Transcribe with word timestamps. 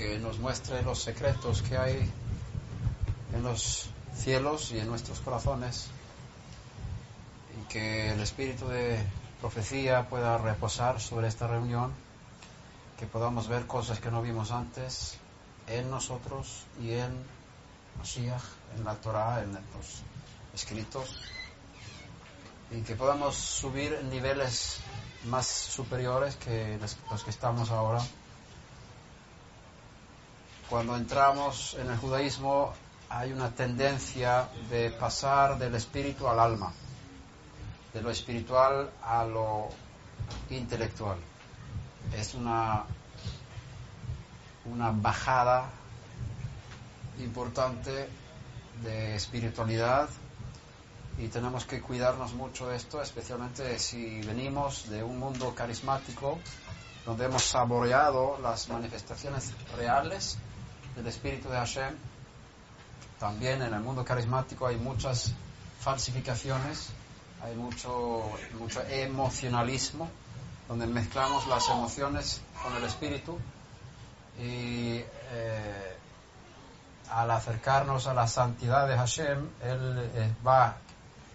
que 0.00 0.18
nos 0.18 0.38
muestre 0.38 0.80
los 0.80 0.98
secretos 0.98 1.60
que 1.60 1.76
hay 1.76 2.10
en 3.34 3.42
los 3.42 3.90
cielos 4.16 4.72
y 4.72 4.78
en 4.78 4.88
nuestros 4.88 5.20
corazones 5.20 5.88
y 7.60 7.68
que 7.68 8.12
el 8.12 8.20
espíritu 8.20 8.66
de 8.66 8.98
profecía 9.42 10.08
pueda 10.08 10.38
reposar 10.38 11.02
sobre 11.02 11.28
esta 11.28 11.48
reunión, 11.48 11.92
que 12.98 13.06
podamos 13.06 13.46
ver 13.48 13.66
cosas 13.66 14.00
que 14.00 14.10
no 14.10 14.22
vimos 14.22 14.52
antes 14.52 15.18
en 15.66 15.90
nosotros 15.90 16.64
y 16.80 16.92
en 16.92 17.12
Mashiach, 17.98 18.42
en 18.78 18.84
la 18.84 18.94
Torah, 18.94 19.42
en 19.42 19.52
los 19.52 20.02
escritos, 20.54 21.14
y 22.70 22.80
que 22.80 22.96
podamos 22.96 23.36
subir 23.36 24.02
niveles 24.04 24.78
más 25.26 25.46
superiores 25.46 26.36
que 26.36 26.78
los 27.10 27.22
que 27.22 27.30
estamos 27.30 27.70
ahora. 27.70 28.00
Cuando 30.70 30.94
entramos 30.94 31.74
en 31.80 31.90
el 31.90 31.96
judaísmo 31.98 32.72
hay 33.08 33.32
una 33.32 33.50
tendencia 33.50 34.48
de 34.70 34.92
pasar 34.92 35.58
del 35.58 35.74
espíritu 35.74 36.28
al 36.28 36.38
alma, 36.38 36.72
de 37.92 38.00
lo 38.00 38.08
espiritual 38.08 38.88
a 39.02 39.24
lo 39.24 39.68
intelectual. 40.48 41.18
Es 42.16 42.34
una, 42.34 42.84
una 44.64 44.92
bajada 44.92 45.68
importante 47.18 48.08
de 48.84 49.16
espiritualidad 49.16 50.08
y 51.18 51.26
tenemos 51.26 51.64
que 51.64 51.80
cuidarnos 51.80 52.32
mucho 52.34 52.68
de 52.68 52.76
esto, 52.76 53.02
especialmente 53.02 53.76
si 53.80 54.20
venimos 54.20 54.88
de 54.88 55.02
un 55.02 55.18
mundo 55.18 55.52
carismático 55.52 56.38
donde 57.04 57.24
hemos 57.24 57.42
saboreado 57.42 58.38
las 58.40 58.68
manifestaciones 58.68 59.52
reales 59.76 60.38
del 60.96 61.06
Espíritu 61.06 61.48
de 61.48 61.56
Hashem. 61.56 61.94
También 63.18 63.62
en 63.62 63.74
el 63.74 63.80
mundo 63.80 64.04
carismático 64.04 64.66
hay 64.66 64.76
muchas 64.76 65.32
falsificaciones, 65.80 66.90
hay 67.42 67.54
mucho, 67.54 68.30
mucho 68.58 68.82
emocionalismo, 68.88 70.08
donde 70.68 70.86
mezclamos 70.86 71.46
las 71.46 71.68
emociones 71.68 72.40
con 72.62 72.74
el 72.76 72.84
Espíritu 72.84 73.38
y 74.38 75.02
eh, 75.32 75.96
al 77.10 77.30
acercarnos 77.30 78.06
a 78.06 78.14
la 78.14 78.26
santidad 78.26 78.86
de 78.86 78.96
Hashem, 78.96 79.48
Él 79.62 80.10
eh, 80.14 80.32
va 80.46 80.76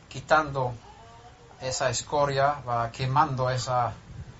quitando 0.08 0.73
esa 1.62 1.90
escoria, 1.90 2.62
va 2.67 2.92
quemando 2.92 3.50
esa 3.50 3.94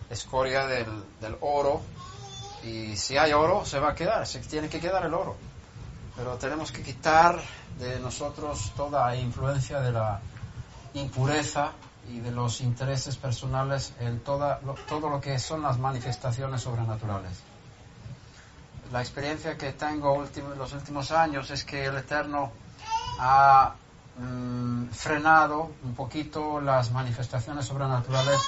escoria 0.10 0.66
del, 0.66 1.04
del 1.20 1.38
oro 1.42 1.82
y 2.66 2.98
si 2.98 3.18
hay 3.18 3.32
oro 3.34 3.64
se 3.66 3.80
va 3.80 3.92
a 3.92 3.96
quedar, 3.96 4.26
se 4.26 4.40
tiene 4.40 4.68
que 4.70 4.80
quedar 4.80 5.06
el 5.06 5.14
oro. 5.14 5.36
Pero 6.16 6.36
tenemos 6.38 6.72
que 6.72 6.82
quitar 6.82 7.40
de 7.78 8.00
nosotros 8.00 8.72
toda 8.76 9.16
influencia 9.16 9.80
de 9.82 9.92
la 9.92 10.20
impureza 10.94 11.72
y 12.10 12.20
de 12.20 12.32
los 12.32 12.62
intereses 12.62 13.18
personales 13.18 13.94
en 14.00 14.20
toda, 14.22 14.60
lo- 14.66 14.74
todo 14.88 15.10
lo 15.10 15.20
que 15.20 15.38
son 15.40 15.62
las 15.62 15.78
manifestaciones 15.78 16.62
sobrenaturales. 16.62 17.38
La 18.92 19.02
experiencia 19.02 19.58
que 19.58 19.74
tengo 19.74 20.14
último- 20.14 20.54
en 20.54 20.60
los 20.60 20.72
últimos 20.74 21.12
años 21.12 21.50
es 21.52 21.64
que 21.66 21.86
el 21.86 21.98
Eterno 21.98 22.52
ha 23.20 23.74
mm, 24.18 24.92
frenado 24.92 25.72
un 25.84 25.94
poquito 25.94 26.62
las 26.62 26.92
manifestaciones 26.92 27.66
sobrenaturales 27.66 28.40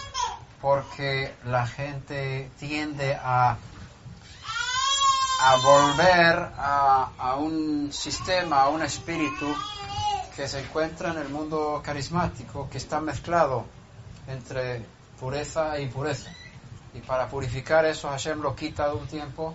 porque 0.62 1.34
la 1.46 1.68
gente 1.68 2.50
tiende 2.58 3.16
a 3.22 3.58
a 5.40 5.56
volver 5.58 6.52
a, 6.58 7.12
a 7.18 7.36
un 7.36 7.90
sistema, 7.92 8.62
a 8.62 8.70
un 8.70 8.81
espíritu 8.81 9.46
que 10.36 10.48
se 10.48 10.59
encuentra 10.62 11.12
en 11.12 11.18
el 11.20 11.30
mundo 11.30 11.81
carismático, 11.84 12.68
que 12.70 12.78
está 12.78 13.00
mezclado 13.02 13.66
entre 14.28 14.86
pureza 15.20 15.78
e 15.78 15.84
impureza. 15.84 16.30
Y 16.94 17.00
para 17.02 17.28
purificar 17.28 17.86
eso 17.86 18.09
Hashem 18.09 18.42
lo 18.42 18.56
quita 18.56 18.94
un 18.94 19.06
tiempo 19.08 19.53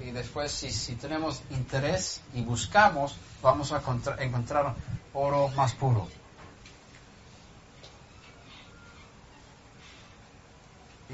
y 0.00 0.10
después 0.10 0.52
si, 0.52 0.70
si 0.70 0.94
tenemos 0.94 1.42
interés 1.50 2.20
y 2.34 2.42
buscamos, 2.42 3.16
vamos 3.42 3.72
a 3.72 3.80
contra- 3.80 4.22
encontrar 4.22 4.74
oro 5.14 5.48
más 5.48 5.72
puro. 5.74 6.06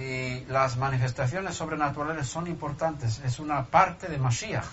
Y 0.02 0.44
las 0.46 0.76
manifestaciones 0.76 1.54
sobrenaturales 1.54 2.26
son 2.26 2.48
importantes, 2.48 3.20
es 3.20 3.38
una 3.38 3.66
parte 3.66 4.08
de 4.08 4.18
Mashiach. 4.18 4.66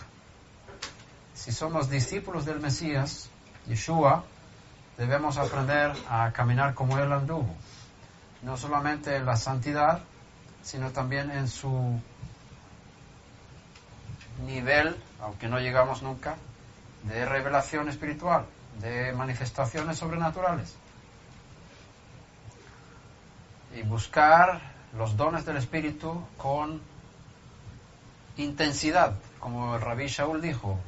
Si 1.36 1.52
somos 1.52 1.88
discípulos 1.88 2.46
del 2.46 2.60
Mesías, 2.60 3.30
Yeshua, 3.68 4.24
debemos 4.98 5.38
aprender 5.38 5.94
a 6.10 6.32
caminar 6.32 6.74
como 6.74 6.98
Él 6.98 7.14
anduvo. 7.14 7.56
No 8.42 8.58
solamente 8.58 9.18
en 9.18 9.28
la 9.28 9.36
santidad, 9.36 10.02
sino 10.64 10.90
también 10.90 11.30
en 11.30 11.48
su 11.48 12.02
nivel, 14.48 14.96
aunque 15.22 15.48
no 15.48 15.60
llegamos 15.60 16.02
nunca, 16.02 16.38
de 17.04 17.24
revelación 17.26 17.88
espiritual, 17.88 18.46
de 18.82 19.14
manifestaciones 19.14 20.00
sobrenaturales. 20.00 20.76
Y 23.76 23.84
buscar 23.84 24.79
los 24.98 25.16
dones 25.16 25.46
del 25.46 25.58
Espíritu 25.58 26.24
con 26.38 26.82
intensidad, 28.38 29.16
como 29.40 29.76
el 29.76 29.82
rabí 29.82 30.08
Shaul 30.08 30.42
dijo, 30.42 30.80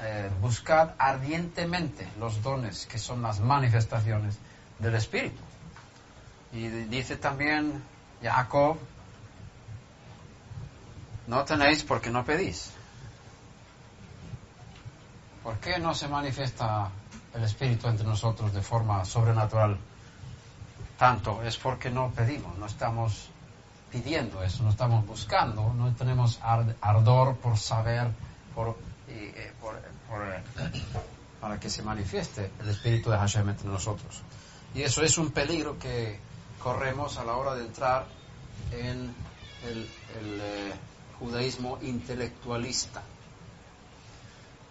eh, 0.00 0.30
buscad 0.40 0.90
ardientemente 0.98 2.08
los 2.18 2.42
dones 2.42 2.86
que 2.86 2.98
son 2.98 3.22
las 3.22 3.40
manifestaciones 3.40 4.38
del 4.78 4.94
Espíritu. 4.96 5.40
Y 6.52 6.68
dice 6.68 7.16
también 7.16 7.82
Jacob, 8.22 8.76
no 11.26 11.44
tenéis 11.44 11.82
porque 11.82 12.10
no 12.10 12.24
pedís. 12.24 12.70
¿Por 15.42 15.58
qué 15.58 15.78
no 15.78 15.94
se 15.94 16.08
manifiesta 16.08 16.90
el 17.34 17.44
Espíritu 17.44 17.88
entre 17.88 18.06
nosotros 18.06 18.52
de 18.52 18.62
forma 18.62 19.04
sobrenatural? 19.04 19.78
Tanto 20.98 21.42
es 21.42 21.56
porque 21.56 21.90
no 21.90 22.10
pedimos, 22.10 22.56
no 22.58 22.66
estamos 22.66 23.28
pidiendo 23.90 24.42
eso, 24.42 24.62
no 24.62 24.70
estamos 24.70 25.06
buscando, 25.06 25.72
no 25.74 25.92
tenemos 25.94 26.38
ar- 26.42 26.76
ardor 26.80 27.36
por 27.36 27.56
saber, 27.58 28.08
eh, 29.08 29.52
por- 29.60 29.80
para 31.40 31.60
que 31.60 31.68
se 31.68 31.82
manifieste 31.82 32.50
el 32.60 32.68
Espíritu 32.68 33.10
de 33.10 33.18
Hashem 33.18 33.48
entre 33.48 33.68
nosotros. 33.68 34.22
Y 34.74 34.82
eso 34.82 35.02
es 35.02 35.18
un 35.18 35.30
peligro 35.30 35.78
que 35.78 36.18
corremos 36.62 37.18
a 37.18 37.24
la 37.24 37.36
hora 37.36 37.54
de 37.54 37.64
entrar 37.66 38.06
en 38.72 39.14
el, 39.64 39.88
el, 40.18 40.40
eh, 40.40 40.72
judaísmo 41.18 41.78
intelectualista. 41.82 43.02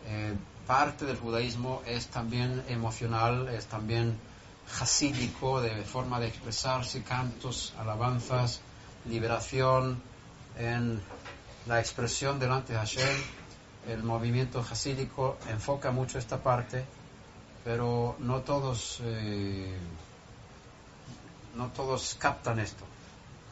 Eh, 0.06 0.34
parte 0.68 1.06
del 1.06 1.18
judaísmo 1.18 1.82
es 1.86 2.08
también 2.08 2.64
emocional, 2.68 3.48
es 3.50 3.68
también 3.68 4.18
hasídico, 4.80 5.62
de 5.62 5.84
forma 5.84 6.20
de 6.20 6.28
expresarse, 6.28 7.04
cantos, 7.04 7.74
alabanzas, 7.78 8.62
liberación 9.06 10.02
en 10.58 11.02
la 11.68 11.80
expresión 11.80 12.40
delante 12.40 12.74
de 12.74 12.80
Hashem. 12.80 13.18
El 13.88 14.04
movimiento 14.04 14.60
hasídico 14.60 15.38
enfoca 15.50 15.92
mucho 15.92 16.18
esta 16.18 16.42
parte, 16.42 16.86
pero 17.64 18.16
no 18.20 18.42
todos, 18.42 19.00
eh, 19.04 19.78
no 21.56 21.68
todos 21.68 22.16
captan 22.18 22.60
esto, 22.60 22.86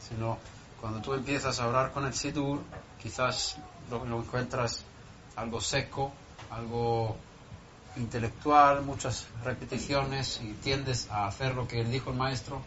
sino 0.00 0.38
cuando 0.80 1.00
tú 1.00 1.14
empiezas 1.14 1.60
a 1.60 1.68
orar 1.68 1.92
con 1.92 2.06
el 2.06 2.14
Sidur, 2.14 2.60
quizás 3.00 3.56
lo 3.90 4.04
encuentras 4.18 4.84
algo 5.36 5.60
seco, 5.60 6.12
algo 6.50 7.16
intelectual, 7.96 8.82
muchas 8.82 9.26
repeticiones 9.44 10.40
y 10.42 10.52
tiendes 10.54 11.10
a 11.10 11.26
hacer 11.26 11.54
lo 11.54 11.66
que 11.68 11.84
dijo 11.84 12.10
el 12.10 12.16
maestro, 12.16 12.62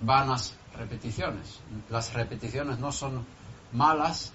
vanas 0.00 0.54
repeticiones. 0.76 1.60
Las 1.90 2.12
repeticiones 2.12 2.78
no 2.78 2.92
son 2.92 3.26
malas, 3.72 4.32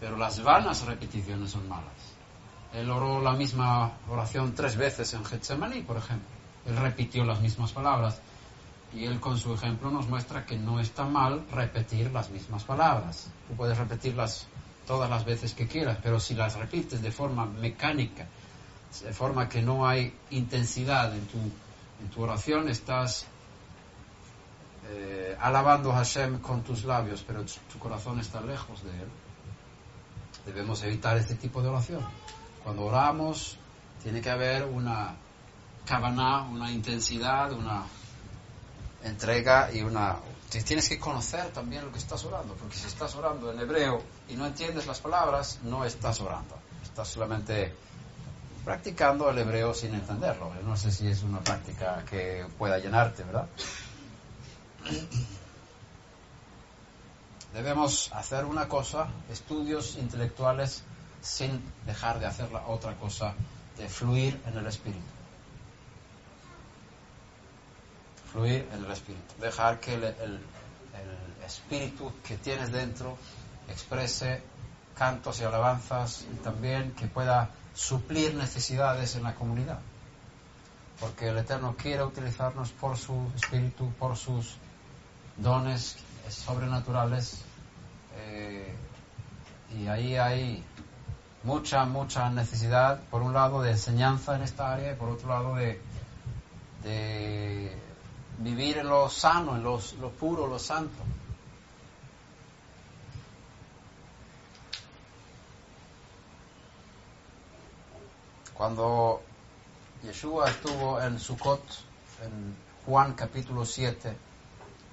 pero 0.00 0.16
las 0.16 0.42
vanas 0.42 0.84
repeticiones 0.84 1.50
son 1.50 1.68
malas. 1.68 2.16
Él 2.72 2.90
oró 2.90 3.20
la 3.22 3.32
misma 3.32 3.92
oración 4.08 4.54
tres 4.54 4.76
veces 4.76 5.14
en 5.14 5.24
Getsemaní, 5.24 5.82
por 5.82 5.96
ejemplo. 5.96 6.28
Él 6.66 6.76
repitió 6.76 7.24
las 7.24 7.40
mismas 7.40 7.72
palabras. 7.72 8.20
Y 8.92 9.04
él 9.04 9.20
con 9.20 9.38
su 9.38 9.52
ejemplo 9.52 9.90
nos 9.90 10.08
muestra 10.08 10.46
que 10.46 10.56
no 10.56 10.80
está 10.80 11.04
mal 11.04 11.44
repetir 11.50 12.10
las 12.12 12.30
mismas 12.30 12.64
palabras. 12.64 13.28
Tú 13.48 13.54
puedes 13.54 13.76
repetirlas 13.76 14.46
todas 14.86 15.10
las 15.10 15.24
veces 15.24 15.54
que 15.54 15.66
quieras, 15.66 15.98
pero 16.02 16.20
si 16.20 16.34
las 16.34 16.56
repites 16.56 17.02
de 17.02 17.10
forma 17.10 17.44
mecánica, 17.46 18.26
de 19.02 19.12
forma 19.12 19.48
que 19.48 19.62
no 19.62 19.86
hay 19.86 20.14
intensidad 20.30 21.14
en 21.14 21.26
tu, 21.26 21.38
en 21.38 22.10
tu 22.12 22.22
oración, 22.22 22.68
estás 22.68 23.26
eh, 24.88 25.36
alabando 25.40 25.92
a 25.92 25.96
Hashem 25.96 26.40
con 26.40 26.62
tus 26.62 26.84
labios, 26.84 27.24
pero 27.26 27.44
tu 27.72 27.78
corazón 27.78 28.20
está 28.20 28.40
lejos 28.40 28.82
de 28.84 28.90
él. 28.90 29.08
Debemos 30.44 30.82
evitar 30.84 31.16
este 31.16 31.34
tipo 31.34 31.60
de 31.60 31.68
oración. 31.68 32.04
Cuando 32.62 32.84
oramos, 32.84 33.58
tiene 34.02 34.20
que 34.20 34.30
haber 34.30 34.64
una 34.64 35.16
cabana, 35.84 36.42
una 36.42 36.70
intensidad, 36.70 37.52
una 37.52 37.84
entrega 39.02 39.72
y 39.72 39.82
una... 39.82 40.16
Tienes 40.48 40.88
que 40.88 40.98
conocer 40.98 41.48
también 41.50 41.84
lo 41.84 41.92
que 41.92 41.98
estás 41.98 42.24
orando, 42.24 42.54
porque 42.54 42.76
si 42.76 42.86
estás 42.86 43.14
orando 43.16 43.50
en 43.52 43.58
hebreo 43.58 44.00
y 44.28 44.34
no 44.34 44.46
entiendes 44.46 44.86
las 44.86 45.00
palabras, 45.00 45.58
no 45.64 45.84
estás 45.84 46.20
orando. 46.20 46.56
Estás 46.82 47.08
solamente 47.08 47.74
practicando 48.66 49.30
el 49.30 49.38
hebreo 49.38 49.72
sin 49.72 49.94
entenderlo. 49.94 50.52
No 50.64 50.76
sé 50.76 50.90
si 50.90 51.06
es 51.06 51.22
una 51.22 51.38
práctica 51.38 52.04
que 52.10 52.44
pueda 52.58 52.78
llenarte, 52.78 53.22
¿verdad? 53.22 53.46
Debemos 57.54 58.12
hacer 58.12 58.44
una 58.44 58.66
cosa, 58.66 59.06
estudios 59.30 59.96
intelectuales, 59.96 60.82
sin 61.20 61.62
dejar 61.86 62.18
de 62.18 62.26
hacer 62.26 62.50
la 62.50 62.66
otra 62.66 62.96
cosa, 62.96 63.34
de 63.78 63.88
fluir 63.88 64.42
en 64.48 64.58
el 64.58 64.66
espíritu. 64.66 65.06
Fluir 68.32 68.68
en 68.72 68.84
el 68.84 68.90
espíritu. 68.90 69.34
Dejar 69.40 69.78
que 69.78 69.94
el, 69.94 70.02
el 70.02 70.40
espíritu 71.46 72.12
que 72.24 72.36
tienes 72.36 72.72
dentro 72.72 73.16
exprese 73.68 74.42
cantos 74.98 75.40
y 75.40 75.44
alabanzas 75.44 76.26
y 76.32 76.36
también 76.38 76.96
que 76.96 77.06
pueda 77.06 77.48
suplir 77.76 78.34
necesidades 78.34 79.14
en 79.14 79.22
la 79.22 79.34
comunidad. 79.34 79.78
Porque 80.98 81.28
el 81.28 81.38
Eterno 81.38 81.76
quiere 81.76 82.02
utilizarnos 82.02 82.70
por 82.70 82.96
su 82.96 83.30
espíritu, 83.36 83.92
por 83.98 84.16
sus 84.16 84.56
dones 85.36 85.96
sobrenaturales 86.28 87.42
eh, 88.16 88.74
y 89.78 89.86
ahí 89.88 90.16
hay 90.16 90.64
mucha, 91.42 91.84
mucha 91.84 92.30
necesidad, 92.30 93.00
por 93.10 93.22
un 93.22 93.34
lado, 93.34 93.60
de 93.60 93.72
enseñanza 93.72 94.34
en 94.36 94.42
esta 94.42 94.72
área 94.72 94.92
y 94.92 94.94
por 94.96 95.10
otro 95.10 95.28
lado 95.28 95.54
de, 95.54 95.80
vivir 98.38 98.78
en 98.78 98.88
lo 98.88 99.08
sano, 99.10 99.56
en 99.56 99.62
lo, 99.62 99.80
lo 100.00 100.10
puro, 100.10 100.46
lo 100.46 100.58
santo. 100.58 100.96
Cuando 108.56 109.20
Yeshua 110.02 110.48
estuvo 110.48 110.98
en 111.02 111.20
Sukkot, 111.20 111.60
en 112.24 112.56
Juan 112.86 113.12
capítulo 113.12 113.66
7, 113.66 114.16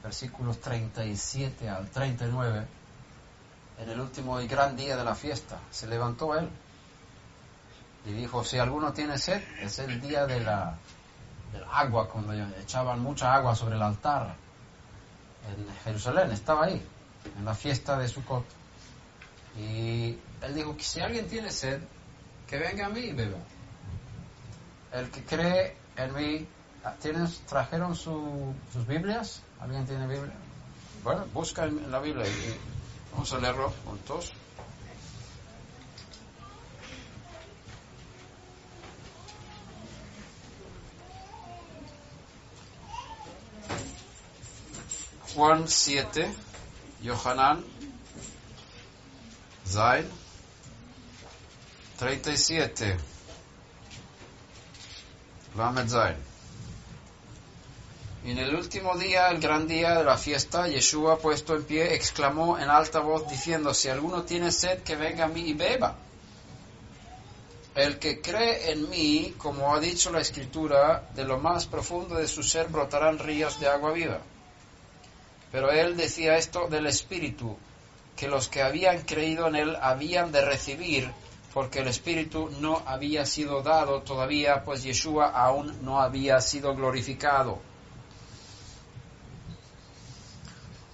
versículos 0.03 0.59
37 0.59 1.69
al 1.69 1.89
39, 1.89 2.67
en 3.79 3.89
el 3.89 4.01
último 4.01 4.41
y 4.41 4.47
gran 4.47 4.75
día 4.75 4.97
de 4.97 5.05
la 5.05 5.15
fiesta, 5.15 5.59
se 5.71 5.87
levantó 5.87 6.37
él 6.37 6.49
y 8.05 8.11
dijo, 8.11 8.43
si 8.43 8.57
alguno 8.57 8.91
tiene 8.91 9.17
sed, 9.17 9.41
es 9.61 9.79
el 9.79 10.01
día 10.01 10.25
del 10.25 10.45
agua, 11.71 12.09
cuando 12.09 12.33
echaban 12.59 12.99
mucha 12.99 13.33
agua 13.33 13.55
sobre 13.55 13.75
el 13.75 13.81
altar 13.81 14.35
en 15.47 15.73
Jerusalén, 15.85 16.31
estaba 16.31 16.65
ahí, 16.65 16.85
en 17.37 17.45
la 17.45 17.55
fiesta 17.55 17.97
de 17.97 18.09
Sukkot. 18.09 18.43
Y 19.57 20.17
él 20.41 20.53
dijo 20.53 20.75
si 20.79 20.99
alguien 20.99 21.27
tiene 21.27 21.49
sed, 21.49 21.81
que 22.45 22.57
venga 22.57 22.87
a 22.87 22.89
mí 22.89 22.99
y 22.99 23.13
beba. 23.13 23.37
El 24.93 25.09
que 25.09 25.23
cree 25.23 25.75
en 25.97 26.13
mí, 26.13 26.47
¿tienes, 27.01 27.39
¿trajeron 27.47 27.95
sus 27.95 28.87
Biblias? 28.87 29.41
¿Alguien 29.59 29.85
tiene 29.87 30.05
Biblia? 30.05 30.33
Bueno, 31.03 31.25
busca 31.33 31.65
en 31.65 31.91
la 31.91 31.99
Biblia 31.99 32.27
y 32.27 33.11
vamos 33.11 33.33
a 33.33 33.39
leerlo 33.39 33.73
juntos. 33.85 34.31
Juan 45.33 45.67
7, 45.67 46.31
Yohanan, 47.01 47.65
Zain, 49.65 50.07
37, 51.97 52.95
Lamed 52.95 52.99
Zain. 52.99 52.99
Y 52.99 53.12
en 58.25 58.37
el 58.37 58.55
último 58.55 58.97
día, 58.97 59.27
el 59.29 59.39
gran 59.39 59.67
día 59.67 59.95
de 59.95 60.03
la 60.03 60.17
fiesta, 60.17 60.67
Yeshua, 60.67 61.19
puesto 61.19 61.55
en 61.55 61.63
pie, 61.65 61.93
exclamó 61.93 62.57
en 62.57 62.69
alta 62.69 62.99
voz 62.99 63.29
diciendo, 63.29 63.73
si 63.73 63.89
alguno 63.89 64.23
tiene 64.23 64.51
sed, 64.51 64.81
que 64.81 64.95
venga 64.95 65.25
a 65.25 65.27
mí 65.27 65.41
y 65.41 65.53
beba. 65.53 65.95
El 67.75 67.99
que 67.99 68.21
cree 68.21 68.71
en 68.71 68.89
mí, 68.89 69.35
como 69.37 69.75
ha 69.75 69.79
dicho 69.79 70.11
la 70.11 70.21
Escritura, 70.21 71.09
de 71.13 71.25
lo 71.25 71.37
más 71.37 71.65
profundo 71.65 72.15
de 72.15 72.27
su 72.27 72.43
ser 72.43 72.67
brotarán 72.69 73.19
ríos 73.19 73.59
de 73.59 73.67
agua 73.67 73.91
viva. 73.91 74.21
Pero 75.51 75.71
él 75.71 75.97
decía 75.97 76.37
esto 76.37 76.67
del 76.67 76.87
Espíritu, 76.87 77.57
que 78.15 78.27
los 78.27 78.47
que 78.47 78.61
habían 78.61 79.01
creído 79.01 79.47
en 79.47 79.55
él 79.55 79.77
habían 79.81 80.31
de 80.31 80.45
recibir, 80.45 81.11
porque 81.53 81.79
el 81.79 81.87
Espíritu 81.87 82.49
no 82.59 82.81
había 82.85 83.25
sido 83.25 83.61
dado 83.61 84.01
todavía, 84.01 84.63
pues 84.63 84.81
Yeshua 84.83 85.29
aún 85.29 85.83
no 85.83 86.01
había 86.01 86.41
sido 86.41 86.75
glorificado. 86.75 87.59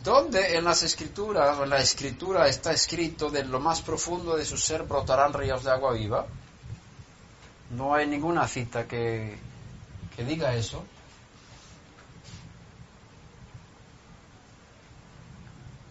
¿Dónde 0.03 0.57
en 0.57 0.65
las 0.65 0.83
escrituras 0.83 1.59
en 1.59 1.69
la 1.69 1.79
escritura 1.79 2.47
está 2.47 2.73
escrito 2.73 3.29
de 3.29 3.44
lo 3.44 3.59
más 3.59 3.81
profundo 3.81 4.35
de 4.35 4.45
su 4.45 4.57
ser 4.57 4.83
brotarán 4.83 5.33
ríos 5.33 5.63
de 5.63 5.71
agua 5.71 5.94
viva? 5.94 6.25
No 7.71 7.94
hay 7.94 8.07
ninguna 8.07 8.47
cita 8.47 8.87
que, 8.87 9.37
que 10.16 10.23
diga 10.25 10.56
eso. 10.56 10.83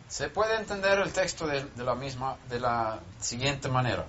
Se 0.09 0.29
puede 0.31 0.57
entender 0.57 0.99
el 0.99 1.13
texto 1.13 1.47
de, 1.47 1.67
la 1.77 1.95
misma, 1.95 2.37
de 2.49 2.61
la 2.61 2.99
siguiente 3.21 3.69
manera. 3.69 4.07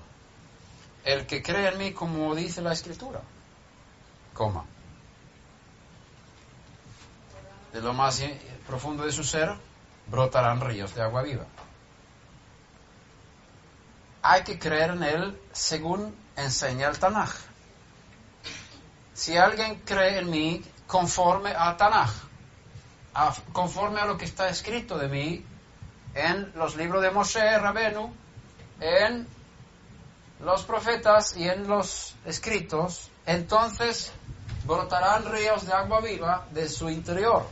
El 1.10 1.26
que 1.26 1.42
cree 1.42 1.70
en 1.70 1.80
mí 1.80 1.92
como 1.92 2.36
dice 2.36 2.62
la 2.62 2.72
escritura, 2.72 3.20
coma. 4.36 4.64
De 7.74 7.82
lo 7.82 7.94
más 7.94 8.22
profundo 8.68 9.04
de 9.04 9.12
su 9.12 9.24
ser 9.24 9.50
brotarán 10.06 10.62
ríos 10.62 10.94
de 10.94 11.02
agua 11.02 11.24
viva. 11.24 11.46
Hay 14.22 14.44
que 14.44 14.60
creer 14.60 14.92
en 14.92 15.02
él 15.02 15.42
según 15.52 16.16
enseña 16.36 16.90
el 16.90 17.00
Tanaj. 17.00 17.32
Si 19.16 19.36
alguien 19.36 19.82
cree 19.84 20.20
en 20.20 20.30
mí 20.30 20.64
conforme 20.86 21.54
al 21.54 21.76
Tanaj, 21.76 22.12
conforme 23.52 24.00
a 24.00 24.06
lo 24.06 24.16
que 24.16 24.26
está 24.26 24.48
escrito 24.48 25.00
de 25.00 25.08
mí 25.08 25.44
en 26.14 26.52
los 26.54 26.76
libros 26.76 27.02
de 27.02 27.10
Moshe, 27.10 27.58
Rabenu, 27.58 28.14
en 28.80 29.39
los 30.40 30.64
profetas 30.64 31.36
y 31.36 31.48
en 31.48 31.68
los 31.68 32.16
escritos, 32.26 33.10
entonces 33.26 34.12
brotarán 34.66 35.32
ríos 35.32 35.66
de 35.66 35.74
agua 35.74 36.00
viva 36.02 36.46
de 36.52 36.70
su 36.70 36.90
interior. 36.90 37.46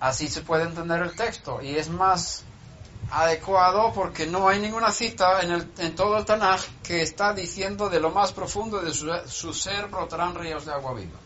Así 0.00 0.28
se 0.28 0.42
puede 0.42 0.64
entender 0.64 1.00
el 1.00 1.16
texto 1.16 1.62
y 1.62 1.76
es 1.76 1.88
más 1.88 2.44
adecuado 3.10 3.92
porque 3.92 4.26
no 4.26 4.48
hay 4.48 4.60
ninguna 4.60 4.90
cita 4.90 5.40
en, 5.40 5.52
el, 5.52 5.72
en 5.78 5.94
todo 5.94 6.18
el 6.18 6.24
Tanaj 6.24 6.60
que 6.82 7.02
está 7.02 7.32
diciendo 7.32 7.88
de 7.88 8.00
lo 8.00 8.10
más 8.10 8.32
profundo 8.32 8.80
de 8.80 8.92
su, 8.92 9.10
su, 9.26 9.54
ser 9.54 9.86
brotarán 9.86 10.34
ríos 10.34 10.66
de 10.66 10.72
agua 10.72 10.94
viva. 10.94 11.18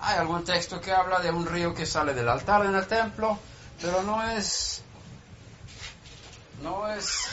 Hay 0.00 0.18
algún 0.18 0.44
texto 0.44 0.80
que 0.80 0.92
habla 0.92 1.20
de 1.20 1.30
un 1.30 1.46
río 1.46 1.74
que 1.74 1.86
sale 1.86 2.14
del 2.14 2.28
altar 2.28 2.64
en 2.66 2.74
el 2.74 2.86
templo, 2.86 3.38
pero 3.80 4.02
no 4.02 4.22
es 4.30 4.82
no 6.62 6.88
es 6.88 7.26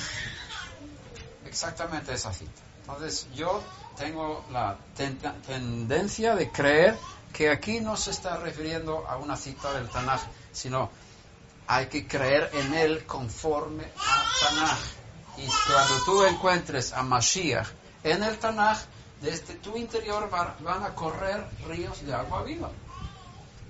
exactamente 1.46 2.14
esa 2.14 2.34
cita. 2.34 2.62
Entonces 2.82 3.28
yo 3.34 3.62
tengo 3.98 4.46
la 4.52 4.78
tendencia 5.46 6.36
de 6.36 6.52
creer 6.52 6.98
que 7.34 7.50
aquí 7.50 7.82
no 7.82 7.98
se 7.98 8.12
está 8.12 8.38
refiriendo 8.38 9.08
a 9.08 9.18
una 9.18 9.36
cita 9.36 9.74
del 9.74 9.90
Tanaj, 9.90 10.22
sino 10.52 10.90
hay 11.68 11.88
que 11.88 12.08
creer 12.08 12.50
en 12.54 12.74
él 12.74 13.06
conforme 13.06 13.84
a 13.84 14.24
Tanaj. 14.46 14.80
Y 15.38 15.48
cuando 15.68 16.04
tú 16.06 16.24
encuentres 16.24 16.94
a 16.94 17.04
Mashiach 17.04 17.68
en 18.04 18.24
el 18.24 18.38
Tanaj, 18.38 18.80
desde 19.22 19.56
tu 19.56 19.76
interior 19.78 20.30
van 20.30 20.84
a 20.84 20.96
correr 20.96 21.46
ríos 21.68 22.06
de 22.06 22.14
agua 22.14 22.44
viva. 22.44 22.70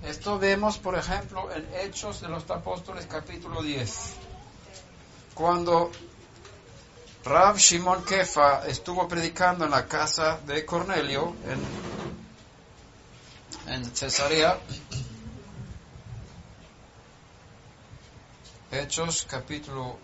Esto 0.03 0.37
vemos, 0.37 0.77
por 0.77 0.95
ejemplo, 0.95 1.49
en 1.51 1.67
Hechos 1.73 2.21
de 2.21 2.27
los 2.27 2.49
Apóstoles 2.51 3.07
capítulo 3.07 3.63
10. 3.63 4.26
Cuando 5.37 5.91
Rab 7.23 7.57
Shimon 7.57 8.03
Kefa 8.03 8.65
estuvo 8.65 9.07
predicando 9.07 9.65
en 9.65 9.71
la 9.71 9.85
casa 9.85 10.39
de 10.47 10.65
Cornelio 10.65 11.35
en, 13.67 13.71
en 13.71 13.85
Cesarea, 13.95 14.57
Hechos 18.71 19.27
capítulo 19.29 19.99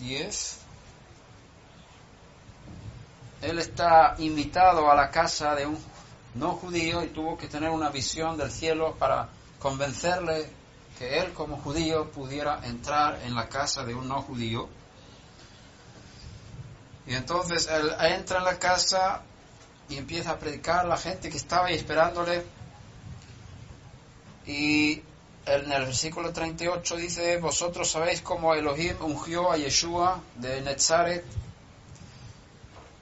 10. 0.00 0.58
Él 3.42 3.60
está 3.60 4.16
invitado 4.18 4.90
a 4.90 4.96
la 4.96 5.12
casa 5.12 5.54
de 5.54 5.66
un 5.66 5.78
no 6.34 6.54
judío 6.54 7.04
y 7.04 7.08
tuvo 7.10 7.38
que 7.38 7.46
tener 7.46 7.70
una 7.70 7.90
visión 7.90 8.36
del 8.36 8.50
cielo 8.50 8.96
para 8.98 9.28
convencerle 9.60 10.55
que 10.98 11.18
él 11.18 11.32
como 11.32 11.56
judío 11.58 12.10
pudiera 12.10 12.60
entrar 12.64 13.20
en 13.24 13.34
la 13.34 13.48
casa 13.48 13.84
de 13.84 13.94
un 13.94 14.08
no 14.08 14.22
judío. 14.22 14.68
Y 17.06 17.14
entonces 17.14 17.68
él 17.68 17.92
entra 18.00 18.38
en 18.38 18.44
la 18.44 18.58
casa 18.58 19.22
y 19.88 19.96
empieza 19.96 20.32
a 20.32 20.38
predicar 20.38 20.80
a 20.80 20.88
la 20.88 20.96
gente 20.96 21.28
que 21.28 21.36
estaba 21.36 21.66
ahí 21.66 21.74
esperándole. 21.74 22.44
Y 24.46 25.02
en 25.46 25.72
el 25.72 25.84
versículo 25.84 26.32
38 26.32 26.96
dice, 26.96 27.36
vosotros 27.38 27.90
sabéis 27.90 28.20
cómo 28.22 28.54
Elohim 28.54 28.96
ungió 29.00 29.52
a 29.52 29.56
Yeshua 29.56 30.20
de 30.36 30.60
Netzaret 30.60 31.24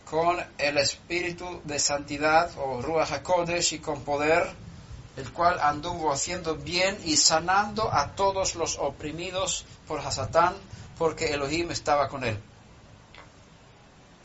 con 0.05 0.37
el 0.59 0.79
espíritu 0.79 1.63
de 1.65 1.79
santidad 1.79 2.51
o 2.59 2.83
Ruach 2.83 3.13
HaKodesh 3.13 3.73
y 3.75 3.79
con 3.79 4.03
poder, 4.03 4.64
el 5.17 5.33
cual 5.33 5.61
anduvo 5.61 6.13
haciendo 6.13 6.57
bien 6.57 6.99
y 7.05 7.17
sanando 7.17 7.93
a 7.93 8.15
todos 8.15 8.57
los 8.57 8.79
oprimidos 8.79 9.65
por 9.87 10.01
Hasatán, 10.01 10.55
porque 10.99 11.33
Elohim 11.33 11.71
estaba 11.71 12.09
con 12.09 12.25
él. 12.25 12.39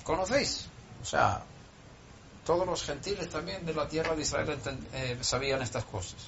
¿Conocéis? 0.03 0.65
O 1.01 1.05
sea, 1.05 1.43
todos 2.45 2.65
los 2.65 2.83
gentiles 2.83 3.29
también 3.29 3.65
de 3.65 3.73
la 3.73 3.87
tierra 3.87 4.15
de 4.15 4.23
Israel 4.23 4.59
eh, 4.93 5.17
sabían 5.21 5.61
estas 5.61 5.85
cosas. 5.85 6.19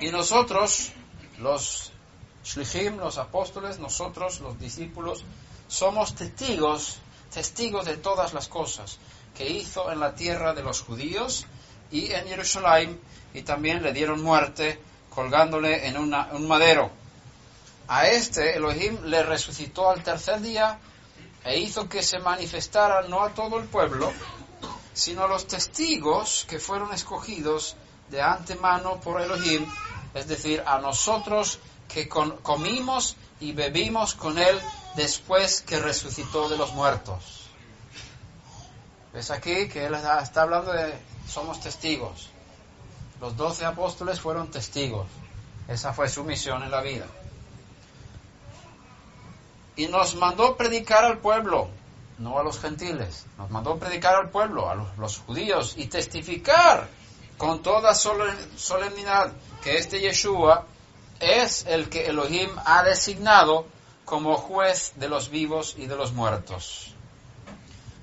Y 0.00 0.10
nosotros, 0.10 0.92
los 1.38 1.90
Shlichim, 2.44 2.98
los 2.98 3.18
apóstoles, 3.18 3.80
nosotros, 3.80 4.40
los 4.40 4.58
discípulos, 4.60 5.24
somos 5.66 6.14
testigos, 6.14 6.98
testigos 7.32 7.84
de 7.84 7.96
todas 7.96 8.32
las 8.32 8.46
cosas 8.46 8.98
que 9.38 9.48
hizo 9.48 9.92
en 9.92 10.00
la 10.00 10.16
tierra 10.16 10.52
de 10.52 10.64
los 10.64 10.82
judíos 10.82 11.46
y 11.92 12.10
en 12.10 12.26
Jerusalén, 12.26 13.00
y 13.32 13.42
también 13.42 13.84
le 13.84 13.92
dieron 13.92 14.20
muerte 14.20 14.80
colgándole 15.14 15.86
en 15.86 15.96
un 15.96 16.48
madero. 16.48 16.90
A 17.86 18.08
este 18.08 18.56
Elohim 18.56 18.98
le 19.04 19.22
resucitó 19.22 19.88
al 19.88 20.02
tercer 20.02 20.40
día 20.40 20.80
e 21.44 21.56
hizo 21.56 21.88
que 21.88 22.02
se 22.02 22.18
manifestara 22.18 23.02
no 23.02 23.22
a 23.22 23.32
todo 23.32 23.58
el 23.58 23.66
pueblo, 23.66 24.12
sino 24.92 25.22
a 25.22 25.28
los 25.28 25.46
testigos 25.46 26.44
que 26.48 26.58
fueron 26.58 26.92
escogidos 26.92 27.76
de 28.10 28.20
antemano 28.20 29.00
por 29.00 29.20
Elohim, 29.20 29.64
es 30.14 30.26
decir, 30.26 30.64
a 30.66 30.80
nosotros 30.80 31.60
que 31.86 32.08
comimos 32.08 33.14
y 33.38 33.52
bebimos 33.52 34.14
con 34.14 34.36
Él 34.36 34.58
después 34.96 35.62
que 35.62 35.78
resucitó 35.78 36.48
de 36.48 36.58
los 36.58 36.72
muertos. 36.72 37.47
¿Ves 39.18 39.32
aquí 39.32 39.66
que 39.66 39.84
Él 39.84 39.94
está 39.94 40.42
hablando 40.42 40.70
de 40.70 40.96
somos 41.26 41.58
testigos? 41.58 42.30
Los 43.20 43.36
doce 43.36 43.64
apóstoles 43.64 44.20
fueron 44.20 44.48
testigos. 44.48 45.08
Esa 45.66 45.92
fue 45.92 46.08
su 46.08 46.22
misión 46.22 46.62
en 46.62 46.70
la 46.70 46.80
vida. 46.82 47.04
Y 49.74 49.88
nos 49.88 50.14
mandó 50.14 50.56
predicar 50.56 51.04
al 51.04 51.18
pueblo, 51.18 51.68
no 52.18 52.38
a 52.38 52.44
los 52.44 52.60
gentiles. 52.60 53.26
Nos 53.38 53.50
mandó 53.50 53.76
predicar 53.76 54.14
al 54.14 54.30
pueblo, 54.30 54.70
a 54.70 54.76
los 54.76 55.18
judíos, 55.18 55.74
y 55.76 55.86
testificar 55.86 56.86
con 57.36 57.60
toda 57.60 57.96
solemnidad 57.96 59.32
que 59.64 59.78
este 59.78 59.98
Yeshua 59.98 60.64
es 61.18 61.66
el 61.66 61.88
que 61.88 62.06
Elohim 62.06 62.50
ha 62.64 62.84
designado 62.84 63.66
como 64.04 64.36
juez 64.36 64.92
de 64.94 65.08
los 65.08 65.28
vivos 65.28 65.74
y 65.76 65.86
de 65.86 65.96
los 65.96 66.12
muertos. 66.12 66.94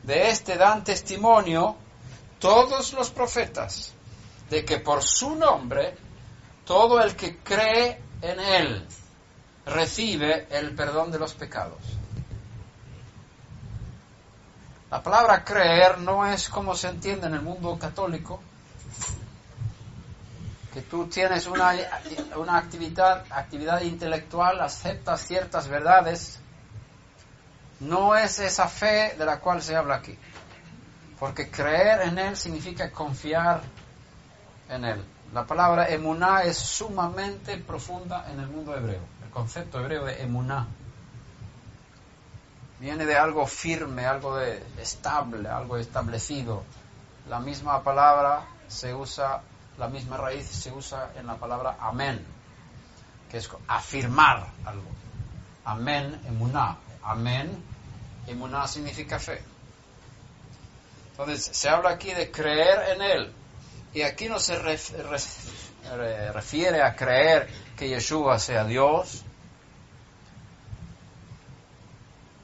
De 0.05 0.29
este 0.29 0.57
dan 0.57 0.83
testimonio 0.83 1.75
todos 2.39 2.93
los 2.93 3.09
profetas 3.09 3.91
de 4.50 4.63
que 4.63 4.79
por 4.79 5.03
su 5.03 5.35
nombre 5.35 5.97
todo 6.65 7.01
el 7.01 7.15
que 7.15 7.38
cree 7.38 8.01
en 8.21 8.39
él 8.39 8.88
recibe 9.65 10.47
el 10.50 10.75
perdón 10.75 11.12
de 11.12 11.19
los 11.19 11.33
pecados. 11.33 11.79
La 14.91 15.01
palabra 15.01 15.43
creer 15.43 16.00
no 16.00 16.25
es 16.25 16.50
como 16.50 16.75
se 16.75 16.89
entiende 16.89 17.27
en 17.27 17.33
el 17.33 17.41
mundo 17.41 17.77
católico, 17.79 18.39
que 20.74 20.81
tú 20.81 21.07
tienes 21.07 21.47
una, 21.47 21.74
una 22.35 22.57
actividad, 22.57 23.25
actividad 23.29 23.81
intelectual, 23.81 24.59
aceptas 24.62 25.25
ciertas 25.25 25.67
verdades, 25.67 26.39
no 27.79 28.15
es 28.15 28.39
esa 28.39 28.67
fe 28.67 29.15
de 29.17 29.25
la 29.25 29.39
cual 29.39 29.62
se 29.62 29.75
habla 29.75 29.96
aquí. 29.96 30.17
Porque 31.20 31.50
creer 31.50 32.01
en 32.01 32.17
Él 32.17 32.38
significa 32.38 32.91
confiar 32.91 33.62
en 34.70 34.86
Él. 34.86 35.03
La 35.34 35.46
palabra 35.46 35.89
emuná 35.89 36.44
es 36.44 36.58
sumamente 36.58 37.58
profunda 37.58 38.25
en 38.32 38.39
el 38.39 38.48
mundo 38.48 38.75
hebreo. 38.75 39.01
El 39.24 39.29
concepto 39.32 39.79
hebreo 39.79 40.05
de 40.05 40.22
emuná 40.22 40.67
viene 42.79 43.05
de 43.05 43.17
algo 43.17 43.48
firme, 43.48 44.05
algo 44.05 44.38
de 44.38 44.63
estable, 44.79 45.50
algo 45.50 45.77
establecido. 45.77 46.63
La 47.27 47.39
misma 47.39 47.82
palabra 47.84 48.46
se 48.67 48.94
usa 48.94 49.41
la 49.77 49.88
misma 49.89 50.15
raíz 50.17 50.48
se 50.48 50.72
usa 50.72 51.12
en 51.17 51.27
la 51.27 51.36
palabra 51.36 51.77
amén, 51.82 52.25
que 53.29 53.38
es 53.38 53.50
afirmar 53.67 54.48
algo. 54.65 54.88
Amén, 55.65 56.22
emuná. 56.27 56.77
Amén, 57.05 57.63
emuná 58.25 58.67
significa 58.67 59.19
fe. 59.19 59.41
Entonces, 61.12 61.45
se 61.45 61.69
habla 61.69 61.91
aquí 61.91 62.12
de 62.13 62.31
creer 62.31 62.95
en 62.95 63.01
Él. 63.01 63.33
Y 63.93 64.01
aquí 64.01 64.27
no 64.27 64.39
se 64.39 64.57
refiere 66.33 66.83
a 66.83 66.95
creer 66.95 67.47
que 67.77 67.88
Yeshua 67.88 68.39
sea 68.39 68.65
Dios. 68.65 69.24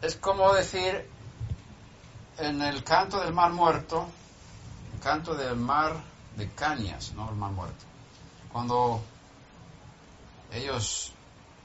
Es 0.01 0.15
como 0.15 0.53
decir 0.53 1.09
en 2.37 2.61
el 2.61 2.83
canto 2.83 3.19
del 3.19 3.33
mar 3.33 3.51
muerto, 3.51 4.07
el 4.93 4.99
canto 5.01 5.35
del 5.35 5.55
mar 5.57 5.95
de 6.37 6.49
Cañas, 6.51 7.11
¿no? 7.13 7.29
El 7.29 7.35
mar 7.35 7.51
muerto. 7.51 7.83
Cuando 8.53 9.03
ellos 10.53 11.11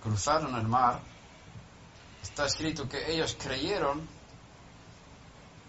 cruzaron 0.03 0.57
el 0.57 0.67
mar, 0.67 0.99
está 2.27 2.47
escrito 2.47 2.89
que 2.89 3.13
ellos 3.13 3.37
creyeron 3.41 4.07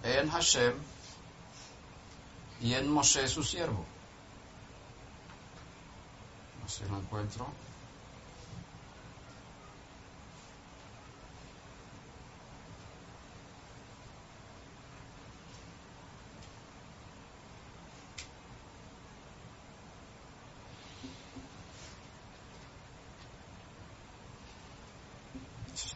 en 0.04 0.30
Hashem 0.30 0.74
y 2.62 2.74
en 2.74 2.90
Moshe 2.90 3.28
su 3.28 3.44
siervo. 3.44 3.86
No 6.62 6.68
sé, 6.68 6.88
lo 6.88 6.98
encuentro. 6.98 7.46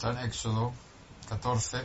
Está 0.01 0.19
en 0.19 0.25
Éxodo 0.25 0.73
14. 1.29 1.77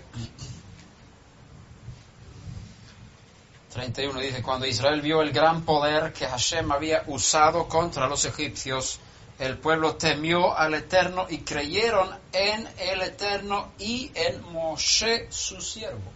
31 3.75 4.21
dice, 4.21 4.43
cuando 4.43 4.65
Israel 4.65 5.03
vio 5.03 5.21
el 5.21 5.33
gran 5.33 5.67
poder 5.67 6.15
que 6.15 6.27
Hashem 6.27 6.73
había 6.73 7.05
usado 7.09 7.69
contra 7.69 8.09
los 8.09 8.25
egipcios, 8.25 9.01
el 9.39 9.59
pueblo 9.59 9.97
temió 9.97 10.57
al 10.57 10.73
Eterno 10.73 11.27
y 11.29 11.41
creyeron 11.41 12.09
en 12.33 12.67
el 12.79 13.03
Eterno 13.03 13.73
y 13.79 14.11
en 14.15 14.51
Moshe 14.51 15.31
su 15.31 15.61
siervo. 15.61 16.11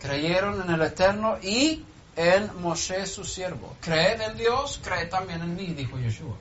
Creyeron 0.00 0.60
en 0.62 0.70
el 0.74 0.82
Eterno 0.82 1.38
y 1.40 1.84
en 2.16 2.60
Moshe 2.60 3.06
su 3.06 3.24
siervo. 3.24 3.76
Creed 3.80 4.22
en 4.22 4.36
Dios, 4.36 4.80
creed 4.82 5.08
también 5.08 5.40
en 5.40 5.54
mí, 5.54 5.66
dijo 5.66 5.96
Yeshua. 6.00 6.36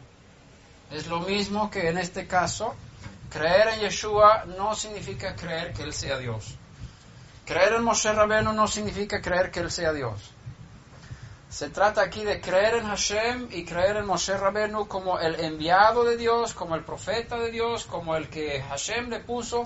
Es 0.90 1.06
lo 1.06 1.20
mismo 1.20 1.70
que 1.70 1.88
en 1.88 2.00
este 2.00 2.26
caso, 2.26 2.74
creer 3.30 3.70
en 3.70 3.80
Yeshua 3.82 4.46
no 4.58 4.76
significa 4.76 5.36
creer 5.36 5.74
que 5.74 5.84
Él 5.84 5.94
sea 5.94 6.18
Dios. 6.18 6.56
Creer 7.46 7.74
en 7.74 7.84
Moshe 7.84 8.12
Rabenu 8.12 8.54
no 8.54 8.68
significa 8.68 9.22
creer 9.22 9.52
que 9.52 9.62
Él 9.62 9.72
sea 9.72 9.94
Dios. 9.94 10.32
Se 11.50 11.70
trata 11.70 12.02
aquí 12.02 12.24
de 12.26 12.42
creer 12.42 12.76
en 12.76 12.88
Hashem 12.88 13.48
y 13.52 13.64
creer 13.64 13.98
en 13.98 14.06
Moshe 14.06 14.38
Rabenu 14.38 14.88
como 14.88 15.18
el 15.20 15.40
enviado 15.40 16.04
de 16.04 16.18
Dios, 16.18 16.54
como 16.54 16.76
el 16.76 16.84
profeta 16.84 17.38
de 17.38 17.52
Dios, 17.52 17.86
como 17.86 18.16
el 18.16 18.30
que 18.30 18.62
Hashem 18.64 19.10
le 19.10 19.22
puso 19.22 19.64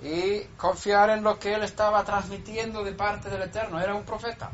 y 0.00 0.42
confiar 0.56 1.10
en 1.10 1.24
lo 1.24 1.40
que 1.40 1.54
él 1.54 1.64
estaba 1.64 2.04
transmitiendo 2.04 2.84
de 2.84 2.92
parte 2.92 3.28
del 3.30 3.42
Eterno. 3.42 3.80
Era 3.80 3.94
un 3.94 4.04
profeta. 4.04 4.52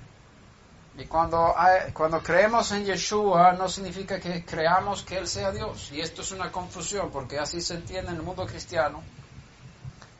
Y 0.97 1.07
cuando, 1.07 1.55
cuando 1.93 2.23
creemos 2.23 2.71
en 2.71 2.85
Yeshua 2.85 3.53
no 3.55 3.69
significa 3.69 4.21
que 4.21 4.45
creamos 4.45 5.03
que 5.03 5.19
Él 5.19 5.27
sea 5.27 5.51
Dios. 5.51 5.91
Y 5.93 6.01
esto 6.01 6.23
es 6.23 6.31
una 6.31 6.53
confusión 6.53 7.11
porque 7.11 7.39
así 7.39 7.61
se 7.61 7.75
entiende 7.75 8.13
en 8.13 8.19
el 8.19 8.23
mundo 8.23 8.47
cristiano. 8.47 9.03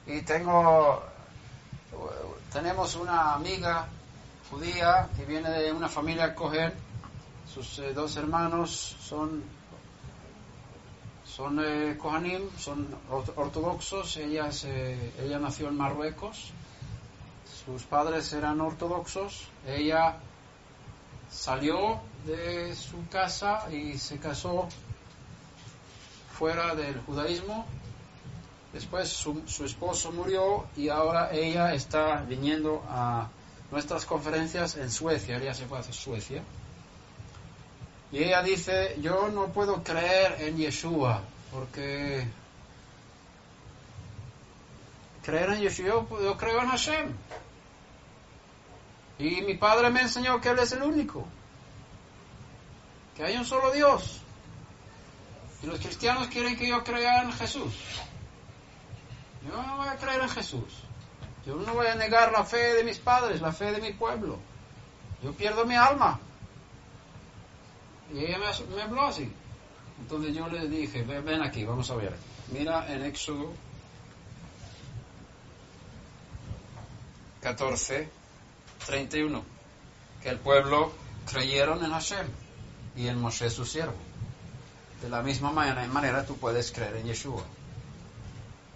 Y 0.07 0.23
tengo, 0.23 1.03
tenemos 2.53 2.97
una 2.97 3.35
amiga 3.35 3.87
judía 4.51 5.09
que 5.17 5.25
viene 5.25 5.51
de 5.51 5.73
una 5.73 5.89
familia 5.89 6.35
Cohen. 6.35 6.73
Sus 7.53 7.79
eh, 7.79 7.93
dos 7.93 8.17
hermanos 8.17 8.97
son 9.01 9.45
son 11.25 11.59
eh, 11.59 11.97
Kohanim, 11.99 12.49
son 12.59 12.87
ortodoxos, 13.11 14.17
ella, 14.19 14.51
ella 15.19 15.39
nació 15.41 15.69
en 15.69 15.77
Marruecos, 15.77 16.53
sus 17.65 17.83
padres 17.85 18.33
eran 18.35 18.61
ortodoxos, 18.61 19.49
ella 19.67 20.17
salió 21.35 22.01
de 22.25 22.75
su 22.75 23.07
casa 23.09 23.67
y 23.71 23.99
se 23.99 24.19
casó 24.19 24.69
fuera 26.39 26.75
del 26.75 27.01
judaísmo, 27.01 27.67
después 28.73 29.09
su, 29.09 29.43
su 29.47 29.65
esposo 29.65 30.13
murió 30.13 30.67
y 30.77 30.89
ahora 30.89 31.33
ella 31.33 31.75
está 31.75 32.25
viniendo 32.29 32.83
a 32.89 33.29
nuestras 33.71 34.07
conferencias 34.07 34.77
en 34.77 34.91
Suecia, 34.91 35.37
ella 35.37 35.55
se 35.55 35.67
fue 35.67 35.79
a 35.79 35.83
Suecia. 35.83 36.43
Y 38.13 38.23
ella 38.23 38.43
dice, 38.43 38.97
yo 39.01 39.29
no 39.29 39.49
puedo 39.49 39.83
creer 39.83 40.37
en 40.41 40.57
Yeshua, 40.57 41.21
porque 41.53 42.25
creer 45.25 45.51
en 45.51 45.61
Yeshua, 45.63 45.87
yo, 45.89 46.37
creo 46.37 46.61
en 46.61 46.69
Hashem. 46.69 47.13
Y 49.19 49.43
mi 49.43 49.55
padre 49.55 49.91
me 49.91 50.03
enseñó 50.03 50.41
que 50.41 50.51
Él 50.51 50.59
es 50.59 50.73
el 50.73 50.83
único, 50.83 51.27
que 53.17 53.25
hay 53.25 53.37
un 53.37 53.45
solo 53.45 53.71
Dios. 53.71 54.21
Y 55.63 55.67
los 55.67 55.79
cristianos 55.79 56.27
quieren 56.29 56.57
que 56.57 56.69
yo 56.69 56.83
crea 56.83 57.23
en 57.23 57.33
Jesús. 57.33 57.75
Yo 59.49 59.63
no 59.63 59.77
voy 59.77 59.89
a 59.89 59.97
creer 59.97 60.23
en 60.23 60.29
Jesús. 60.29 60.85
Yo 61.47 61.57
no 61.57 61.75
voy 61.75 61.87
a 61.87 61.95
negar 61.95 62.33
la 62.33 62.45
fe 62.45 62.75
de 62.75 62.85
mis 62.85 62.99
padres, 62.99 63.41
la 63.41 63.53
fe 63.53 63.73
de 63.73 63.81
mi 63.81 63.93
pueblo. 63.93 64.39
Yo 65.23 65.33
pierdo 65.33 65.65
mi 65.65 65.75
alma. 65.75 66.19
Y 68.13 68.19
ella 68.25 68.39
me, 68.39 68.83
habló 68.83 69.03
así. 69.03 69.31
Entonces 70.01 70.35
yo 70.35 70.49
le 70.49 70.69
dije, 70.69 71.03
ven, 71.03 71.43
aquí, 71.43 71.65
vamos 71.65 71.91
a 71.91 71.97
ver. 71.97 72.15
Mira 72.53 72.93
en 72.93 73.05
Éxodo 73.05 73.53
14, 77.41 78.09
31, 78.87 79.43
que 80.23 80.29
el 80.29 80.39
pueblo 80.39 80.93
creyeron 81.31 81.85
en 81.85 81.91
Hashem 81.91 82.27
y 82.97 83.09
en 83.09 83.21
Moshe 83.21 83.51
su 83.51 83.65
siervo. 83.65 83.97
De 85.03 85.09
la 85.09 85.23
misma 85.23 85.51
manera, 85.51 85.87
manera 85.87 86.25
tú 86.25 86.37
puedes 86.37 86.73
creer 86.73 86.97
en 86.97 87.07
Yeshua, 87.07 87.43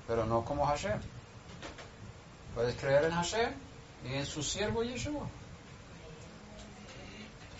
pero 0.06 0.26
no 0.26 0.44
como 0.44 0.66
Hashem. 0.66 1.00
Puedes 2.54 2.74
creer 2.76 3.04
en 3.04 3.12
Hashem 3.12 3.52
y 4.04 4.14
en 4.14 4.26
su 4.26 4.42
siervo 4.42 4.82
Yeshua. 4.82 5.28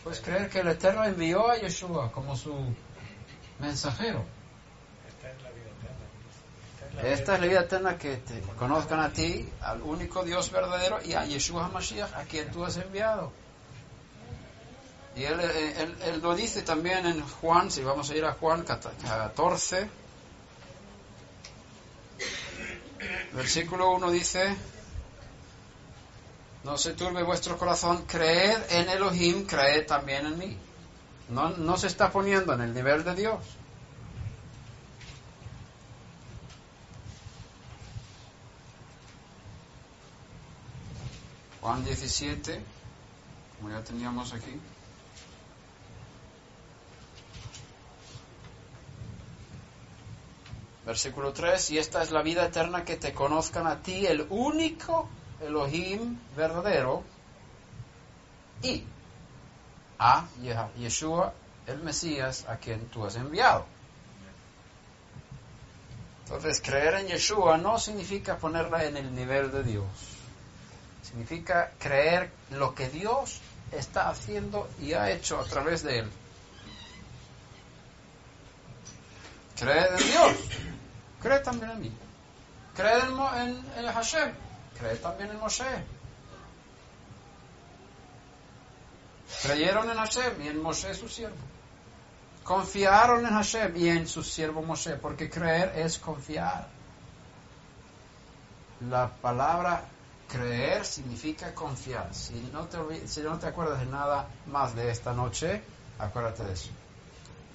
Puedes 0.03 0.21
creer 0.21 0.49
que 0.49 0.61
el 0.61 0.69
Eterno 0.69 1.05
envió 1.05 1.51
a 1.51 1.57
Yeshua 1.57 2.11
como 2.13 2.37
su 2.37 2.55
mensajero. 3.59 4.25
Esta 7.03 7.35
es 7.35 7.41
la 7.41 7.47
vida 7.47 7.61
eterna 7.61 7.97
que 7.97 8.17
te 8.17 8.41
conozcan 8.59 9.01
a 9.01 9.13
ti, 9.13 9.49
al 9.61 9.83
único 9.83 10.25
Dios 10.25 10.51
verdadero 10.51 10.99
y 11.05 11.15
a 11.15 11.25
Yeshua 11.25 11.67
HaMashiach, 11.67 12.15
a 12.15 12.25
quien 12.25 12.51
tú 12.51 12.65
has 12.65 12.77
enviado. 12.77 13.33
Y 15.15 15.25
él, 15.25 15.41
lo 16.23 16.35
dice 16.35 16.63
también 16.63 17.07
en 17.07 17.21
Juan, 17.23 17.71
si 17.71 17.83
vamos 17.83 18.11
a 18.11 18.17
ir 18.17 18.25
a 18.25 18.33
Juan 18.33 18.65
14, 18.65 19.89
versículo 23.33 23.93
1 23.93 24.11
dice, 24.11 24.57
no 26.65 26.77
se 26.79 26.95
turbe 26.95 27.23
vuestro 27.23 27.57
corazón, 27.59 28.05
creed 28.07 28.59
en 28.71 28.89
Elohim, 28.89 29.47
creed 29.47 29.87
también 29.87 30.27
en 30.27 30.39
mí. 30.39 30.59
No 31.29 31.77
se 31.77 31.87
está 31.87 32.11
poniendo 32.11 32.55
en 32.55 32.61
el 32.61 32.75
nivel 32.75 33.05
de 33.05 33.15
Dios. 33.15 33.39
Juan 41.61 41.85
17, 41.85 42.61
como 43.59 43.71
ya 43.71 43.83
teníamos 43.83 44.33
aquí. 44.33 44.61
Versículo 50.87 51.33
3, 51.33 51.73
y 51.73 51.79
esta 51.79 52.03
es 52.03 52.11
la 52.11 52.23
vida 52.23 52.47
eterna 52.47 52.85
que 52.85 52.97
te 52.97 53.13
conozcan 53.13 53.67
a 53.67 53.83
ti, 53.83 54.07
el 54.07 54.27
único 54.31 55.09
Elohim 55.41 56.19
verdadero 56.35 57.03
y 58.63 58.85
a 59.99 60.27
Yeshua, 60.79 61.35
el 61.67 61.83
Mesías, 61.83 62.47
a 62.49 62.57
quien 62.57 62.87
tú 62.89 63.05
has 63.05 63.17
enviado. 63.17 63.67
Entonces, 66.25 66.61
creer 66.63 66.95
en 66.95 67.09
Yeshua 67.09 67.59
no 67.59 67.79
significa 67.79 68.37
ponerla 68.39 68.85
en 68.85 68.97
el 68.97 69.15
nivel 69.15 69.51
de 69.51 69.65
Dios. 69.65 70.18
Significa 71.09 71.73
creer 71.79 72.31
lo 72.51 72.75
que 72.75 72.89
Dios 72.89 73.41
está 73.73 74.09
haciendo 74.09 74.69
y 74.81 74.93
ha 74.93 75.11
hecho 75.11 75.41
a 75.41 75.45
través 75.45 75.83
de 75.83 76.01
él. 76.01 76.11
Creer 79.59 79.91
en 79.99 80.07
Dios. 80.07 80.37
Cree 81.21 81.41
también 81.41 81.71
en 81.73 81.81
mí. 81.81 81.93
Cree 82.77 83.01
en, 83.01 83.65
en 83.77 83.93
Hashem 83.93 84.33
cree 84.79 84.97
también 84.97 85.31
en 85.31 85.39
Moshe. 85.39 85.85
Creyeron 89.43 89.91
en 89.91 89.97
Hashem 89.97 90.43
y 90.43 90.49
en 90.49 90.63
Moshe 90.63 90.95
su 90.95 91.09
siervo. 91.09 91.37
Confiaron 92.45 93.27
en 93.27 93.33
Hashem 93.33 93.77
y 93.77 93.89
en 93.89 94.09
su 94.09 94.23
siervo 94.23 94.63
Moshe, 94.63 94.97
porque 94.97 95.29
creer 95.29 95.73
es 95.77 95.99
confiar. 95.99 96.67
La 98.89 99.09
palabra 99.09 99.83
creer 100.29 100.85
significa 100.85 101.55
confiar. 101.55 102.15
Si 102.15 102.35
no 102.53 102.69
te, 102.69 103.47
acuerdas 103.47 103.81
de 103.81 103.87
nada 103.87 104.29
más 104.47 104.75
de 104.75 104.91
esta 104.91 105.13
noche, 105.13 105.63
acuérdate 105.99 106.45
de 106.45 106.53
eso. 106.53 106.71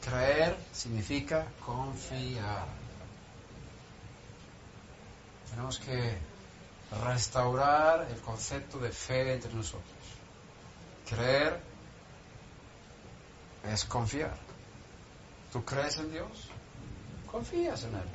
Creer 0.03 0.57
significa 0.73 1.45
confiar. 1.65 2.65
Tenemos 5.49 5.79
que 5.79 6.17
restaurar 7.05 8.07
el 8.09 8.19
concepto 8.19 8.79
de 8.79 8.89
fe 8.91 9.33
entre 9.33 9.53
nosotros. 9.53 9.83
Creer 11.07 11.59
es 13.71 13.85
confiar. 13.85 14.35
¿Tú 15.51 15.63
crees 15.63 15.97
en 15.99 16.11
Dios? 16.11 16.49
Confías 17.31 17.83
en 17.83 17.95
Él. 17.95 18.09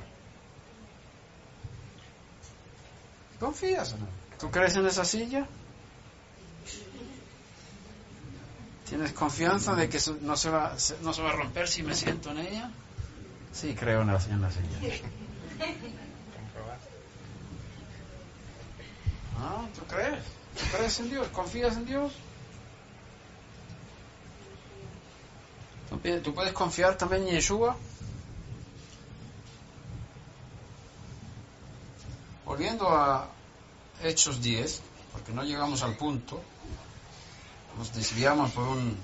Confías 3.39 3.93
en 3.93 3.99
Él. 3.99 4.28
¿Tú 4.39 4.49
crees 4.49 4.75
en 4.75 4.85
esa 4.85 5.03
silla? 5.03 5.45
¿Tienes 8.87 9.11
confianza 9.13 9.75
de 9.75 9.89
que 9.89 9.99
no 10.21 10.35
se 10.35 10.49
va, 10.49 10.75
no 11.01 11.13
se 11.13 11.21
va 11.21 11.29
a 11.29 11.33
romper 11.33 11.67
si 11.67 11.83
me 11.83 11.93
siento 11.93 12.31
en 12.31 12.39
ella? 12.39 12.71
Sí, 13.51 13.75
creo 13.75 14.01
en 14.01 14.07
la, 14.07 14.15
en 14.15 14.41
la 14.41 14.49
silla. 14.49 15.09
Ah, 19.41 19.67
¿tú 19.75 19.81
crees? 19.85 20.23
¿Tú 20.57 20.77
crees 20.77 20.99
en 20.99 21.09
Dios? 21.09 21.27
¿Confías 21.27 21.75
en 21.75 21.85
Dios? 21.85 22.13
¿Tú 26.23 26.33
puedes 26.33 26.53
confiar 26.53 26.97
también 26.97 27.23
en 27.23 27.35
Yeshua? 27.35 27.75
Volviendo 32.45 32.89
a 32.89 33.27
Hechos 34.01 34.41
10, 34.41 34.81
porque 35.11 35.33
no 35.33 35.43
llegamos 35.43 35.83
al 35.83 35.95
punto, 35.95 36.41
Nos 37.77 37.93
desviamos 37.93 38.51
por 38.51 38.67
un 38.67 38.97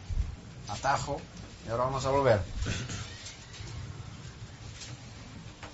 atajo 0.68 1.22
y 1.66 1.70
ahora 1.70 1.86
vamos 1.86 2.06
a 2.06 2.10
volver. 2.10 2.42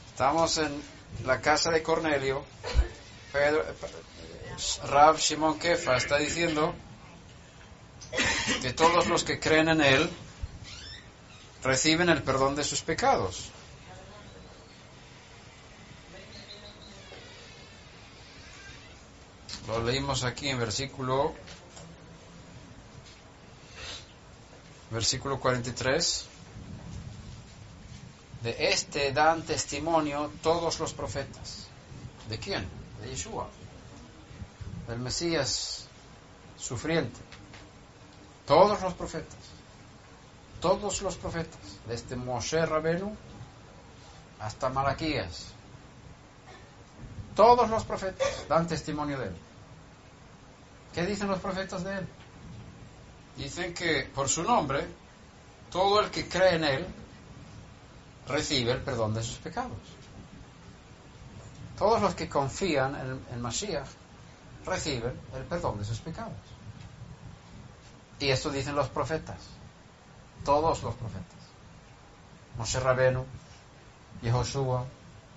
Estamos 0.09 0.57
en 0.57 0.83
la 1.25 1.41
casa 1.41 1.71
de 1.71 1.81
Cornelio. 1.81 2.43
Pedro, 3.31 3.63
Rab 4.83 5.17
Shimon 5.17 5.57
Kefa 5.57 5.97
está 5.97 6.17
diciendo 6.17 6.75
que 8.61 8.73
todos 8.73 9.07
los 9.07 9.23
que 9.23 9.39
creen 9.39 9.69
en 9.69 9.81
él 9.81 10.09
reciben 11.63 12.09
el 12.09 12.21
perdón 12.21 12.55
de 12.55 12.63
sus 12.63 12.81
pecados. 12.81 13.49
Lo 19.71 19.81
leímos 19.83 20.25
aquí 20.25 20.49
en 20.49 20.59
versículo 20.59 21.33
versículo 24.89 25.39
43. 25.39 26.25
De 28.43 28.67
este 28.73 29.13
dan 29.13 29.43
testimonio 29.43 30.29
todos 30.43 30.77
los 30.77 30.91
profetas. 30.91 31.67
¿De 32.27 32.37
quién? 32.37 32.67
De 32.99 33.11
Yeshua. 33.11 33.47
Del 34.89 34.99
Mesías 34.99 35.85
sufriente. 36.57 37.21
Todos 38.45 38.81
los 38.81 38.93
profetas. 38.93 39.39
Todos 40.59 41.01
los 41.01 41.15
profetas. 41.15 41.61
Desde 41.87 42.17
Moshe 42.17 42.65
Rabenu 42.65 43.15
hasta 44.37 44.67
Malaquías. 44.67 45.45
Todos 47.37 47.69
los 47.69 47.85
profetas 47.85 48.45
dan 48.49 48.67
testimonio 48.67 49.17
de 49.17 49.27
él. 49.27 49.50
¿Qué 50.93 51.05
dicen 51.05 51.29
los 51.29 51.39
profetas 51.39 51.83
de 51.83 51.99
él? 51.99 52.07
Dicen 53.37 53.73
que 53.73 54.09
por 54.13 54.27
su 54.27 54.43
nombre, 54.43 54.85
todo 55.71 56.01
el 56.01 56.11
que 56.11 56.27
cree 56.27 56.55
en 56.55 56.63
él 56.65 56.87
recibe 58.27 58.73
el 58.73 58.81
perdón 58.81 59.13
de 59.13 59.23
sus 59.23 59.37
pecados. 59.37 59.77
Todos 61.77 62.01
los 62.01 62.13
que 62.13 62.27
confían 62.27 62.95
en 62.95 63.25
el 63.33 63.39
Mashiach 63.39 63.87
reciben 64.65 65.19
el 65.33 65.43
perdón 65.45 65.79
de 65.79 65.85
sus 65.85 65.99
pecados. 65.99 66.33
Y 68.19 68.29
esto 68.29 68.51
dicen 68.51 68.75
los 68.75 68.89
profetas. 68.89 69.39
Todos 70.43 70.83
los 70.83 70.93
profetas. 70.95 71.39
Moshe 72.57 72.79
Rabenu, 72.79 73.25
Yehoshua, 74.21 74.85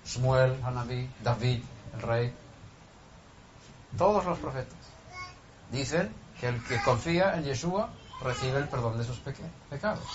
Shmuel, 0.05 0.61
Hanabí, 0.63 1.09
David, 1.23 1.63
el 1.95 2.01
rey. 2.01 2.33
Todos 3.97 4.25
los 4.25 4.37
profetas 4.37 4.84
dicen 5.71 6.13
que 6.39 6.47
el 6.47 6.63
que 6.65 6.81
confía 6.81 7.35
en 7.35 7.43
Yeshua 7.43 7.89
recibe 8.21 8.59
el 8.59 8.67
perdón 8.67 8.97
de 8.97 9.03
sus 9.03 9.19
pecados. 9.69 10.05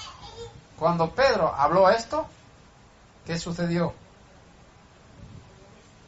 Cuando 0.79 1.11
Pedro 1.15 1.55
habló 1.55 1.91
esto, 1.91 2.27
¿qué 3.27 3.39
sucedió? 3.39 3.93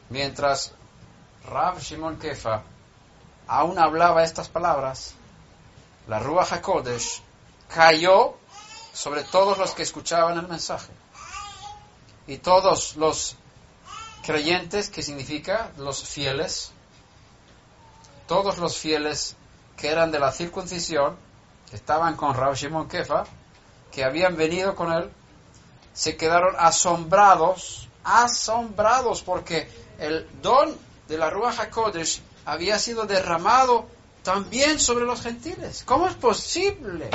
Mientras 0.08 0.72
Rab 1.48 1.78
Shimon 1.78 2.18
Kefa 2.18 2.62
aún 3.46 3.78
hablaba 3.78 4.24
estas 4.24 4.48
palabras, 4.48 5.14
la 6.06 6.18
Ruach 6.18 6.52
HaKodesh 6.52 7.22
cayó 7.68 8.36
sobre 8.92 9.24
todos 9.24 9.58
los 9.58 9.72
que 9.72 9.82
escuchaban 9.82 10.38
el 10.38 10.48
mensaje. 10.48 10.92
Y 12.26 12.38
todos 12.38 12.96
los 12.96 13.36
creyentes, 14.24 14.88
que 14.90 15.02
significa 15.02 15.70
los 15.76 16.08
fieles, 16.08 16.72
todos 18.32 18.56
los 18.56 18.78
fieles 18.78 19.36
que 19.76 19.88
eran 19.88 20.10
de 20.10 20.18
la 20.18 20.32
circuncisión, 20.32 21.18
que 21.68 21.76
estaban 21.76 22.16
con 22.16 22.34
Rab 22.34 22.54
Shimon 22.54 22.88
Kefa, 22.88 23.24
que 23.90 24.04
habían 24.04 24.36
venido 24.36 24.74
con 24.74 24.90
él, 24.90 25.10
se 25.92 26.16
quedaron 26.16 26.54
asombrados, 26.58 27.90
asombrados, 28.02 29.22
porque 29.22 29.68
el 29.98 30.26
don 30.40 30.74
de 31.08 31.18
la 31.18 31.28
Ruach 31.28 31.60
HaKodesh 31.60 32.22
había 32.46 32.78
sido 32.78 33.04
derramado 33.04 33.84
también 34.22 34.80
sobre 34.80 35.04
los 35.04 35.20
gentiles. 35.20 35.82
¿Cómo 35.84 36.08
es 36.08 36.14
posible 36.14 37.10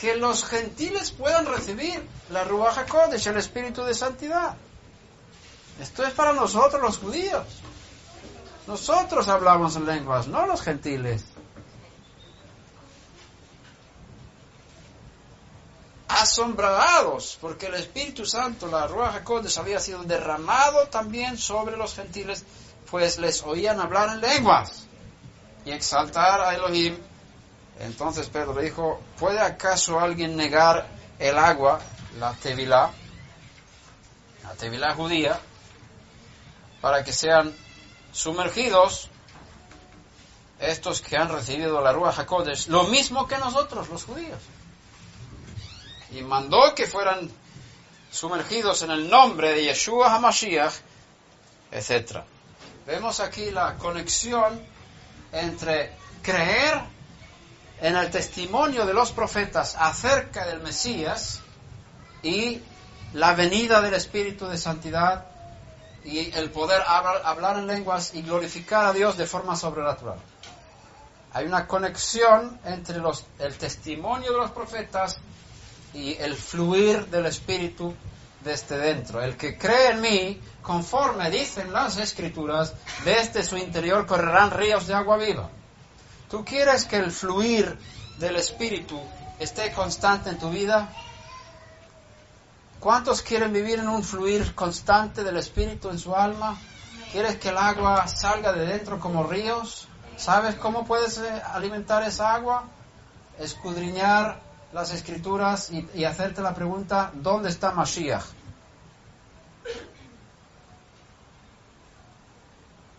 que 0.00 0.14
los 0.14 0.44
gentiles 0.44 1.10
puedan 1.10 1.46
recibir 1.46 2.00
la 2.30 2.44
Ruach 2.44 2.78
HaKodesh, 2.78 3.26
el 3.26 3.38
Espíritu 3.38 3.82
de 3.82 3.94
Santidad? 3.94 4.54
Esto 5.80 6.06
es 6.06 6.12
para 6.12 6.32
nosotros 6.32 6.80
los 6.80 6.98
judíos. 6.98 7.44
Nosotros 8.66 9.28
hablamos 9.28 9.76
en 9.76 9.86
lenguas, 9.86 10.26
no 10.26 10.46
los 10.46 10.60
gentiles. 10.60 11.24
Asombrados, 16.08 17.38
porque 17.40 17.66
el 17.66 17.74
Espíritu 17.74 18.24
Santo, 18.26 18.66
la 18.66 18.86
Ruach 18.86 19.16
HaKodesh, 19.16 19.58
había 19.58 19.78
sido 19.78 20.02
derramado 20.02 20.88
también 20.88 21.38
sobre 21.38 21.76
los 21.76 21.94
gentiles, 21.94 22.44
pues 22.90 23.18
les 23.18 23.42
oían 23.42 23.80
hablar 23.80 24.10
en 24.10 24.20
lenguas 24.20 24.86
y 25.64 25.70
exaltar 25.70 26.40
a 26.40 26.54
Elohim. 26.54 26.96
Entonces 27.78 28.28
Pedro 28.28 28.54
dijo, 28.54 29.00
¿puede 29.18 29.40
acaso 29.40 30.00
alguien 30.00 30.36
negar 30.36 30.86
el 31.18 31.38
agua, 31.38 31.80
la 32.18 32.32
tevilá, 32.32 32.90
la 34.42 34.50
tevilá 34.54 34.94
judía, 34.94 35.38
para 36.80 37.04
que 37.04 37.12
sean 37.12 37.54
sumergidos 38.16 39.10
estos 40.58 41.02
que 41.02 41.18
han 41.18 41.28
recibido 41.28 41.82
la 41.82 41.92
Ruach 41.92 42.18
HaKodesh, 42.18 42.68
lo 42.68 42.84
mismo 42.84 43.28
que 43.28 43.36
nosotros, 43.36 43.90
los 43.90 44.04
judíos. 44.04 44.40
Y 46.12 46.22
mandó 46.22 46.74
que 46.74 46.86
fueran 46.86 47.30
sumergidos 48.10 48.80
en 48.82 48.90
el 48.92 49.10
nombre 49.10 49.52
de 49.52 49.64
Yeshua 49.64 50.14
HaMashiach, 50.14 50.72
etc. 51.72 52.22
Vemos 52.86 53.20
aquí 53.20 53.50
la 53.50 53.74
conexión 53.74 54.62
entre 55.30 55.92
creer 56.22 56.80
en 57.82 57.96
el 57.96 58.10
testimonio 58.10 58.86
de 58.86 58.94
los 58.94 59.12
profetas 59.12 59.76
acerca 59.78 60.46
del 60.46 60.60
Mesías 60.60 61.40
y 62.22 62.62
la 63.12 63.34
venida 63.34 63.82
del 63.82 63.92
Espíritu 63.92 64.46
de 64.46 64.56
Santidad 64.56 65.35
y 66.06 66.32
el 66.34 66.50
poder 66.50 66.82
hablar, 66.86 67.58
en 67.58 67.66
lenguas 67.66 68.14
y 68.14 68.22
glorificar 68.22 68.86
a 68.86 68.92
Dios 68.92 69.18
de 69.18 69.26
forma 69.26 69.56
sobrenatural. 69.56 70.18
Hay 71.32 71.44
una 71.46 71.66
conexión 71.66 72.58
entre 72.64 73.00
el 73.40 73.58
testimonio 73.58 74.32
de 74.32 74.38
los 74.38 74.52
profetas 74.52 75.18
y 75.92 76.14
el 76.14 76.36
fluir 76.36 77.06
del 77.06 77.26
Espíritu 77.26 77.92
desde 78.44 78.78
dentro. 78.78 79.20
El 79.20 79.36
que 79.36 79.58
cree 79.58 79.90
en 79.90 80.00
mí, 80.00 80.40
conforme 80.62 81.28
dicen 81.30 81.72
las 81.72 81.98
Escrituras, 81.98 82.72
desde 83.04 83.42
su 83.42 83.56
interior 83.56 84.06
correrán 84.06 84.52
ríos 84.52 84.86
de 84.86 84.94
agua 84.94 85.16
viva. 85.16 85.50
¿Tú 86.30 86.44
quieres 86.44 86.84
que 86.84 86.96
el 86.96 87.10
fluir 87.10 87.76
del 88.18 88.36
Espíritu 88.36 88.98
esté 89.40 89.72
constante 89.72 90.30
en 90.30 90.38
tu 90.38 90.50
vida? 90.50 90.88
¿Cuántos 92.86 93.20
quieren 93.20 93.52
vivir 93.52 93.80
en 93.80 93.88
un 93.88 94.04
fluir 94.04 94.54
constante 94.54 95.24
del 95.24 95.38
Espíritu 95.38 95.90
en 95.90 95.98
su 95.98 96.14
alma? 96.14 96.56
¿Quieres 97.10 97.34
que 97.34 97.48
el 97.48 97.58
agua 97.58 98.06
salga 98.06 98.52
de 98.52 98.64
dentro 98.64 99.00
como 99.00 99.24
ríos? 99.24 99.88
¿Sabes 100.16 100.54
cómo 100.54 100.86
puedes 100.86 101.18
eh, 101.18 101.42
alimentar 101.52 102.04
esa 102.04 102.32
agua? 102.32 102.62
Escudriñar 103.40 104.38
las 104.72 104.92
escrituras 104.92 105.72
y, 105.72 106.04
hacerte 106.04 106.42
la 106.42 106.54
pregunta, 106.54 107.10
¿dónde 107.12 107.48
está 107.48 107.72
Mashiach? 107.72 108.22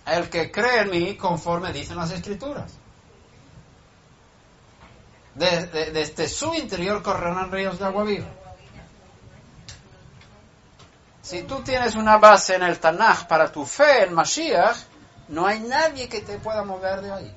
El 0.06 0.30
que 0.30 0.52
cree 0.52 0.82
en 0.82 0.90
mí 0.90 1.16
conforme 1.16 1.72
dicen 1.72 1.96
las 1.96 2.12
escrituras. 2.12 2.74
desde 5.34 6.28
su 6.28 6.54
interior 6.56 7.02
correrán 7.02 7.54
ríos 7.54 7.80
de 7.80 7.86
agua 7.86 8.04
viva. 8.04 8.37
Si 11.28 11.44
tú 11.44 11.60
tienes 11.60 11.96
una 11.96 12.18
base 12.20 12.56
en 12.56 12.64
el 12.64 12.80
Tanaj 12.80 13.28
para 13.28 13.52
tu 13.52 13.66
fe 13.66 14.04
en 14.04 14.14
Mashiach, 14.14 14.78
no 15.28 15.46
hay 15.46 15.60
nadie 15.60 16.08
que 16.08 16.22
te 16.22 16.38
pueda 16.38 16.64
mover 16.64 17.02
de 17.02 17.12
ahí. 17.12 17.36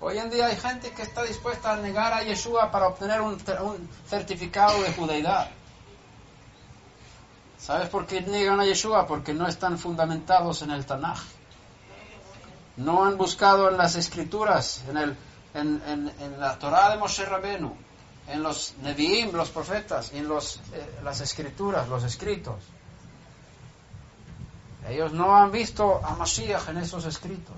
Hoy 0.00 0.16
en 0.16 0.30
día 0.30 0.46
hay 0.46 0.56
gente 0.56 0.90
que 0.92 1.02
está 1.02 1.22
dispuesta 1.22 1.74
a 1.74 1.76
negar 1.76 2.14
a 2.14 2.22
Yeshua 2.22 2.70
para 2.70 2.88
obtener 2.88 3.20
un, 3.20 3.38
certificado 4.08 4.82
de 4.82 4.94
judeidad. 4.94 5.50
¿Sabes 7.58 7.90
por 7.90 8.06
qué 8.06 8.22
niegan 8.22 8.58
a 8.58 8.64
Yeshua? 8.64 9.06
Porque 9.06 9.34
no 9.34 9.46
están 9.46 9.78
fundamentados 9.78 10.62
en 10.62 10.70
el 10.70 10.86
Tanaj. 10.86 11.20
No 12.78 13.04
han 13.04 13.18
buscado 13.18 13.68
en 13.68 13.76
las 13.76 13.96
escrituras, 13.96 14.82
en, 15.52 16.40
la 16.40 16.58
Torah 16.58 16.88
de 16.88 16.96
Moshe 16.96 17.26
Rabenu, 17.26 17.76
en 18.28 18.42
los 18.42 18.72
Nevi'im, 18.82 19.30
los 19.32 19.50
profetas, 19.50 20.10
en 20.14 20.24
eh, 20.24 21.00
las 21.02 21.20
escrituras, 21.20 21.86
los 21.86 22.02
escritos. 22.02 22.73
Ellos 24.88 25.12
no 25.12 25.36
han 25.36 25.50
visto 25.50 26.04
a 26.04 26.14
Mashiach 26.16 26.68
en 26.68 26.78
esos 26.78 27.04
escritos. 27.06 27.56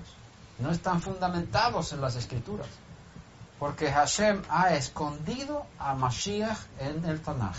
no 0.59 0.71
están 0.71 1.01
fundamentados 1.01 1.93
en 1.93 2.01
las 2.01 2.15
escrituras. 2.15 2.67
Porque 3.59 3.91
Hashem 3.91 4.41
ha 4.49 4.73
escondido 4.73 5.65
a 5.77 5.93
Mashiach 5.93 6.57
en 6.79 7.05
el 7.05 7.21
Tanaj. 7.21 7.57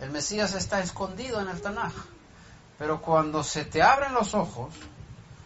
El 0.00 0.10
Mesías 0.10 0.54
está 0.54 0.80
escondido 0.80 1.40
en 1.40 1.48
el 1.48 1.60
Tanaj. 1.60 1.92
Pero 2.78 3.00
cuando 3.00 3.42
se 3.42 3.64
te 3.64 3.82
abren 3.82 4.12
los 4.12 4.34
ojos 4.34 4.74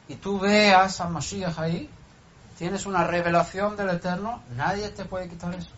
y 0.09 0.17
tú 0.17 0.41
veas 0.41 1.01
a 1.01 1.09
Mashiach 1.09 1.59
ahí, 1.59 1.89
tienes 2.59 2.87
una 2.87 3.05
revelación 3.05 3.77
del 3.77 3.91
Eterno, 3.91 4.43
nadie 4.57 4.89
te 4.89 5.05
puede 5.05 5.29
quitar 5.29 5.55
eso. 5.55 5.71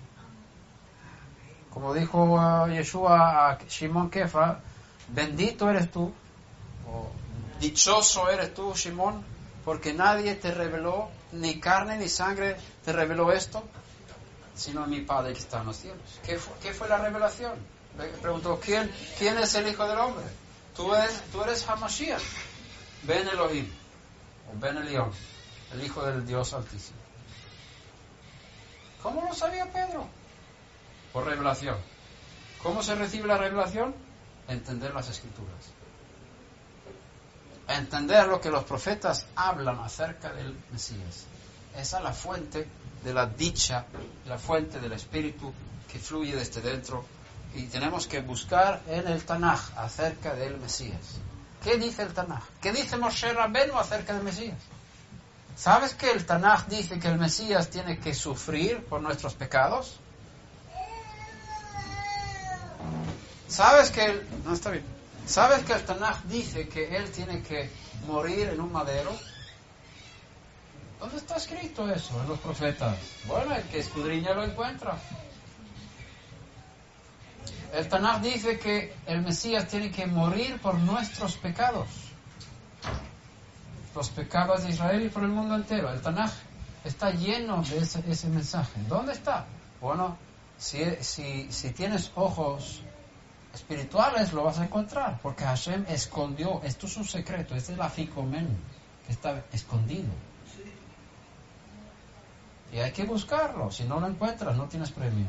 Como 1.70 1.92
dijo 1.92 2.24
uh, 2.24 2.68
Yeshua 2.68 3.50
a 3.50 3.58
Shimon 3.68 4.10
Kefa, 4.10 4.60
bendito 5.08 5.70
eres 5.70 5.90
tú, 5.90 6.12
o 6.86 7.10
dichoso 7.60 8.28
eres 8.28 8.54
tú, 8.54 8.72
Shimon, 8.74 9.24
porque 9.64 9.92
nadie 9.92 10.34
te 10.34 10.52
reveló, 10.52 11.10
ni 11.32 11.60
carne 11.60 11.96
ni 11.98 12.08
sangre 12.08 12.56
te 12.84 12.92
reveló 12.92 13.32
esto, 13.32 13.62
sino 14.54 14.86
mi 14.86 15.00
Padre 15.00 15.32
que 15.32 15.38
está 15.38 15.60
en 15.60 15.66
los 15.66 15.76
cielos. 15.76 16.20
¿Qué 16.24 16.38
fue, 16.38 16.88
la 16.88 16.98
revelación? 16.98 17.52
Preguntó, 18.20 18.58
¿quién, 18.60 18.90
¿quién 19.18 19.38
es 19.38 19.54
el 19.54 19.68
Hijo 19.68 19.86
del 19.86 19.98
Hombre? 19.98 20.24
Tú 20.74 20.94
eres, 20.94 21.22
tú 21.30 21.42
eres 21.42 21.68
Hamashiach, 21.68 22.22
Ben 23.02 23.28
Elohim, 23.28 23.70
o 24.50 24.58
Ben 24.58 24.76
Elión, 24.78 25.10
el 25.72 25.84
Hijo 25.84 26.04
del 26.04 26.26
Dios 26.26 26.52
Altísimo. 26.54 26.98
¿Cómo 29.02 29.22
lo 29.22 29.34
sabía 29.34 29.70
Pedro? 29.72 30.06
Por 31.12 31.26
revelación. 31.26 31.76
¿Cómo 32.62 32.82
se 32.82 32.94
recibe 32.94 33.26
la 33.26 33.36
revelación? 33.36 33.94
Entender 34.52 34.92
las 34.92 35.08
escrituras. 35.08 35.64
Entender 37.68 38.28
lo 38.28 38.38
que 38.38 38.50
los 38.50 38.64
profetas 38.64 39.24
hablan 39.34 39.78
acerca 39.80 40.30
del 40.32 40.54
Mesías. 40.70 41.24
Esa 41.74 41.98
es 41.98 42.04
la 42.04 42.12
fuente 42.12 42.68
de 43.02 43.14
la 43.14 43.26
dicha, 43.26 43.86
la 44.26 44.36
fuente 44.38 44.78
del 44.78 44.92
Espíritu 44.92 45.50
que 45.90 45.98
fluye 45.98 46.36
desde 46.36 46.60
dentro. 46.60 47.02
Y 47.54 47.62
tenemos 47.64 48.06
que 48.06 48.20
buscar 48.20 48.82
en 48.88 49.08
el 49.08 49.24
Tanaj 49.24 49.60
acerca 49.78 50.34
del 50.34 50.58
Mesías. 50.58 51.18
¿Qué 51.64 51.78
dice 51.78 52.02
el 52.02 52.12
Tanaj? 52.12 52.42
¿Qué 52.60 52.72
dice 52.72 52.98
Moshe 52.98 53.32
Rabenu 53.32 53.78
acerca 53.78 54.12
del 54.12 54.22
Mesías? 54.22 54.58
¿Sabes 55.56 55.94
que 55.94 56.10
el 56.10 56.26
Tanaj 56.26 56.66
dice 56.66 56.98
que 56.98 57.08
el 57.08 57.18
Mesías 57.18 57.70
tiene 57.70 57.98
que 57.98 58.14
sufrir 58.14 58.84
por 58.84 59.00
nuestros 59.00 59.32
pecados? 59.32 59.98
¿Sabes 63.52 63.90
que? 63.90 64.22
¿Sabes 65.26 65.62
que 65.64 65.74
el 65.74 65.84
Tanaj 65.84 66.22
dice 66.24 66.68
que 66.68 66.96
él 66.96 67.10
tiene 67.10 67.42
que 67.42 67.68
morir 68.06 68.48
en 68.48 68.58
un 68.62 68.72
madero? 68.72 69.12
¿Dónde 70.98 71.18
está 71.18 71.36
escrito 71.36 71.86
eso 71.92 72.18
en 72.22 72.30
los 72.30 72.38
profetas? 72.38 72.96
Bueno, 73.26 73.54
el 73.54 73.62
que 73.64 73.80
escudriña 73.80 74.32
lo 74.32 74.44
encuentra. 74.44 74.96
El 77.74 77.86
Tanaj 77.88 78.22
dice 78.22 78.58
que 78.58 78.94
el 79.06 79.20
Mesías 79.20 79.68
tiene 79.68 79.90
que 79.90 80.06
morir 80.06 80.58
por 80.58 80.78
nuestros 80.78 81.36
pecados. 81.36 81.88
Los 83.94 84.08
pecados 84.08 84.62
de 84.62 84.70
Israel 84.70 85.02
y 85.04 85.08
por 85.10 85.24
el 85.24 85.28
mundo 85.28 85.56
entero. 85.56 85.92
El 85.92 86.00
Tanaj 86.00 86.32
está 86.86 87.10
lleno 87.10 87.62
de 87.64 87.80
ese, 87.80 88.02
ese 88.08 88.28
mensaje. 88.28 88.80
¿Dónde 88.88 89.12
está? 89.12 89.44
Bueno, 89.78 90.16
si, 90.56 90.82
si, 91.02 91.52
si 91.52 91.70
tienes 91.72 92.12
ojos 92.14 92.82
espirituales 93.54 94.32
lo 94.32 94.44
vas 94.44 94.58
a 94.58 94.64
encontrar, 94.64 95.18
porque 95.22 95.44
Hashem 95.44 95.84
escondió, 95.88 96.60
esto 96.62 96.86
es 96.86 96.96
un 96.96 97.04
secreto, 97.04 97.54
este 97.54 97.72
es 97.72 97.78
el 97.78 97.82
aficomen, 97.82 98.48
que 99.06 99.12
está 99.12 99.44
escondido. 99.52 100.10
Y 102.72 102.78
hay 102.78 102.92
que 102.92 103.04
buscarlo, 103.04 103.70
si 103.70 103.84
no 103.84 104.00
lo 104.00 104.06
encuentras 104.06 104.56
no 104.56 104.64
tienes 104.64 104.90
premio. 104.90 105.26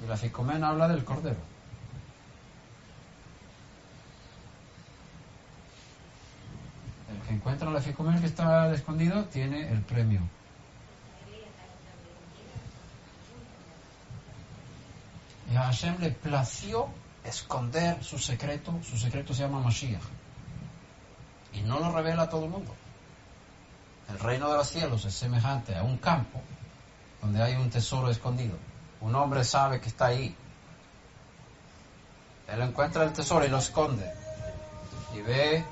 Y 0.00 0.04
el 0.04 0.12
aficomen 0.12 0.62
habla 0.62 0.86
del 0.88 1.04
cordero. 1.04 1.40
El 7.10 7.26
que 7.26 7.34
encuentra 7.34 7.70
el 7.70 7.76
aficomen 7.76 8.20
que 8.20 8.26
está 8.26 8.70
escondido 8.72 9.24
tiene 9.24 9.72
el 9.72 9.80
premio. 9.80 10.20
A 15.58 15.66
Hashem 15.66 15.96
le 16.00 16.10
plació 16.10 16.88
esconder 17.24 18.02
su 18.02 18.18
secreto, 18.18 18.78
su 18.82 18.96
secreto 18.96 19.34
se 19.34 19.42
llama 19.42 19.60
Mashiach. 19.60 20.02
Y 21.52 21.62
no 21.62 21.80
lo 21.80 21.92
revela 21.92 22.24
a 22.24 22.28
todo 22.28 22.44
el 22.44 22.50
mundo. 22.50 22.74
El 24.08 24.18
reino 24.18 24.50
de 24.50 24.56
los 24.56 24.68
cielos 24.68 25.04
es 25.04 25.14
semejante 25.14 25.76
a 25.76 25.82
un 25.82 25.98
campo 25.98 26.40
donde 27.20 27.42
hay 27.42 27.56
un 27.56 27.70
tesoro 27.70 28.10
escondido. 28.10 28.56
Un 29.00 29.14
hombre 29.14 29.44
sabe 29.44 29.80
que 29.80 29.88
está 29.88 30.06
ahí. 30.06 30.34
Él 32.48 32.62
encuentra 32.62 33.04
el 33.04 33.12
tesoro 33.12 33.44
y 33.44 33.48
lo 33.48 33.58
esconde. 33.58 34.10
Y 35.14 35.20
ve, 35.20 35.64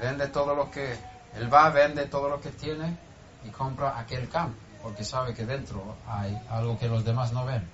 vende 0.00 0.28
todo 0.28 0.54
lo 0.54 0.70
que... 0.70 0.96
Él 1.34 1.52
va, 1.52 1.68
vende 1.70 2.06
todo 2.06 2.28
lo 2.28 2.40
que 2.40 2.50
tiene 2.50 2.96
y 3.44 3.50
compra 3.50 3.98
aquel 3.98 4.28
campo, 4.28 4.56
porque 4.82 5.04
sabe 5.04 5.34
que 5.34 5.44
dentro 5.44 5.96
hay 6.06 6.40
algo 6.48 6.78
que 6.78 6.88
los 6.88 7.04
demás 7.04 7.32
no 7.32 7.44
ven. 7.44 7.68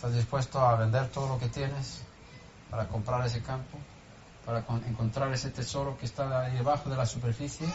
¿Estás 0.00 0.14
dispuesto 0.14 0.58
a 0.58 0.76
vender 0.76 1.08
todo 1.08 1.28
lo 1.28 1.38
que 1.38 1.50
tienes 1.50 2.00
para 2.70 2.88
comprar 2.88 3.26
ese 3.26 3.42
campo? 3.42 3.76
Para 4.46 4.64
encontrar 4.88 5.30
ese 5.30 5.50
tesoro 5.50 5.98
que 5.98 6.06
está 6.06 6.40
ahí 6.40 6.54
debajo 6.54 6.88
de 6.88 6.96
la 6.96 7.04
superficie? 7.04 7.70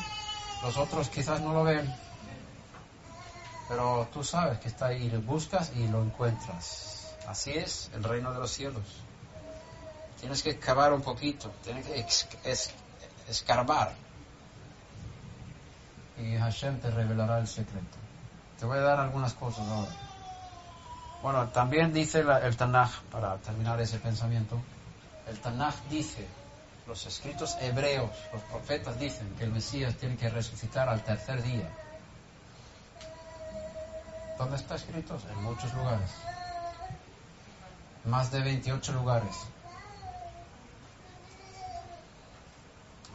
Los 0.63 0.75
otros 0.75 1.09
quizás 1.09 1.39
no 1.41 1.53
lo 1.53 1.63
ven, 1.63 1.87
pero 3.69 4.07
tú 4.11 4.23
sabes 4.23 4.57
que 4.57 4.69
está 4.69 4.87
ahí, 4.87 5.07
lo 5.11 5.21
buscas 5.21 5.71
y 5.75 5.87
lo 5.87 6.01
encuentras. 6.01 7.15
Así 7.27 7.51
es 7.51 7.91
el 7.93 8.03
reino 8.03 8.33
de 8.33 8.39
los 8.39 8.49
cielos. 8.49 9.03
Tienes 10.19 10.41
que 10.41 10.57
cavar 10.57 10.93
un 10.93 11.03
poquito, 11.03 11.51
tienes 11.63 11.85
que 11.85 11.99
es 12.43 12.71
escarbar. 13.29 13.93
Y 16.17 16.35
Hashem 16.37 16.79
te 16.79 16.89
revelará 16.89 17.37
el 17.37 17.47
secreto. 17.47 17.97
Te 18.59 18.65
voy 18.65 18.79
a 18.79 18.81
dar 18.81 18.99
algunas 18.99 19.35
cosas 19.35 19.67
ahora. 19.69 20.04
Bueno, 21.25 21.47
también 21.47 21.91
dice 21.91 22.19
el 22.19 22.55
Tanaj, 22.55 23.01
para 23.11 23.37
terminar 23.37 23.81
ese 23.81 23.97
pensamiento, 23.97 24.61
el 25.27 25.39
Tanaj 25.39 25.73
dice, 25.89 26.27
los 26.85 27.03
escritos 27.07 27.57
hebreos, 27.61 28.11
los 28.31 28.43
profetas 28.43 28.99
dicen 28.99 29.33
que 29.35 29.45
el 29.45 29.51
Mesías 29.51 29.95
tiene 29.95 30.17
que 30.17 30.29
resucitar 30.29 30.87
al 30.87 31.01
tercer 31.03 31.41
día. 31.41 31.67
¿Dónde 34.37 34.57
está 34.57 34.75
escrito? 34.75 35.17
En 35.31 35.41
muchos 35.41 35.73
lugares. 35.73 36.11
Más 38.03 38.29
de 38.29 38.41
28 38.43 38.93
lugares. 38.93 39.35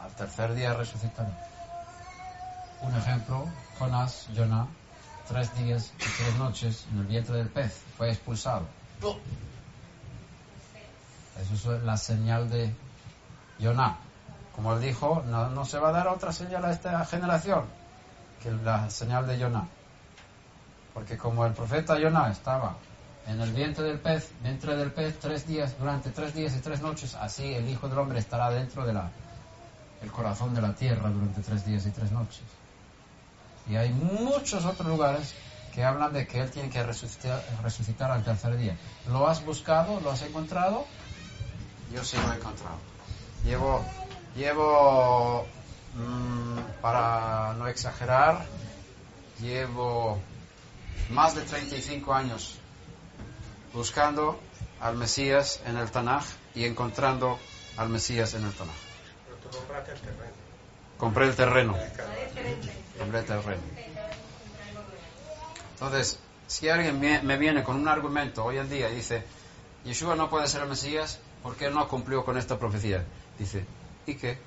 Al 0.00 0.10
tercer 0.16 0.54
día 0.54 0.74
resucitará. 0.74 1.30
Un 2.80 2.96
ejemplo, 2.96 3.46
Jonás, 3.78 4.26
Jonah, 4.34 4.66
tres 5.30 5.54
días 5.56 5.92
y 5.96 6.22
tres 6.22 6.36
noches 6.38 6.86
en 6.92 6.98
el 6.98 7.06
vientre 7.06 7.36
del 7.36 7.48
pez, 7.48 7.72
fue 7.96 8.10
expulsado. 8.10 8.66
Eso 11.40 11.74
es 11.76 11.82
la 11.84 11.96
señal 11.96 12.50
de 12.50 12.74
Jonah. 13.60 13.96
Como 14.54 14.74
él 14.74 14.80
dijo, 14.80 15.22
no, 15.26 15.48
no, 15.50 15.64
se 15.64 15.78
va 15.78 15.90
a 15.90 15.92
dar 15.92 16.08
otra 16.08 16.32
señal 16.32 16.64
a 16.64 16.72
esta 16.72 17.04
generación 17.06 17.64
que 18.42 18.50
la 18.50 18.90
señal 18.90 19.26
de 19.28 19.40
Jonah. 19.40 19.68
Porque 20.92 21.16
como 21.16 21.46
el 21.46 21.52
profeta 21.52 21.96
Jonah 22.00 22.30
estaba 22.30 22.76
en 23.26 23.40
el 23.40 23.52
vientre 23.52 23.84
del 23.84 24.00
pez, 24.00 24.32
dentro 24.42 24.76
del 24.76 24.90
pez 24.90 25.18
tres 25.20 25.46
días, 25.46 25.78
durante 25.78 26.10
tres 26.10 26.34
días 26.34 26.56
y 26.56 26.58
tres 26.60 26.80
noches, 26.80 27.14
así 27.14 27.54
el 27.54 27.68
Hijo 27.68 27.88
del 27.88 27.98
Hombre 27.98 28.18
estará 28.18 28.50
dentro 28.50 28.84
de 28.84 28.94
la 28.94 29.10
el 30.02 30.10
corazón 30.10 30.54
de 30.54 30.62
la 30.62 30.74
tierra 30.74 31.08
durante 31.10 31.40
tres 31.42 31.64
días 31.64 31.86
y 31.86 31.90
tres 31.90 32.10
noches. 32.10 32.42
Y 33.70 33.76
hay 33.76 33.90
muchos 33.90 34.64
otros 34.64 34.88
lugares 34.88 35.33
que 35.72 35.85
hablan 35.85 36.12
de 36.12 36.26
que 36.26 36.40
Él 36.40 36.50
tiene 36.50 36.68
que 36.70 36.83
resucitar, 36.83 37.40
resucitar 37.62 38.11
al 38.11 38.24
tercer 38.24 38.56
día. 38.56 38.76
¿Lo 39.09 39.28
has 39.28 39.44
buscado? 39.44 40.00
¿Lo 40.00 40.11
has 40.11 40.22
encontrado? 40.22 40.85
Yo 41.94 42.02
sí 42.02 42.16
lo 42.16 42.33
he 42.33 42.37
encontrado. 42.37 42.76
Llevo, 43.44 43.85
llevo 44.35 45.46
mmm, 45.94 46.59
para 46.83 47.54
no 47.54 47.68
exagerar, 47.68 48.44
llevo 49.40 50.18
más 51.11 51.37
de 51.37 51.42
35 51.42 52.12
años 52.12 52.56
buscando 53.72 54.40
al 54.80 54.96
Mesías 54.96 55.61
en 55.64 55.76
el 55.76 55.90
Tanaj 55.92 56.24
y 56.56 56.64
encontrando 56.64 57.38
al 57.76 57.88
Mesías 57.88 58.35
en 58.35 58.44
el 58.44 58.52
Tanaj. 58.52 58.74
Pero 59.26 59.37
tú 59.38 59.59
compraste 59.59 59.92
el 59.92 60.00
terreno. 60.00 60.33
Compré 60.98 61.26
el 61.26 61.37
terreno. 61.37 61.76
El 63.00 63.24
terreno. 63.24 63.62
Entonces, 65.72 66.18
si 66.46 66.68
alguien 66.68 67.00
me 67.00 67.36
viene 67.38 67.62
con 67.64 67.76
un 67.76 67.88
argumento 67.88 68.44
hoy 68.44 68.58
en 68.58 68.68
día 68.68 68.90
y 68.90 68.96
dice, 68.96 69.24
Yeshua 69.84 70.14
no 70.14 70.28
puede 70.28 70.46
ser 70.46 70.62
el 70.62 70.68
Mesías 70.68 71.18
porque 71.42 71.66
él 71.66 71.74
no 71.74 71.88
cumplió 71.88 72.24
con 72.24 72.36
esta 72.36 72.58
profecía, 72.58 73.04
dice, 73.38 73.64
¿Y 74.06 74.14
qué? 74.14 74.38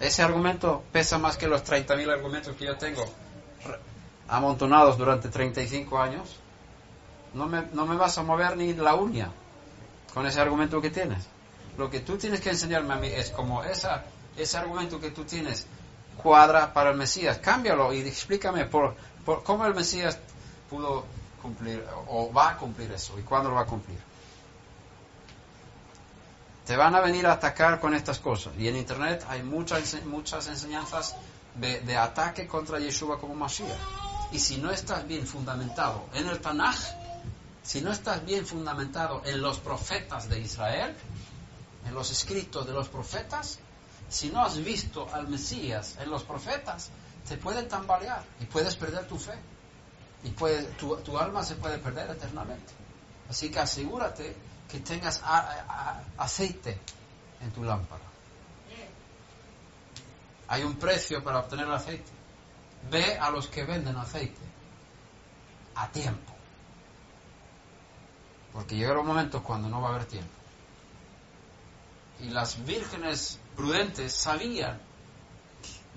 Ese 0.00 0.22
argumento 0.22 0.82
pesa 0.90 1.18
más 1.18 1.36
que 1.36 1.46
los 1.46 1.64
30.000 1.64 2.10
argumentos 2.10 2.56
que 2.56 2.64
yo 2.64 2.76
tengo 2.76 3.04
amontonados 4.28 4.98
durante 4.98 5.28
35 5.28 5.98
años. 5.98 6.36
No 7.34 7.46
me, 7.46 7.62
no 7.72 7.86
me 7.86 7.96
vas 7.96 8.18
a 8.18 8.22
mover 8.22 8.56
ni 8.56 8.74
la 8.74 8.94
uña 8.94 9.30
con 10.12 10.26
ese 10.26 10.40
argumento 10.40 10.80
que 10.80 10.90
tienes. 10.90 11.26
Lo 11.78 11.88
que 11.88 12.00
tú 12.00 12.16
tienes 12.18 12.40
que 12.40 12.50
enseñarme 12.50 12.94
a 12.94 12.96
mí 12.96 13.08
es 13.08 13.30
como 13.30 13.62
esa, 13.62 14.04
ese 14.36 14.56
argumento 14.56 15.00
que 15.00 15.10
tú 15.10 15.24
tienes 15.24 15.66
cuadra 16.16 16.72
para 16.72 16.90
el 16.90 16.96
Mesías. 16.96 17.38
Cámbialo 17.38 17.92
y 17.92 18.00
explícame 18.00 18.66
por, 18.66 18.94
por 19.24 19.42
cómo 19.42 19.66
el 19.66 19.74
Mesías 19.74 20.18
pudo 20.70 21.04
cumplir 21.40 21.84
o 22.08 22.32
va 22.32 22.50
a 22.50 22.56
cumplir 22.56 22.92
eso 22.92 23.18
y 23.18 23.22
cuándo 23.22 23.50
lo 23.50 23.56
va 23.56 23.62
a 23.62 23.66
cumplir. 23.66 23.98
Te 26.66 26.76
van 26.76 26.94
a 26.94 27.00
venir 27.00 27.26
a 27.26 27.32
atacar 27.32 27.80
con 27.80 27.94
estas 27.94 28.20
cosas. 28.20 28.52
Y 28.56 28.68
en 28.68 28.76
Internet 28.76 29.26
hay 29.28 29.42
muchas, 29.42 30.04
muchas 30.04 30.46
enseñanzas 30.46 31.16
de, 31.56 31.80
de 31.80 31.96
ataque 31.96 32.46
contra 32.46 32.78
Yeshua 32.78 33.18
como 33.18 33.34
Mashiach. 33.34 33.76
Y 34.30 34.38
si 34.38 34.58
no 34.58 34.70
estás 34.70 35.06
bien 35.06 35.26
fundamentado 35.26 36.04
en 36.14 36.28
el 36.28 36.40
Tanaj, 36.40 36.76
si 37.62 37.80
no 37.80 37.92
estás 37.92 38.24
bien 38.24 38.46
fundamentado 38.46 39.22
en 39.24 39.42
los 39.42 39.58
profetas 39.58 40.28
de 40.28 40.40
Israel, 40.40 40.94
en 41.86 41.94
los 41.94 42.10
escritos 42.10 42.66
de 42.66 42.72
los 42.72 42.88
profetas, 42.88 43.58
si 44.12 44.28
no 44.28 44.44
has 44.44 44.62
visto 44.62 45.08
al 45.12 45.26
Mesías 45.26 45.96
en 45.98 46.10
los 46.10 46.22
profetas, 46.22 46.90
te 47.26 47.38
pueden 47.38 47.66
tambalear 47.66 48.22
y 48.40 48.44
puedes 48.44 48.76
perder 48.76 49.06
tu 49.06 49.18
fe. 49.18 49.32
Y 50.22 50.30
tu, 50.30 51.18
alma 51.18 51.42
se 51.42 51.56
puede 51.56 51.78
perder 51.78 52.10
eternamente. 52.10 52.74
Así 53.28 53.50
que 53.50 53.58
asegúrate 53.58 54.36
que 54.68 54.80
tengas 54.80 55.20
aceite 56.18 56.78
en 57.40 57.50
tu 57.52 57.64
lámpara. 57.64 58.04
Hay 60.48 60.62
un 60.62 60.76
precio 60.76 61.24
para 61.24 61.38
obtener 61.38 61.66
el 61.66 61.72
aceite. 61.72 62.10
Ve 62.90 63.18
a 63.18 63.30
los 63.30 63.48
que 63.48 63.64
venden 63.64 63.96
aceite 63.96 64.42
a 65.74 65.88
tiempo. 65.88 66.32
Porque 68.52 68.76
llegará 68.76 69.00
un 69.00 69.06
momento 69.06 69.42
cuando 69.42 69.70
no 69.70 69.80
va 69.80 69.88
a 69.88 69.94
haber 69.94 70.04
tiempo. 70.04 70.34
Y 72.20 72.28
las 72.28 72.62
vírgenes 72.64 73.40
prudentes 73.56 74.12
sabían 74.12 74.80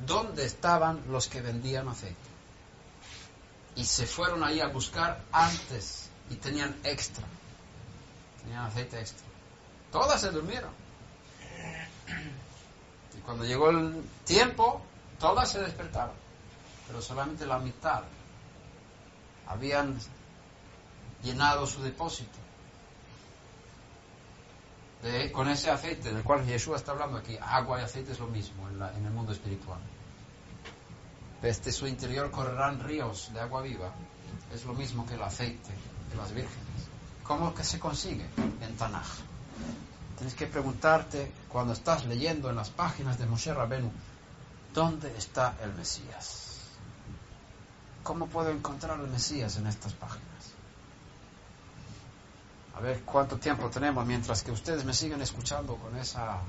dónde 0.06 0.46
estaban 0.46 1.04
los 1.10 1.28
que 1.28 1.42
vendían 1.42 1.88
aceite. 1.88 2.16
Y 3.76 3.84
se 3.84 4.06
fueron 4.06 4.44
ahí 4.44 4.62
a 4.62 4.68
buscar 4.68 5.22
antes 5.32 6.10
y 6.30 6.36
tenían 6.36 6.76
extra. 6.84 7.26
Tenían 8.42 8.66
aceite 8.66 9.00
extra. 9.00 9.26
Todas 9.92 10.22
se 10.22 10.32
durmieron. 10.32 10.72
Y 13.18 13.22
cuando 13.22 13.46
llegó 13.46 13.70
el 13.70 14.04
tiempo, 14.26 14.82
todas 15.20 15.52
se 15.52 15.60
despertaron. 15.60 16.16
Pero 16.88 17.02
solamente 17.02 17.46
la 17.46 17.60
mitad 17.60 18.04
habían 19.48 19.98
llenado 21.24 21.66
su 21.66 21.82
depósito. 21.82 22.45
Con 25.32 25.48
ese 25.50 25.70
aceite 25.70 26.12
del 26.12 26.24
cual 26.24 26.44
Jesús 26.46 26.78
está 26.78 26.92
hablando 26.92 27.18
aquí, 27.18 27.38
agua 27.40 27.80
y 27.80 27.84
aceite 27.84 28.14
es 28.14 28.20
lo 28.20 28.26
mismo 28.26 28.68
en, 28.70 29.06
el 29.06 29.12
mundo 29.12 29.34
espiritual. 29.34 29.80
Desde 31.44 31.72
su 31.72 31.86
interior 31.86 32.32
correrán 32.32 32.80
ríos 32.80 33.32
de 33.32 33.40
agua 33.40 33.62
viva. 33.62 33.92
Es 34.52 34.66
lo 34.66 34.74
mismo 34.74 35.06
que 35.06 35.14
el 35.14 35.22
aceite 35.22 35.70
de 36.10 36.16
las 36.16 36.34
vírgenes. 36.34 36.90
¿Cómo 37.24 37.54
que 37.54 37.64
se 37.64 37.80
consigue? 37.80 38.26
En 38.62 38.76
Tanaj. 38.78 39.06
Tienes 40.18 40.34
que 40.34 40.48
preguntarte 40.48 41.32
cuando 41.50 41.74
estás 41.74 42.06
leyendo 42.06 42.50
en 42.50 42.56
las 42.56 42.72
páginas 42.72 43.20
de 43.20 43.28
Moshe 43.28 43.54
Rabenu, 43.54 43.92
¿dónde 44.74 45.16
está 45.16 45.56
el 45.62 45.72
Mesías? 45.74 46.62
¿Cómo 48.02 48.26
puedo 48.26 48.50
encontrar 48.50 49.00
el 49.00 49.08
Mesías 49.08 49.58
en 49.58 49.68
estas 49.68 49.94
páginas? 49.94 50.35
A 52.76 52.82
ver 52.82 53.02
cuánto 53.04 53.38
tiempo 53.38 53.70
tenemos 53.70 54.06
mientras 54.06 54.44
que 54.44 54.52
ustedes 54.52 54.84
me 54.84 54.94
siguen 54.94 55.22
escuchando 55.22 55.78
con 55.78 55.96
esa, 55.98 56.40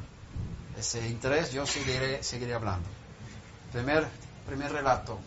ese 0.77 1.09
interés, 1.09 1.53
yo 1.53 1.65
seguiré, 1.67 2.23
seguiré 2.23 2.55
hablando. 2.55 2.89
Primer, 3.73 4.09
primer 4.45 4.73
relato, 4.73 5.21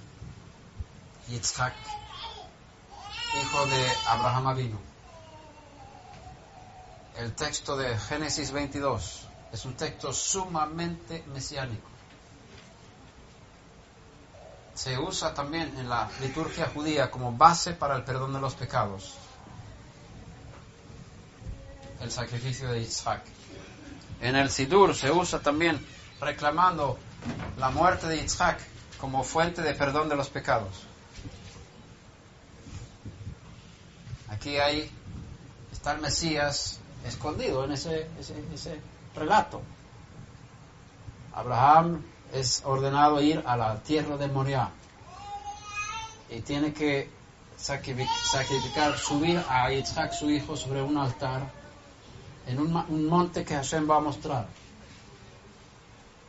Yitzhak, 1.29 1.73
hijo 3.41 3.65
de 3.65 3.91
Abraham 4.07 4.47
Avinu. 4.47 4.79
El 7.17 7.33
texto 7.33 7.77
de 7.77 7.97
Génesis 7.97 8.51
22 8.51 9.27
es 9.53 9.65
un 9.65 9.75
texto 9.75 10.11
sumamente 10.11 11.23
mesiánico. 11.33 11.87
Se 14.73 14.97
usa 14.97 15.33
también 15.33 15.77
en 15.77 15.87
la 15.87 16.09
liturgia 16.21 16.69
judía 16.73 17.09
como 17.09 17.31
base 17.33 17.73
para 17.73 17.95
el 17.95 18.03
perdón 18.03 18.33
de 18.33 18.39
los 18.39 18.55
pecados. 18.55 19.15
El 22.01 22.11
sacrificio 22.11 22.69
de 22.71 22.79
Isaac. 22.81 23.21
En 24.21 24.35
el 24.35 24.49
Sidur 24.49 24.95
se 24.95 25.11
usa 25.11 25.39
también 25.39 25.85
reclamando 26.19 26.97
la 27.57 27.69
muerte 27.69 28.07
de 28.07 28.17
Isaac 28.17 28.59
como 28.99 29.23
fuente 29.23 29.61
de 29.61 29.73
perdón 29.73 30.09
de 30.09 30.15
los 30.15 30.29
pecados. 30.29 30.69
Aquí 34.29 34.57
hay, 34.57 34.89
está 35.71 35.93
el 35.93 36.01
Mesías 36.01 36.79
escondido 37.05 37.63
en 37.65 37.71
ese, 37.73 38.07
ese, 38.19 38.35
ese 38.53 38.79
relato. 39.15 39.61
Abraham 41.33 42.03
es 42.33 42.61
ordenado 42.65 43.21
ir 43.21 43.43
a 43.45 43.57
la 43.57 43.75
tierra 43.81 44.17
de 44.17 44.27
Moriah 44.27 44.69
y 46.29 46.41
tiene 46.41 46.73
que 46.73 47.09
sacrifi- 47.57 48.07
sacrificar, 48.31 48.97
subir 48.97 49.43
a 49.49 49.71
Isaac 49.71 50.13
su 50.13 50.29
hijo 50.29 50.55
sobre 50.55 50.81
un 50.81 50.97
altar 50.97 51.58
en 52.47 52.59
un, 52.59 52.75
un 52.75 53.07
monte 53.07 53.43
que 53.43 53.55
Hashem 53.55 53.89
va 53.89 53.97
a 53.97 53.99
mostrar. 53.99 54.47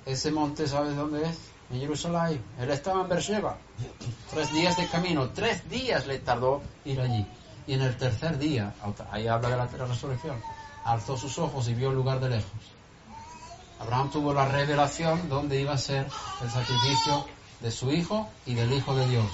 Ese 0.07 0.31
monte, 0.31 0.67
¿sabes 0.67 0.97
dónde 0.97 1.29
es? 1.29 1.39
En 1.71 1.81
Jerusalén. 1.81 2.43
Él 2.59 2.71
estaba 2.71 3.03
en 3.03 3.09
Beersheba. 3.09 3.57
Tres 4.31 4.53
días 4.53 4.77
de 4.77 4.87
camino. 4.89 5.31
Tres 5.31 5.69
días 5.69 6.07
le 6.07 6.19
tardó 6.19 6.63
ir 6.85 7.01
allí. 7.01 7.27
Y 7.67 7.75
en 7.75 7.83
el 7.83 7.97
tercer 7.97 8.39
día, 8.39 8.75
ahí 9.11 9.29
habla 9.29 9.51
de 9.51 9.57
la 9.57 9.67
resurrección, 9.67 10.43
alzó 10.85 11.17
sus 11.17 11.39
ojos 11.39 11.69
y 11.69 11.75
vio 11.75 11.91
el 11.91 11.95
lugar 11.95 12.19
de 12.19 12.31
lejos. 12.31 12.51
Abraham 13.79 14.11
tuvo 14.11 14.35
la 14.35 14.47
revelación 14.47 15.29
donde 15.29 15.61
iba 15.61 15.73
a 15.73 15.79
ser 15.79 16.07
el 16.43 16.51
sacrificio 16.51 17.27
de 17.61 17.71
su 17.71 17.91
hijo 17.93 18.29
y 18.45 18.55
del 18.55 18.73
hijo 18.73 18.95
de 18.95 19.07
Dios. 19.09 19.31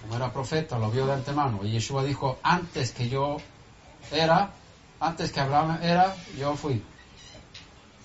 Como 0.00 0.16
era 0.16 0.32
profeta, 0.32 0.78
lo 0.78 0.90
vio 0.90 1.06
de 1.06 1.14
antemano. 1.14 1.60
Y 1.62 1.72
Yeshua 1.72 2.02
dijo, 2.04 2.38
antes 2.42 2.92
que 2.92 3.08
yo 3.08 3.36
era, 4.10 4.50
antes 5.00 5.32
que 5.32 5.40
Abraham 5.40 5.78
era, 5.82 6.14
yo 6.36 6.56
fui. 6.56 6.82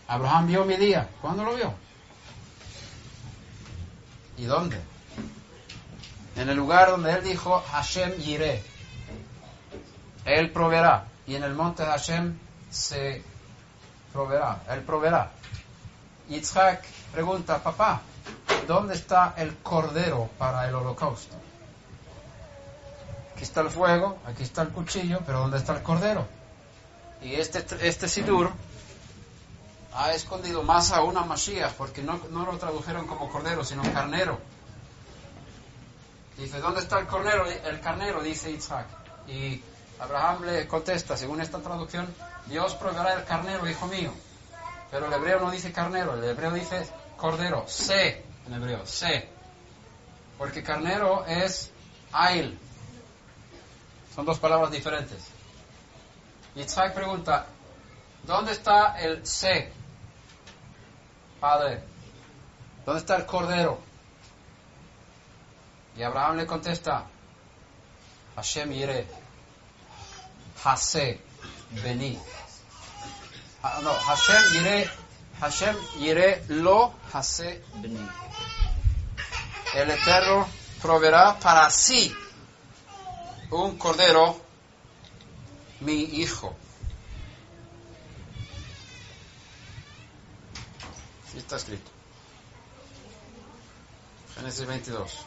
Abraham 0.08 0.48
vio 0.48 0.66
mi 0.66 0.76
día. 0.76 1.08
¿Cuándo 1.22 1.44
lo 1.44 1.56
vio? 1.56 1.74
¿Y 4.38 4.46
dónde? 4.46 4.80
En 6.36 6.50
el 6.50 6.58
lugar 6.58 6.90
donde 6.90 7.12
él 7.12 7.24
dijo, 7.24 7.64
Hashem 7.72 8.14
Yireh. 8.14 8.64
Él 10.26 10.52
proveerá. 10.52 11.06
Y 11.28 11.36
en 11.36 11.44
el 11.44 11.54
monte 11.54 11.84
de 11.84 11.90
Hashem 11.90 12.38
se 12.72 13.24
proveerá. 14.12 14.62
Él 14.70 14.82
proveerá. 14.82 15.32
Yitzhak 16.28 16.84
pregunta, 17.12 17.62
papá, 17.62 18.02
¿dónde 18.68 18.96
está 18.96 19.34
el 19.38 19.58
cordero 19.58 20.30
para 20.38 20.68
el 20.68 20.76
holocausto? 20.76 21.36
Aquí 23.40 23.46
está 23.46 23.62
el 23.62 23.70
fuego, 23.70 24.18
aquí 24.26 24.44
está 24.44 24.64
el 24.64 24.68
cuchillo, 24.68 25.22
pero 25.26 25.40
¿dónde 25.40 25.60
está 25.60 25.72
el 25.72 25.82
cordero? 25.82 26.28
Y 27.22 27.36
este, 27.36 27.64
este 27.88 28.10
Sidur 28.10 28.52
ha 29.94 30.12
escondido 30.12 30.62
más 30.62 30.92
aún 30.92 31.16
a 31.16 31.24
Mashiach, 31.24 31.72
porque 31.76 32.04
no, 32.04 32.20
no 32.32 32.46
lo 32.46 32.58
tradujeron 32.58 33.08
como 33.08 33.32
cordero, 33.32 33.64
sino 33.64 33.82
carnero. 33.94 34.38
Dice, 36.38 36.60
¿dónde 36.60 36.82
está 36.82 37.00
el 37.00 37.08
carnero? 37.08 37.46
El 37.46 37.80
carnero, 37.80 38.22
dice 38.22 38.52
Isaac. 38.52 38.88
Y 39.26 39.64
Abraham 40.02 40.44
le 40.44 40.68
contesta, 40.68 41.16
según 41.16 41.40
esta 41.40 41.60
traducción, 41.60 42.14
Dios 42.48 42.76
proveerá 42.76 43.14
el 43.14 43.24
carnero, 43.24 43.70
hijo 43.70 43.88
mío. 43.88 44.12
Pero 44.92 45.06
el 45.06 45.14
hebreo 45.14 45.40
no 45.40 45.50
dice 45.50 45.72
carnero, 45.72 46.16
el 46.16 46.26
hebreo 46.26 46.52
dice 46.52 46.86
cordero, 47.16 47.64
se, 47.70 48.22
en 48.48 48.54
hebreo, 48.54 48.86
se. 48.86 49.30
Porque 50.38 50.62
carnero 50.62 51.24
es 51.26 51.72
ail. 52.12 52.60
Son 54.14 54.26
dos 54.26 54.40
palabras 54.40 54.72
diferentes. 54.72 55.20
Isaac 56.56 56.94
pregunta, 56.94 57.46
¿dónde 58.24 58.52
está 58.52 59.00
el 59.00 59.26
se? 59.26 59.72
Padre, 61.40 61.84
¿dónde 62.86 63.00
está 63.00 63.16
el 63.16 63.26
cordero? 63.26 63.80
Y 65.96 66.04
Abraham 66.04 66.38
le 66.38 66.46
contesta, 66.46 67.06
Hashem 68.36 68.72
Yire, 68.72 69.08
Hase, 70.64 71.22
vení. 71.84 72.20
Ah, 73.62 73.80
no, 73.82 73.92
Hashem 73.94 74.54
yire, 74.54 74.90
Hashem 75.40 75.76
yire 76.00 76.44
lo 76.48 76.94
hase 77.12 77.62
bni. 77.76 78.10
El 79.76 79.92
Eterno 79.92 80.48
proveerá 80.82 81.38
para 81.40 81.70
sí 81.70 82.14
un 83.52 83.78
cordero, 83.78 84.40
mi 85.82 85.94
hijo. 85.94 86.56
Sí 91.32 91.38
está 91.38 91.56
escrito. 91.58 91.92
Génesis 94.36 94.66
22. 94.66 95.26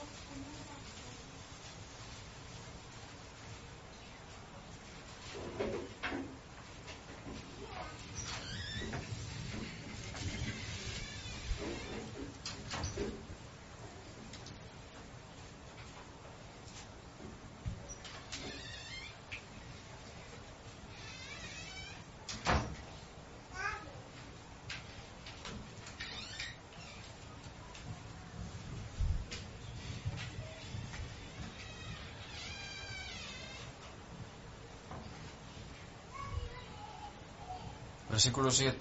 Versículo 38.12 38.50
7. 38.50 38.76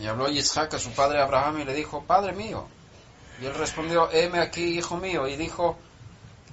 Y 0.00 0.06
habló 0.06 0.28
Yitzhak 0.28 0.74
a 0.74 0.78
su 0.78 0.90
padre 0.90 1.22
Abraham 1.22 1.60
y 1.60 1.64
le 1.64 1.72
dijo, 1.72 2.02
Padre 2.02 2.32
mío. 2.32 2.66
Y 3.40 3.46
él 3.46 3.54
respondió, 3.54 4.10
heme 4.12 4.38
aquí, 4.38 4.78
hijo 4.78 4.98
mío. 4.98 5.26
Y 5.26 5.36
dijo, 5.36 5.78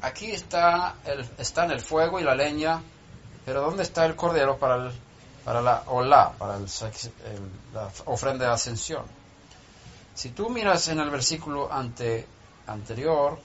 aquí 0.01 0.31
está 0.31 0.95
el, 1.03 1.29
están 1.37 1.69
el 1.71 1.81
fuego 1.81 2.17
y 2.17 2.23
la 2.23 2.33
leña, 2.33 2.81
pero 3.45 3.61
¿dónde 3.61 3.83
está 3.83 4.05
el 4.05 4.15
cordero 4.15 4.57
para, 4.57 4.75
el, 4.75 4.91
para 5.43 5.61
la 5.61 5.83
olá, 5.87 6.31
para 6.37 6.55
el 6.55 6.65
la 7.73 7.91
ofrenda 8.05 8.45
de 8.45 8.51
ascensión? 8.51 9.03
Si 10.15 10.29
tú 10.29 10.49
miras 10.49 10.87
en 10.87 11.01
el 11.01 11.09
versículo 11.09 11.69
ante, 11.71 12.25
anterior, 12.67 13.37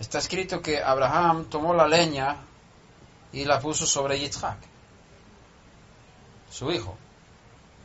está 0.00 0.18
escrito 0.18 0.60
que 0.60 0.82
Abraham 0.82 1.44
tomó 1.44 1.74
la 1.74 1.86
leña 1.86 2.38
y 3.32 3.44
la 3.44 3.60
puso 3.60 3.86
sobre 3.86 4.18
Yitzhak 4.18 4.73
su 6.54 6.70
hijo. 6.70 6.96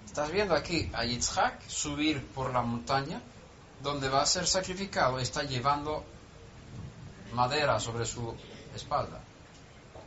Estás 0.06 0.32
viendo 0.32 0.54
aquí 0.54 0.92
a 0.94 1.04
Yitzhak 1.04 1.68
subir 1.68 2.24
por 2.28 2.54
la 2.54 2.62
montaña 2.62 3.20
donde 3.82 4.10
va 4.10 4.22
a 4.22 4.26
ser 4.28 4.46
sacrificado. 4.46 5.18
Está 5.18 5.42
llevando 5.42 6.06
madera 7.34 7.80
sobre 7.80 8.06
su 8.06 8.36
espalda. 8.76 9.20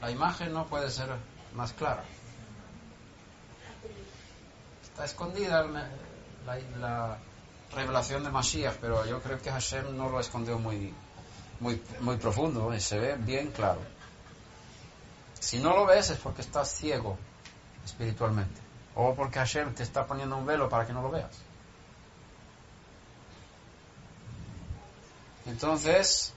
La 0.01 0.11
imagen 0.13 0.53
no 0.53 0.67
puede 0.67 0.91
ser 0.91 1.09
más 1.55 1.73
clara. 1.73 2.05
Está 4.85 5.07
escondida 5.07 5.65
la, 5.65 6.59
la 6.79 7.19
revelación 7.75 8.23
de 8.23 8.31
Mashiach, 8.31 8.77
pero 8.81 9.05
yo 9.07 9.21
creo 9.21 9.41
que 9.41 9.51
Hashem 9.51 9.97
no 9.97 10.09
lo 10.09 10.21
escondió 10.21 10.59
muy, 10.59 10.95
muy, 11.59 11.83
muy 12.01 12.17
profundo 12.17 12.73
y 12.73 12.81
se 12.81 12.99
ve 12.99 13.17
bien 13.17 13.51
claro. 13.51 13.81
Si 15.41 15.59
no 15.59 15.75
lo 15.75 15.87
ves 15.87 16.11
es 16.11 16.19
porque 16.19 16.43
estás 16.43 16.73
ciego 16.73 17.19
espiritualmente. 17.85 18.61
O 18.95 19.15
porque 19.15 19.39
Hashem 19.39 19.75
te 19.75 19.83
está 19.83 20.07
poniendo 20.07 20.37
un 20.37 20.47
velo 20.47 20.69
para 20.69 20.87
que 20.87 20.93
no 20.93 21.03
lo 21.03 21.11
veas. 21.11 21.31
Entonces, 25.47 26.33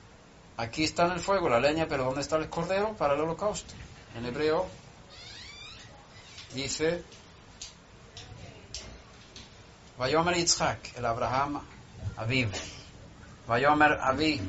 aquí 0.57 0.83
está 0.83 1.05
en 1.05 1.11
el 1.11 1.19
fuego 1.19 1.49
la 1.49 1.59
leña, 1.59 1.85
pero 1.87 2.05
¿dónde 2.05 2.21
está 2.21 2.37
el 2.37 2.49
cordero 2.49 2.93
para 2.93 3.13
el 3.13 3.21
holocausto? 3.21 3.73
En 4.15 4.25
hebreo 4.25 4.65
dice, 6.53 7.03
Vayomer 9.97 10.35
Yitzhak, 10.35 10.97
el 10.97 11.05
Abraham 11.05 11.61
Aviv. 12.17 12.49
Vayomer 13.47 13.99
Avi. 14.01 14.41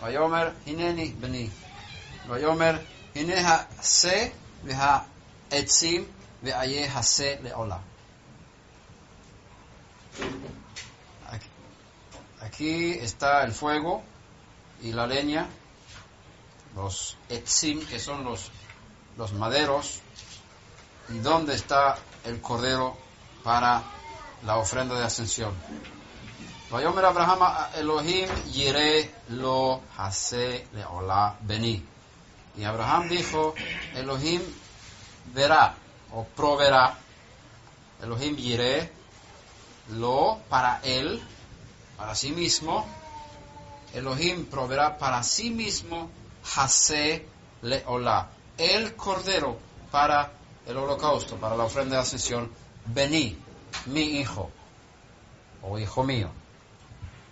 Vayomer 0.00 0.54
Hineni 0.66 1.12
Beni. 1.12 1.50
Vayomer 2.28 2.80
Hineha 3.14 3.68
Se 3.80 4.32
Veha 4.62 5.04
Etzim 5.50 6.06
Veaye 6.42 6.88
Hase 6.88 7.40
Leola. 7.42 7.80
Aquí, 12.40 12.92
está 12.92 13.44
el 13.44 13.52
fuego 13.52 14.02
y 14.82 14.92
la 14.92 15.06
leña, 15.06 15.46
los 16.74 17.16
etzim, 17.28 17.84
que 17.86 17.98
son 17.98 18.24
los, 18.24 18.50
los 19.16 19.32
maderos, 19.34 20.00
y 21.10 21.18
dónde 21.18 21.54
está 21.54 21.98
el 22.24 22.40
cordero 22.40 22.96
para 23.44 23.82
la 24.44 24.56
ofrenda 24.56 24.98
de 24.98 25.04
ascensión. 25.04 25.54
Vayomer 26.70 27.04
Abraham 27.04 27.68
Elohim 27.76 28.28
yire 28.52 29.10
lo 29.30 29.82
hase 29.98 30.66
leola 30.72 31.36
beni. 31.40 31.84
Y 32.56 32.64
Abraham 32.64 33.08
dijo, 33.08 33.54
Elohim 33.94 34.40
verá 35.26 35.74
o 36.12 36.24
proveerá, 36.24 36.98
Elohim 38.02 38.36
yire 38.36 38.92
lo 39.90 40.38
para 40.48 40.80
él, 40.82 41.22
para 41.96 42.14
sí 42.14 42.32
mismo, 42.32 42.86
Elohim 43.92 44.46
proveerá 44.46 44.98
para 44.98 45.22
sí 45.22 45.50
mismo 45.50 46.10
hase 46.56 47.26
leola, 47.62 48.28
el 48.56 48.94
cordero 48.96 49.58
para 49.90 50.32
el 50.66 50.76
holocausto, 50.76 51.36
para 51.36 51.56
la 51.56 51.64
ofrenda 51.64 51.96
de 51.96 52.02
ascensión, 52.02 52.50
Bení, 52.86 53.36
mi 53.86 54.18
hijo, 54.18 54.50
o 55.62 55.78
hijo 55.78 56.04
mío. 56.04 56.30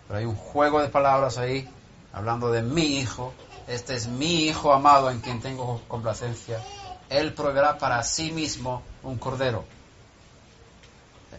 Pero 0.06 0.18
hay 0.18 0.24
un 0.24 0.36
juego 0.36 0.80
de 0.80 0.88
palabras 0.88 1.38
ahí, 1.38 1.68
hablando 2.12 2.50
de 2.50 2.62
mi 2.62 2.98
hijo. 2.98 3.32
Este 3.66 3.94
es 3.94 4.06
mi 4.06 4.46
hijo 4.46 4.72
amado 4.72 5.10
en 5.10 5.20
quien 5.20 5.40
tengo 5.40 5.82
complacencia. 5.88 6.62
Él 7.08 7.32
proveerá 7.34 7.78
para 7.78 8.02
sí 8.02 8.30
mismo 8.32 8.82
un 9.02 9.18
cordero. 9.18 9.64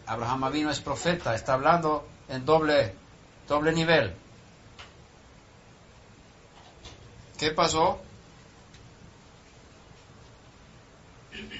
Abraham 0.05 0.45
Avino 0.45 0.71
es 0.71 0.79
profeta, 0.79 1.35
está 1.35 1.53
hablando 1.53 2.07
en 2.27 2.45
doble, 2.45 2.95
doble 3.47 3.71
nivel. 3.71 4.15
¿Qué 7.37 7.51
pasó? 7.51 8.01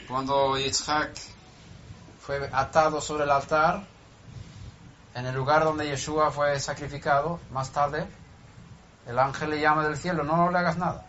Cuando 0.07 0.57
Yitzhak 0.57 1.15
fue 2.19 2.49
atado 2.51 2.99
sobre 2.99 3.23
el 3.23 3.31
altar, 3.31 3.85
en 5.13 5.25
el 5.25 5.35
lugar 5.35 5.63
donde 5.63 5.87
Yeshua 5.87 6.31
fue 6.31 6.59
sacrificado, 6.59 7.39
más 7.51 7.71
tarde, 7.71 8.07
el 9.05 9.17
ángel 9.17 9.51
le 9.51 9.61
llama 9.61 9.83
del 9.83 9.97
cielo, 9.97 10.23
no 10.23 10.51
le 10.51 10.57
hagas 10.57 10.77
nada. 10.77 11.05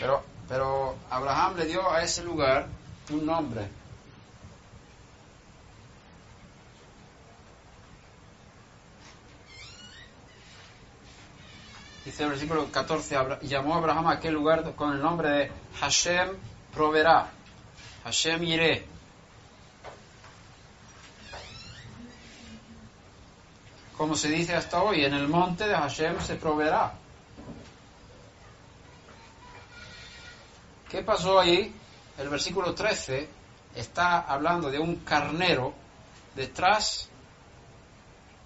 Pero, 0.00 0.22
pero 0.48 0.96
Abraham 1.10 1.56
le 1.56 1.66
dio 1.66 1.90
a 1.90 2.02
ese 2.02 2.22
lugar 2.22 2.66
un 3.10 3.26
nombre. 3.26 3.68
Dice 12.04 12.22
el 12.22 12.30
versículo 12.30 12.70
14, 12.70 13.16
Abra- 13.16 13.40
llamó 13.42 13.74
Abraham 13.74 14.06
a 14.06 14.12
aquel 14.12 14.34
lugar 14.34 14.74
con 14.76 14.92
el 14.92 15.02
nombre 15.02 15.28
de 15.28 15.52
Hashem 15.80 16.28
proveerá, 16.72 17.30
Hashem 18.04 18.42
iré. 18.44 18.86
Como 23.96 24.14
se 24.14 24.28
dice 24.28 24.54
hasta 24.54 24.82
hoy, 24.82 25.04
en 25.04 25.14
el 25.14 25.26
monte 25.26 25.66
de 25.66 25.74
Hashem 25.74 26.20
se 26.20 26.36
proveerá. 26.36 26.92
¿Qué 30.90 31.02
pasó 31.02 31.40
ahí? 31.40 31.74
El 32.18 32.28
versículo 32.28 32.74
13 32.74 33.28
está 33.74 34.20
hablando 34.20 34.70
de 34.70 34.78
un 34.78 34.96
carnero 34.96 35.74
detrás. 36.34 37.08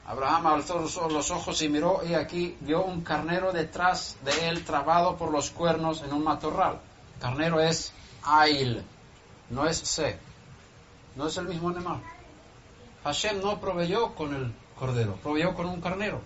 Abraham 0.06 0.46
alzó 0.48 0.78
los- 1.08 1.30
ojos 1.30 1.62
y 1.62 1.68
miró 1.68 2.00
y 2.04 2.14
aquí 2.14 2.56
vio 2.60 2.82
un 2.84 3.02
carnero 3.02 3.52
detrás 3.52 4.16
de 4.24 4.48
él 4.48 4.64
trabado 4.64 5.16
por 5.16 5.30
los 5.30 5.50
cuernos 5.50 6.02
en 6.02 6.12
un 6.12 6.24
matorral. 6.24 6.80
Carnero 7.20 7.60
es 7.60 7.92
Ail, 8.24 8.82
no 9.50 9.66
es 9.68 9.76
Se, 9.78 10.18
no 11.16 11.26
es 11.28 11.36
el 11.36 11.46
mismo 11.46 11.68
animal. 11.68 12.00
Hashem 13.04 13.40
no 13.40 13.60
proveyó 13.60 14.14
con 14.14 14.34
el 14.34 14.52
cordero, 14.78 15.14
proveyó 15.22 15.54
con 15.54 15.66
un 15.66 15.80
carnero. 15.80 16.20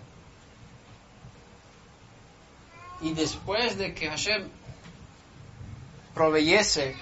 Y 3.01 3.13
después 3.13 3.77
de 3.77 3.93
que 3.93 4.09
Hashem 4.09 4.49
proveyese 6.15 6.95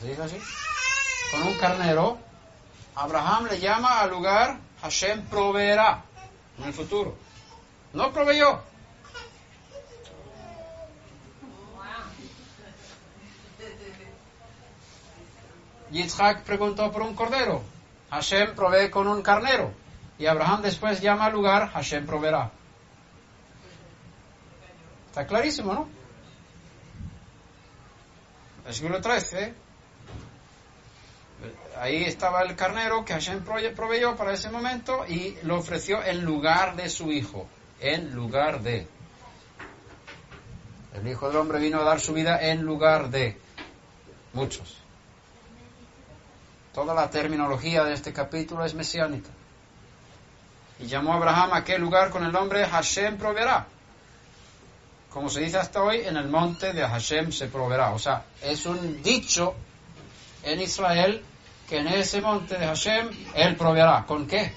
¿Se 0.00 0.06
dice 0.06 0.22
así? 0.22 0.40
Con 1.32 1.42
un 1.42 1.58
carnero, 1.58 2.18
Abraham 2.94 3.48
le 3.50 3.58
llama 3.58 4.00
al 4.00 4.10
lugar 4.10 4.58
Hashem 4.80 5.22
proveerá 5.26 6.04
en 6.58 6.64
el 6.64 6.72
futuro. 6.72 7.16
No 7.92 8.12
proveyó. 8.12 8.60
Yitzhak 15.90 16.42
preguntó 16.42 16.92
por 16.92 17.02
un 17.02 17.14
cordero. 17.14 17.62
Hashem 18.10 18.54
provee 18.54 18.90
con 18.90 19.08
un 19.08 19.22
carnero. 19.22 19.72
Y 20.18 20.26
Abraham 20.26 20.62
después 20.62 21.00
llama 21.00 21.26
al 21.26 21.32
lugar 21.32 21.70
Hashem 21.72 22.06
proveerá. 22.06 22.50
Está 25.08 25.26
clarísimo, 25.26 25.72
¿no? 25.72 25.97
Versículo 28.68 29.00
13. 29.00 29.54
Ahí 31.80 32.04
estaba 32.04 32.42
el 32.42 32.54
carnero 32.54 33.02
que 33.02 33.14
Hashem 33.14 33.42
proveyó 33.42 34.14
para 34.14 34.34
ese 34.34 34.50
momento 34.50 35.06
y 35.08 35.38
lo 35.44 35.56
ofreció 35.56 36.04
en 36.04 36.22
lugar 36.22 36.76
de 36.76 36.90
su 36.90 37.10
hijo. 37.10 37.48
En 37.80 38.14
lugar 38.14 38.60
de. 38.60 38.86
El 40.92 41.08
Hijo 41.08 41.28
del 41.28 41.38
Hombre 41.38 41.60
vino 41.60 41.80
a 41.80 41.84
dar 41.84 41.98
su 41.98 42.12
vida 42.12 42.42
en 42.42 42.60
lugar 42.60 43.08
de 43.08 43.38
muchos. 44.34 44.76
Toda 46.74 46.92
la 46.92 47.08
terminología 47.08 47.84
de 47.84 47.94
este 47.94 48.12
capítulo 48.12 48.66
es 48.66 48.74
mesiánica. 48.74 49.30
Y 50.78 50.88
llamó 50.88 51.14
a 51.14 51.16
Abraham 51.16 51.54
a 51.54 51.56
aquel 51.56 51.80
lugar 51.80 52.10
con 52.10 52.22
el 52.22 52.32
nombre 52.32 52.66
Hashem 52.66 53.16
proveerá. 53.16 53.66
Como 55.18 55.30
se 55.30 55.40
dice 55.40 55.58
hasta 55.58 55.82
hoy, 55.82 56.02
en 56.02 56.16
el 56.16 56.28
monte 56.28 56.72
de 56.72 56.86
Hashem 56.86 57.32
se 57.32 57.48
proveerá. 57.48 57.90
O 57.90 57.98
sea, 57.98 58.22
es 58.40 58.64
un 58.66 59.02
dicho 59.02 59.52
en 60.44 60.60
Israel 60.60 61.24
que 61.68 61.78
en 61.78 61.88
ese 61.88 62.20
monte 62.20 62.56
de 62.56 62.64
Hashem 62.64 63.10
él 63.34 63.56
proveerá. 63.56 64.04
¿Con 64.06 64.28
qué? 64.28 64.54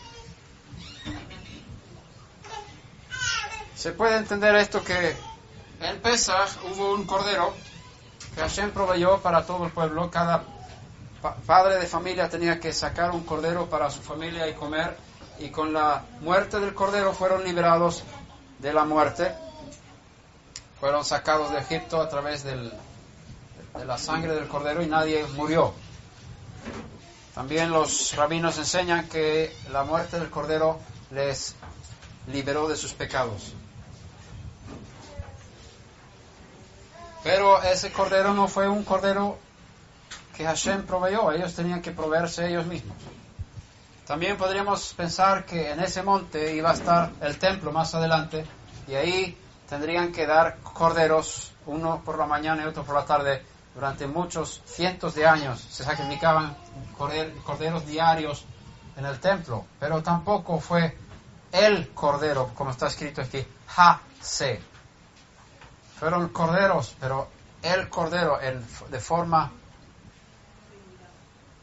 Se 3.76 3.94
puede 3.94 4.18
entender 4.18 4.56
esto 4.58 4.84
que 4.84 5.16
en 5.82 6.00
Pesach 6.00 6.52
hubo 6.72 6.94
un 6.94 7.06
cordero 7.06 7.56
que 8.36 8.42
Hashem 8.42 8.70
proveyó 8.70 9.18
para 9.18 9.44
todo 9.44 9.66
el 9.66 9.72
pueblo. 9.72 10.12
Cada 10.12 10.44
padre 11.48 11.80
de 11.80 11.88
familia 11.88 12.30
tenía 12.30 12.60
que 12.60 12.72
sacar 12.72 13.10
un 13.10 13.24
cordero 13.24 13.68
para 13.68 13.90
su 13.90 14.04
familia 14.04 14.48
y 14.48 14.54
comer. 14.54 14.96
Y 15.40 15.50
con 15.50 15.74
la 15.74 16.06
muerte 16.20 16.60
del 16.60 16.76
cordero 16.76 17.14
fueron 17.14 17.44
liberados 17.44 18.04
de 18.60 18.72
la 18.74 18.86
muerte. 18.86 19.34
Fueron 20.82 21.06
sacados 21.06 21.52
de 21.52 21.60
Egipto 21.60 22.02
a 22.02 22.10
través 22.10 22.44
del, 22.44 22.74
de 23.78 23.86
la 23.86 24.00
sangre 24.00 24.34
del 24.34 24.48
cordero 24.48 24.82
y 24.82 24.88
nadie 24.88 25.24
murió. 25.36 25.76
También 27.36 27.70
los 27.70 28.16
rabinos 28.16 28.58
enseñan 28.58 29.08
que 29.08 29.56
la 29.72 29.84
muerte 29.84 30.20
del 30.20 30.32
cordero 30.32 30.80
les 31.12 31.56
liberó 32.34 32.68
de 32.68 32.76
sus 32.76 32.94
pecados. 32.94 33.54
Pero 37.24 37.62
ese 37.62 37.92
cordero 37.92 38.34
no 38.34 38.48
fue 38.48 38.68
un 38.68 38.84
cordero 38.84 39.38
que 40.36 40.46
Hashem 40.46 40.88
proveyó, 40.88 41.32
ellos 41.32 41.54
tenían 41.54 41.84
que 41.84 41.92
proveerse 41.92 42.50
ellos 42.50 42.66
mismos. 42.66 42.98
También 44.08 44.36
podríamos 44.36 44.96
pensar 44.96 45.46
que 45.46 45.70
en 45.70 45.80
ese 45.80 46.02
monte 46.02 46.56
iba 46.56 46.72
a 46.72 46.74
estar 46.74 47.12
el 47.22 47.38
templo 47.38 47.72
más 47.72 47.94
adelante 47.94 48.46
y 48.88 48.96
ahí 48.96 49.38
tendrían 49.72 50.12
que 50.12 50.28
dar 50.28 50.58
corderos, 50.60 51.54
uno 51.66 52.02
por 52.04 52.18
la 52.18 52.26
mañana 52.26 52.62
y 52.62 52.66
otro 52.66 52.84
por 52.84 52.94
la 52.94 53.06
tarde, 53.06 53.42
durante 53.74 54.06
muchos 54.06 54.62
cientos 54.66 55.16
de 55.16 55.26
años. 55.26 55.62
Se 55.62 55.86
sacrificaban 55.86 56.58
corderos 56.98 57.88
diarios 57.88 58.44
en 58.98 59.06
el 59.06 59.18
templo, 59.22 59.66
pero 59.80 60.04
tampoco 60.04 60.60
fue 60.60 60.98
el 61.54 61.94
cordero, 61.94 62.52
como 62.54 62.72
está 62.72 62.88
escrito 62.88 63.22
aquí, 63.22 63.48
Ha-se. 63.78 64.60
Fueron 65.98 66.28
corderos, 66.34 66.98
pero 67.00 67.30
el 67.62 67.88
cordero 67.88 68.42
en, 68.42 68.62
de 68.90 69.00
forma 69.00 69.54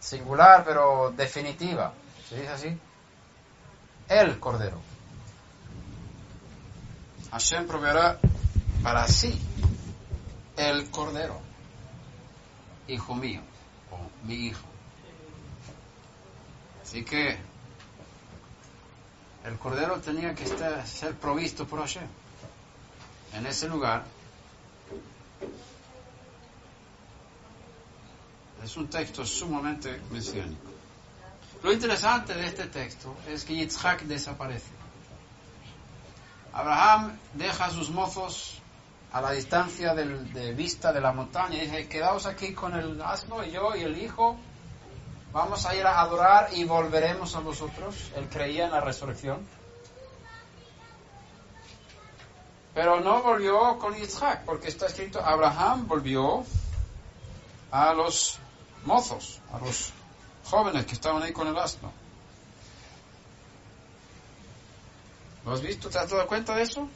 singular, 0.01 0.65
pero 0.65 1.13
definitiva. 1.15 1.93
¿Se 2.27 2.37
dice 2.37 2.49
así? 2.49 2.81
El 4.09 4.41
cordero. 4.41 4.88
Hashem 7.31 7.67
proveerá 7.67 8.19
para 8.83 9.07
sí 9.07 9.39
el 10.57 10.91
cordero, 10.91 11.41
hijo 12.89 13.15
mío, 13.15 13.41
o 13.91 14.27
mi 14.27 14.47
hijo. 14.47 14.67
Así 16.83 17.05
que 17.05 17.37
el 19.45 19.59
cordero 19.59 20.01
tenía 20.01 20.35
que 20.35 20.45
estar, 20.45 20.87
ser 20.87 21.15
provisto 21.17 21.67
por 21.67 21.81
Hashem. 21.81 22.07
En 23.35 23.47
ese 23.47 23.69
lugar 23.69 24.05
es 28.65 28.77
un 28.77 28.89
texto 28.89 29.27
sumamente 29.27 30.01
mesiánico. 30.11 30.71
Lo 31.63 31.73
interesante 31.73 32.35
de 32.35 32.47
este 32.47 32.67
texto 32.67 33.17
es 33.29 33.45
que 33.45 33.55
Yitzhak 33.55 34.03
desaparece. 34.03 34.78
Abraham 36.59 37.17
deja 37.35 37.67
a 37.67 37.71
sus 37.71 37.89
mozos 37.89 38.61
a 39.13 39.21
la 39.21 39.31
distancia 39.31 39.95
de 39.95 40.53
vista 40.55 40.93
de 40.93 41.01
la 41.01 41.13
montaña 41.13 41.57
y 41.57 41.67
dice, 41.67 41.89
quedaos 41.89 42.27
aquí 42.27 42.53
con 42.53 42.75
el 42.75 43.01
asno 43.01 43.45
y 43.45 43.53
yo 43.53 43.77
y 43.77 43.83
el 43.83 43.97
hijo, 43.97 44.37
vamos 45.33 45.65
a 45.67 45.77
ir 45.77 45.87
a 45.87 46.01
adorar 46.01 46.49
y 46.53 46.65
volveremos 46.65 47.37
a 47.37 47.41
vosotros. 47.41 48.11
Él 48.17 48.29
creía 48.29 48.65
en 48.65 48.73
la 48.73 48.81
resurrección. 48.81 49.47
Pero 52.75 52.99
no 53.03 53.23
volvió 53.23 53.79
con 53.79 53.95
Yitzhak, 53.95 54.45
porque 54.45 54.67
está 54.67 54.87
escrito, 54.87 55.25
Abraham 55.25 55.87
volvió 55.87 56.45
a 57.71 57.95
los 57.95 58.41
mozos, 58.85 59.39
a 59.53 59.61
los 59.61 59.93
jóvenes 60.45 60.87
que 60.87 60.95
estaban 60.95 61.23
ahí 61.23 61.33
con 61.33 61.47
el 61.47 61.57
asno. 61.57 61.93
¿Lo 65.45 65.53
has 65.53 65.61
visto? 65.61 65.89
¿Te 65.89 65.99
has 65.99 66.11
dado 66.11 66.27
cuenta 66.27 66.55
de 66.55 66.63
eso? 66.63 66.89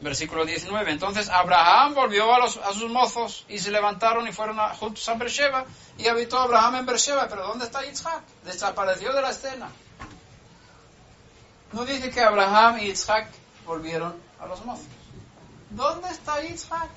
Versículo 0.00 0.44
19. 0.44 0.92
Entonces 0.92 1.28
Abraham 1.28 1.94
volvió 1.94 2.32
a, 2.32 2.38
los, 2.38 2.56
a 2.58 2.72
sus 2.72 2.90
mozos 2.90 3.44
y 3.48 3.58
se 3.58 3.70
levantaron 3.70 4.26
y 4.28 4.32
fueron 4.32 4.60
a, 4.60 4.74
juntos 4.74 5.08
a 5.08 5.14
Beersheba 5.14 5.64
y 5.96 6.06
habitó 6.06 6.38
Abraham 6.38 6.76
en 6.76 6.86
Beersheba. 6.86 7.28
Pero 7.28 7.46
¿dónde 7.48 7.64
está 7.64 7.84
Yitzhak? 7.84 8.22
Desapareció 8.44 9.12
de 9.12 9.22
la 9.22 9.30
escena. 9.30 9.68
No 11.72 11.84
dice 11.84 12.10
que 12.10 12.20
Abraham 12.20 12.78
y 12.78 12.86
Yitzhak 12.86 13.28
volvieron 13.66 14.14
a 14.40 14.46
los 14.46 14.64
mozos. 14.64 14.86
¿Dónde 15.70 16.08
está 16.10 16.40
Yitzhak? 16.42 16.90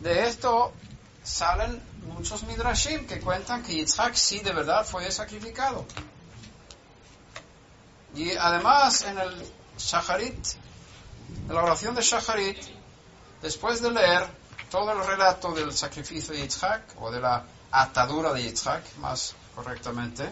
De 0.00 0.28
esto 0.28 0.72
salen 1.24 1.82
muchos 2.06 2.44
midrashim 2.44 3.06
que 3.06 3.20
cuentan 3.20 3.62
que 3.64 3.74
Yitzhak 3.74 4.14
sí 4.14 4.38
de 4.38 4.52
verdad 4.52 4.86
fue 4.86 5.10
sacrificado. 5.10 5.84
Y 8.18 8.36
además 8.36 9.02
en 9.02 9.16
el 9.16 9.52
Shacharit, 9.78 10.44
en 11.48 11.54
la 11.54 11.62
oración 11.62 11.94
de 11.94 12.02
Shacharit, 12.02 12.58
después 13.40 13.80
de 13.80 13.92
leer 13.92 14.26
todo 14.72 14.90
el 14.90 15.06
relato 15.06 15.52
del 15.52 15.72
sacrificio 15.72 16.34
de 16.34 16.40
Yitzhak, 16.40 17.00
o 17.00 17.12
de 17.12 17.20
la 17.20 17.44
atadura 17.70 18.32
de 18.32 18.42
Yitzhak, 18.42 18.96
más 18.96 19.34
correctamente, 19.54 20.28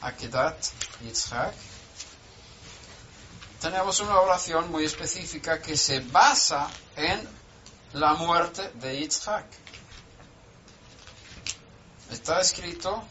Akedat 0.00 0.64
Yitzhak, 1.02 1.54
tenemos 3.60 3.98
una 3.98 4.20
oración 4.20 4.70
muy 4.70 4.84
específica 4.84 5.60
que 5.60 5.76
se 5.76 5.98
basa 5.98 6.68
en 6.94 7.28
la 7.94 8.14
muerte 8.14 8.70
de 8.74 9.00
Yitzhak. 9.00 9.44
Está 12.12 12.40
escrito 12.40 13.02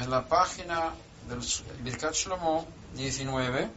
en 0.00 0.10
la 0.10 0.26
página 0.26 0.92
del 1.28 1.40
Birkat 1.80 2.14
Shlomo 2.14 2.66
19, 2.94 3.70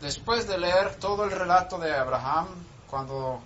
después 0.00 0.46
de 0.46 0.58
leer 0.58 0.96
todo 0.96 1.24
el 1.24 1.30
relato 1.30 1.78
de 1.78 1.94
Abraham 1.94 2.48
cuando 2.88 3.40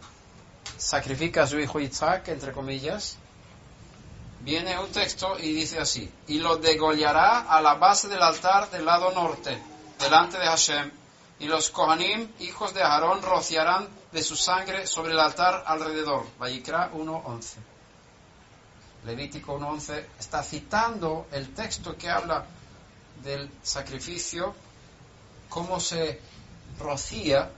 sacrifica 0.76 1.42
a 1.42 1.46
su 1.46 1.58
hijo 1.58 1.80
Isaac, 1.80 2.28
entre 2.28 2.52
comillas, 2.52 3.16
viene 4.40 4.78
un 4.78 4.90
texto 4.90 5.38
y 5.38 5.52
dice 5.52 5.78
así, 5.78 6.10
y 6.26 6.38
lo 6.38 6.56
degollará 6.56 7.40
a 7.40 7.60
la 7.60 7.74
base 7.74 8.08
del 8.08 8.22
altar 8.22 8.70
del 8.70 8.84
lado 8.84 9.10
norte, 9.12 9.60
delante 9.98 10.38
de 10.38 10.46
Hashem, 10.46 10.90
y 11.40 11.46
los 11.46 11.70
Kohanim, 11.70 12.32
hijos 12.40 12.74
de 12.74 12.82
Aarón, 12.82 13.22
rociarán 13.22 13.88
de 14.10 14.22
su 14.22 14.36
sangre 14.36 14.86
sobre 14.86 15.12
el 15.12 15.20
altar 15.20 15.62
alrededor. 15.66 16.26
Vayikra 16.38 16.90
1.11. 16.92 17.77
Levítico 19.04 19.58
1.11 19.58 20.04
está 20.18 20.42
citando 20.42 21.28
el 21.32 21.54
texto 21.54 21.96
que 21.96 22.10
habla 22.10 22.44
del 23.22 23.50
sacrificio, 23.62 24.54
cómo 25.48 25.80
se 25.80 26.20
rocía, 26.78 27.50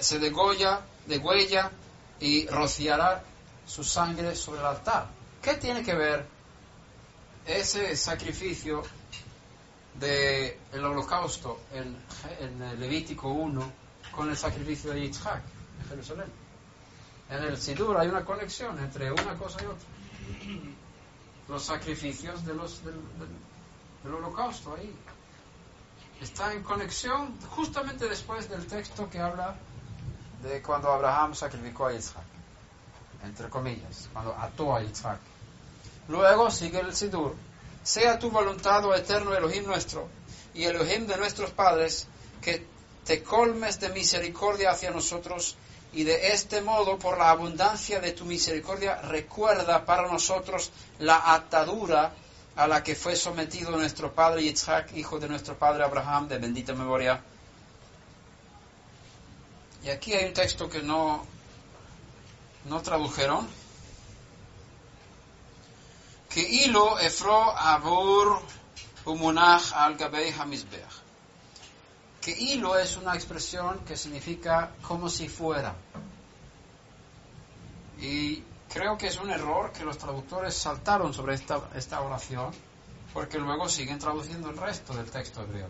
se 0.00 0.18
degolla, 0.18 0.80
degüella 1.06 1.70
y 2.20 2.46
rociará 2.46 3.22
su 3.66 3.84
sangre 3.84 4.34
sobre 4.34 4.60
el 4.60 4.66
altar. 4.66 5.08
¿Qué 5.42 5.54
tiene 5.54 5.82
que 5.82 5.94
ver 5.94 6.26
ese 7.46 7.96
sacrificio 7.96 8.82
del 9.94 10.84
holocausto 10.84 11.60
en, 11.72 11.96
en 12.40 12.80
Levítico 12.80 13.28
1 13.28 13.72
con 14.12 14.30
el 14.30 14.36
sacrificio 14.36 14.92
de 14.92 15.02
Yitzhak 15.02 15.42
en 15.82 15.88
Jerusalén? 15.88 16.48
En 17.30 17.44
el 17.44 17.58
Sidur 17.58 17.98
hay 17.98 18.08
una 18.08 18.24
conexión 18.24 18.78
entre 18.78 19.12
una 19.12 19.34
cosa 19.34 19.62
y 19.62 19.66
otra. 19.66 19.97
Los 21.48 21.64
sacrificios 21.64 22.44
del 22.44 22.60
holocausto 24.12 24.74
ahí. 24.74 24.94
Está 26.20 26.52
en 26.52 26.62
conexión 26.62 27.38
justamente 27.50 28.08
después 28.08 28.48
del 28.48 28.66
texto 28.66 29.08
que 29.08 29.20
habla 29.20 29.56
de 30.42 30.60
cuando 30.62 30.92
Abraham 30.92 31.34
sacrificó 31.34 31.86
a 31.86 31.94
Isaac. 31.94 32.24
Entre 33.24 33.48
comillas, 33.48 34.08
cuando 34.12 34.34
ató 34.34 34.74
a 34.76 34.82
Isaac. 34.82 35.18
Luego 36.08 36.50
sigue 36.50 36.80
el 36.80 36.94
Sidur. 36.94 37.34
Sea 37.82 38.18
tu 38.18 38.30
voluntad, 38.30 38.84
oh 38.84 38.94
eterno 38.94 39.34
Elohim 39.34 39.64
nuestro, 39.64 40.08
y 40.54 40.64
Elohim 40.64 41.06
de 41.06 41.16
nuestros 41.16 41.50
padres, 41.50 42.06
que 42.42 42.66
te 43.04 43.22
colmes 43.22 43.80
de 43.80 43.88
misericordia 43.90 44.72
hacia 44.72 44.90
nosotros, 44.90 45.56
y 45.92 46.04
de 46.04 46.32
este 46.32 46.60
modo, 46.60 46.98
por 46.98 47.18
la 47.18 47.30
abundancia 47.30 48.00
de 48.00 48.12
tu 48.12 48.24
misericordia, 48.24 49.00
recuerda 49.02 49.84
para 49.84 50.10
nosotros 50.10 50.70
la 50.98 51.32
atadura 51.32 52.12
a 52.56 52.66
la 52.66 52.82
que 52.82 52.94
fue 52.94 53.16
sometido 53.16 53.70
nuestro 53.70 54.12
padre 54.12 54.42
Yitzhak, 54.42 54.96
hijo 54.96 55.18
de 55.18 55.28
nuestro 55.28 55.56
padre 55.56 55.84
Abraham, 55.84 56.28
de 56.28 56.38
bendita 56.38 56.74
memoria. 56.74 57.22
Y 59.82 59.88
aquí 59.88 60.12
hay 60.12 60.26
un 60.26 60.34
texto 60.34 60.68
que 60.68 60.82
no, 60.82 61.24
no 62.64 62.82
tradujeron. 62.82 63.48
Que 66.28 66.40
hilo 66.40 66.98
efro 66.98 67.56
abur 67.56 68.42
umunach 69.06 69.72
al 69.72 69.96
gabei. 69.96 70.34
Que 72.20 72.32
hilo 72.32 72.78
es 72.78 72.96
una 72.96 73.14
expresión 73.14 73.80
que 73.86 73.96
significa 73.96 74.72
como 74.82 75.08
si 75.08 75.28
fuera. 75.28 75.74
Y 78.00 78.42
creo 78.68 78.96
que 78.96 79.08
es 79.08 79.18
un 79.18 79.30
error 79.30 79.72
que 79.72 79.84
los 79.84 79.98
traductores 79.98 80.54
saltaron 80.54 81.12
sobre 81.14 81.34
esta, 81.34 81.68
esta 81.74 82.00
oración 82.00 82.52
porque 83.12 83.38
luego 83.38 83.68
siguen 83.68 83.98
traduciendo 83.98 84.50
el 84.50 84.56
resto 84.56 84.94
del 84.94 85.10
texto 85.10 85.42
hebreo. 85.42 85.68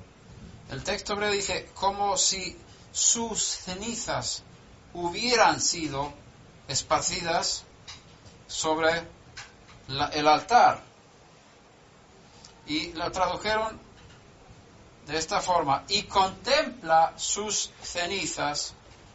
El 0.70 0.82
texto 0.82 1.14
hebreo 1.14 1.30
dice 1.30 1.70
como 1.74 2.16
si 2.16 2.56
sus 2.92 3.42
cenizas 3.42 4.42
hubieran 4.92 5.60
sido 5.60 6.12
esparcidas 6.66 7.64
sobre 8.46 8.90
el 10.12 10.28
altar. 10.28 10.82
Y 12.66 12.92
lo 12.92 13.10
tradujeron 13.10 13.80
de 15.08 15.16
esta 15.16 15.40
forma, 15.40 15.84
y 15.88 16.02
contempla 16.02 17.14
sus 17.16 17.70
cenizas 17.82 18.74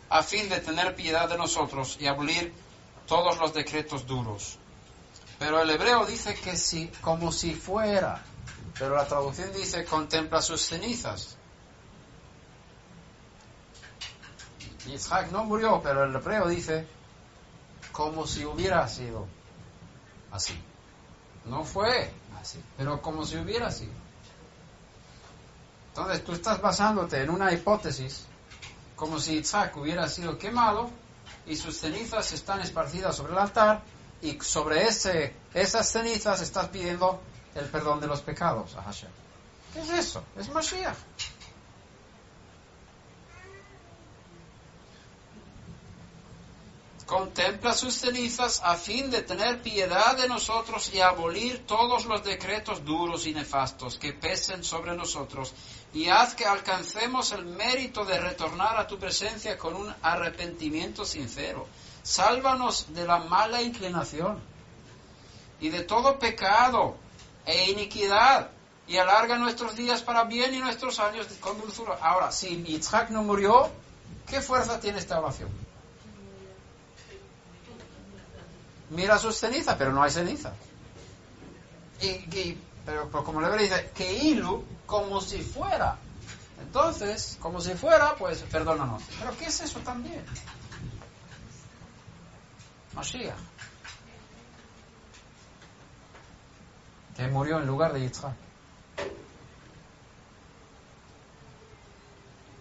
a 0.10 0.24
fin 0.24 0.50
de 0.50 0.60
tener 0.60 0.96
piedad 0.96 1.30
de 1.30 1.38
nosotros 1.38 1.98
y 2.00 2.08
abolir 2.08 2.52
todos 3.08 3.38
los 3.38 3.54
decretos 3.54 4.08
duros. 4.08 4.58
Pero 5.38 5.62
el 5.62 5.70
hebreo 5.70 6.06
dice 6.08 6.34
que 6.34 6.58
sí, 6.58 6.92
como 7.02 7.32
si 7.32 7.54
fuera, 7.54 8.24
pero 8.78 8.96
la 8.96 9.06
traducción 9.06 9.54
dice 9.54 9.86
contempla 9.86 10.42
sus 10.42 10.66
cenizas. 10.66 11.38
Isaac 14.88 15.30
no 15.32 15.44
murió, 15.44 15.80
pero 15.84 16.06
el 16.06 16.16
hebreo 16.16 16.48
dice 16.48 16.88
como 17.92 18.26
si 18.26 18.46
hubiera 18.46 18.88
sido 18.88 19.28
así. 20.32 20.60
No 21.46 21.64
fue 21.64 22.12
así, 22.42 22.60
pero 22.78 23.00
como 23.00 23.26
si 23.26 23.38
hubiera 23.38 23.70
sido. 23.70 24.03
Entonces 25.96 26.24
tú 26.24 26.34
estás 26.34 26.60
basándote 26.60 27.22
en 27.22 27.30
una 27.30 27.54
hipótesis 27.54 28.26
como 28.96 29.20
si 29.20 29.36
Isaac 29.36 29.78
hubiera 29.78 30.10
sido 30.10 30.40
quemado 30.40 30.90
y 31.46 31.56
sus 31.56 31.78
cenizas 31.78 32.32
están 32.32 32.62
esparcidas 32.62 33.16
sobre 33.16 33.34
el 33.34 33.38
altar 33.38 33.84
y 34.20 34.40
sobre 34.42 34.88
ese, 34.88 35.36
esas 35.54 35.92
cenizas 35.92 36.42
estás 36.42 36.70
pidiendo 36.70 37.22
el 37.54 37.66
perdón 37.66 38.00
de 38.00 38.08
los 38.08 38.22
pecados 38.22 38.76
a. 38.76 38.92
¿Qué 39.72 39.82
es 39.82 39.90
eso? 39.92 40.24
Es 40.36 40.50
Mashiach. 40.50 40.96
Contempla 47.06 47.74
sus 47.74 47.94
cenizas 47.94 48.62
a 48.64 48.76
fin 48.76 49.12
de 49.12 49.22
tener 49.22 49.62
piedad 49.62 50.18
de 50.18 50.28
nosotros 50.28 50.92
y 50.94 51.02
abolir 51.02 51.68
todos 51.68 52.06
los 52.06 52.24
decretos 52.24 52.84
duros 52.84 53.28
y 53.28 53.34
nefastos 53.34 54.00
que 54.00 54.14
pesen 54.14 54.64
sobre 54.64 54.96
nosotros 54.96 55.54
y 55.94 56.10
haz 56.10 56.34
que 56.34 56.46
alcancemos 56.46 57.32
el 57.34 57.46
mérito 57.46 58.04
de 58.04 58.20
retornar 58.20 58.78
a 58.78 58.88
tu 58.88 58.98
presencia 58.98 59.58
con 59.58 59.76
un 59.76 59.94
arrepentimiento 60.02 61.06
sincero. 61.06 61.68
Sálvanos 62.02 62.88
de 62.94 63.06
la 63.06 63.20
mala 63.20 63.62
inclinación 63.62 64.40
y 65.62 65.70
de 65.70 65.84
todo 65.84 66.18
pecado 66.18 66.98
e 67.46 67.70
iniquidad 67.70 68.50
y 68.88 68.98
alarga 68.98 69.38
nuestros 69.38 69.76
días 69.76 70.02
para 70.02 70.24
bien 70.24 70.54
y 70.56 70.60
nuestros 70.60 71.00
años 71.00 71.28
con 71.40 71.62
dulzura. 71.62 71.98
Ahora, 72.02 72.32
si 72.32 72.64
Yitzhak 72.64 73.12
no 73.12 73.22
murió, 73.22 73.70
¿qué 74.28 74.42
fuerza 74.42 74.80
tiene 74.80 74.98
esta 74.98 75.20
oración? 75.20 75.50
Mira 78.90 79.18
sus 79.20 79.38
cenizas, 79.38 79.76
pero 79.78 79.92
no 79.92 80.04
hay 80.04 80.12
ceniza. 80.12 80.54
Y, 82.02 82.58
pero, 82.86 83.08
pero 83.10 83.24
como 83.24 83.40
le 83.42 83.58
dice, 83.58 83.92
que 83.96 84.12
ilu 84.12 84.64
como 84.86 85.22
si 85.22 85.42
fuera. 85.42 85.98
Entonces, 86.60 87.38
como 87.40 87.60
si 87.62 87.74
fuera, 87.74 88.16
pues 88.16 88.42
perdónanos. 88.44 89.04
Pero 89.20 89.38
¿qué 89.38 89.46
es 89.46 89.62
eso 89.62 89.80
también? 89.80 90.24
Mashiach. 92.94 93.36
Que 97.16 97.28
murió 97.28 97.60
en 97.60 97.68
lugar 97.68 97.94
de 97.94 98.02
Yitzhak. 98.02 98.34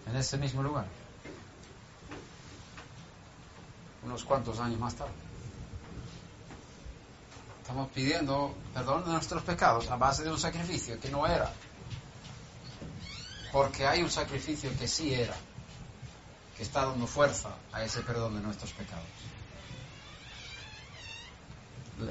En 0.07 0.17
ese 0.17 0.37
mismo 0.37 0.63
lugar. 0.63 0.87
Unos 4.03 4.25
cuantos 4.25 4.59
años 4.59 4.79
más 4.79 4.95
tarde. 4.95 5.13
Estamos 7.63 7.89
pidiendo 7.93 8.55
perdón 8.75 9.05
de 9.05 9.13
nuestros 9.13 9.43
pecados 9.45 9.89
a 9.91 9.97
base 9.97 10.25
de 10.25 10.31
un 10.31 10.39
sacrificio 10.39 10.99
que 11.01 11.09
no 11.09 11.27
era. 11.27 11.51
Porque 13.53 13.87
hay 13.87 14.03
un 14.03 14.11
sacrificio 14.11 14.71
que 14.79 14.89
sí 14.89 15.13
era, 15.13 15.37
que 16.57 16.63
está 16.63 16.87
dando 16.87 17.07
fuerza 17.07 17.51
a 17.73 17.85
ese 17.85 18.01
perdón 18.01 18.37
de 18.37 18.41
nuestros 18.41 18.73
pecados. 18.73 19.05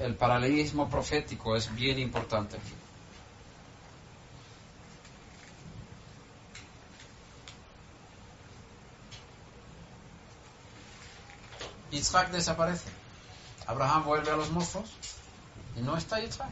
El 0.01 0.15
paralelismo 0.15 0.89
profético 0.89 1.55
es 1.55 1.73
bien 1.73 1.99
importante 1.99 2.57
aquí. 2.57 2.73
Isaac 11.91 12.31
desaparece. 12.31 12.89
Abraham 13.67 14.05
vuelve 14.05 14.31
a 14.31 14.35
los 14.35 14.49
mozos 14.51 14.89
y 15.75 15.81
no 15.81 15.97
está 15.97 16.19
Yitzhak. 16.19 16.49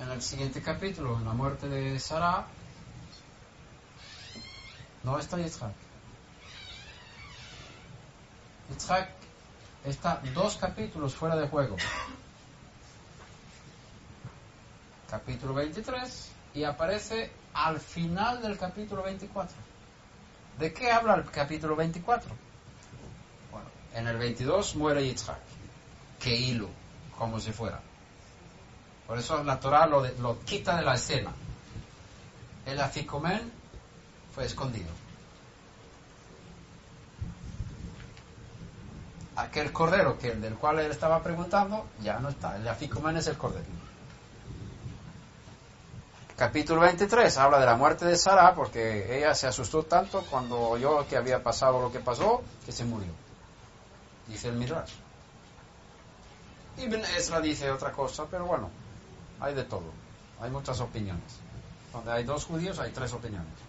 En 0.00 0.10
el 0.10 0.22
siguiente 0.22 0.62
capítulo, 0.62 1.16
en 1.16 1.24
la 1.24 1.32
muerte 1.32 1.68
de 1.68 1.98
Sara, 1.98 2.46
no 5.04 5.18
está 5.18 5.36
Yitzhak. 5.36 5.72
Yitzhak 8.70 9.10
está 9.84 10.20
dos 10.34 10.56
capítulos 10.56 11.14
fuera 11.14 11.36
de 11.36 11.48
juego. 11.48 11.76
Capítulo 15.10 15.54
23 15.54 16.30
y 16.54 16.64
aparece 16.64 17.30
al 17.54 17.80
final 17.80 18.42
del 18.42 18.58
capítulo 18.58 19.02
24. 19.02 19.56
¿De 20.58 20.72
qué 20.72 20.90
habla 20.90 21.14
el 21.14 21.24
capítulo 21.30 21.76
24? 21.76 22.30
Bueno, 23.50 23.66
en 23.94 24.08
el 24.08 24.18
22 24.18 24.76
muere 24.76 25.06
Yitzhak 25.06 25.38
que 26.18 26.34
hilo, 26.34 26.68
como 27.16 27.40
si 27.40 27.52
fuera. 27.52 27.80
Por 29.06 29.18
eso 29.18 29.42
la 29.42 29.58
Torah 29.58 29.86
lo, 29.86 30.06
lo 30.18 30.40
quita 30.44 30.76
de 30.76 30.82
la 30.82 30.94
escena. 30.94 31.32
El 32.66 32.80
aficomen 32.80 33.57
fue 34.34 34.44
escondido. 34.44 34.90
Aquel 39.36 39.72
cordero 39.72 40.18
que, 40.18 40.34
del 40.34 40.54
cual 40.54 40.80
él 40.80 40.90
estaba 40.90 41.22
preguntando 41.22 41.86
ya 42.00 42.18
no 42.18 42.28
está. 42.28 42.56
El 42.56 42.66
aficomen 42.66 43.16
es 43.16 43.28
el 43.28 43.36
cordero. 43.36 43.66
Capítulo 46.36 46.80
23 46.82 47.36
habla 47.38 47.58
de 47.58 47.66
la 47.66 47.76
muerte 47.76 48.04
de 48.04 48.16
Sara 48.16 48.54
porque 48.54 49.16
ella 49.18 49.34
se 49.34 49.48
asustó 49.48 49.82
tanto 49.82 50.22
cuando 50.30 50.56
oyó 50.60 51.06
que 51.08 51.16
había 51.16 51.42
pasado 51.42 51.80
lo 51.80 51.90
que 51.90 51.98
pasó 51.98 52.42
que 52.64 52.72
se 52.72 52.84
murió. 52.84 53.12
Dice 54.28 54.48
el 54.48 54.54
Midrash. 54.54 54.92
Ibn 56.76 57.00
Ezra 57.16 57.40
dice 57.40 57.70
otra 57.70 57.90
cosa, 57.90 58.26
pero 58.30 58.44
bueno, 58.44 58.70
hay 59.40 59.54
de 59.54 59.64
todo. 59.64 59.92
Hay 60.40 60.50
muchas 60.50 60.80
opiniones. 60.80 61.40
Donde 61.92 62.12
hay 62.12 62.22
dos 62.22 62.44
judíos 62.44 62.78
hay 62.78 62.92
tres 62.92 63.12
opiniones. 63.12 63.67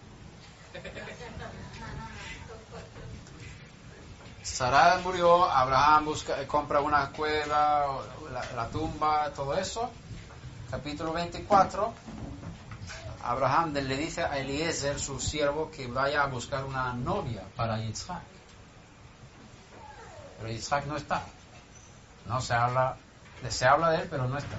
Sara 4.43 4.99
murió, 5.03 5.45
Abraham 5.45 6.05
busca, 6.05 6.45
compra 6.47 6.81
una 6.81 7.09
cueva, 7.11 8.01
la, 8.33 8.43
la 8.55 8.67
tumba, 8.67 9.31
todo 9.31 9.53
eso. 9.55 9.89
Capítulo 10.69 11.13
24, 11.13 11.93
Abraham 13.23 13.73
le 13.73 13.97
dice 13.97 14.23
a 14.23 14.37
Eliezer, 14.37 14.99
su 14.99 15.19
siervo, 15.19 15.71
que 15.71 15.87
vaya 15.87 16.23
a 16.23 16.27
buscar 16.27 16.65
una 16.65 16.93
novia 16.93 17.43
para 17.55 17.79
Yitzhak. 17.79 18.21
Pero 20.37 20.51
Yitzhak 20.51 20.85
no 20.85 20.97
está. 20.97 21.23
No 22.25 22.41
se 22.41 22.53
habla, 22.53 22.97
se 23.49 23.65
habla 23.65 23.91
de 23.91 24.01
él, 24.01 24.07
pero 24.09 24.27
no 24.27 24.37
está. 24.37 24.57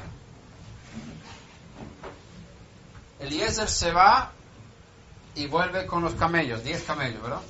Eliezer 3.18 3.68
se 3.68 3.92
va 3.92 4.32
y 5.34 5.46
vuelve 5.46 5.86
con 5.86 6.02
los 6.02 6.14
camellos, 6.14 6.64
10 6.64 6.82
camellos, 6.84 7.22
¿verdad? 7.22 7.40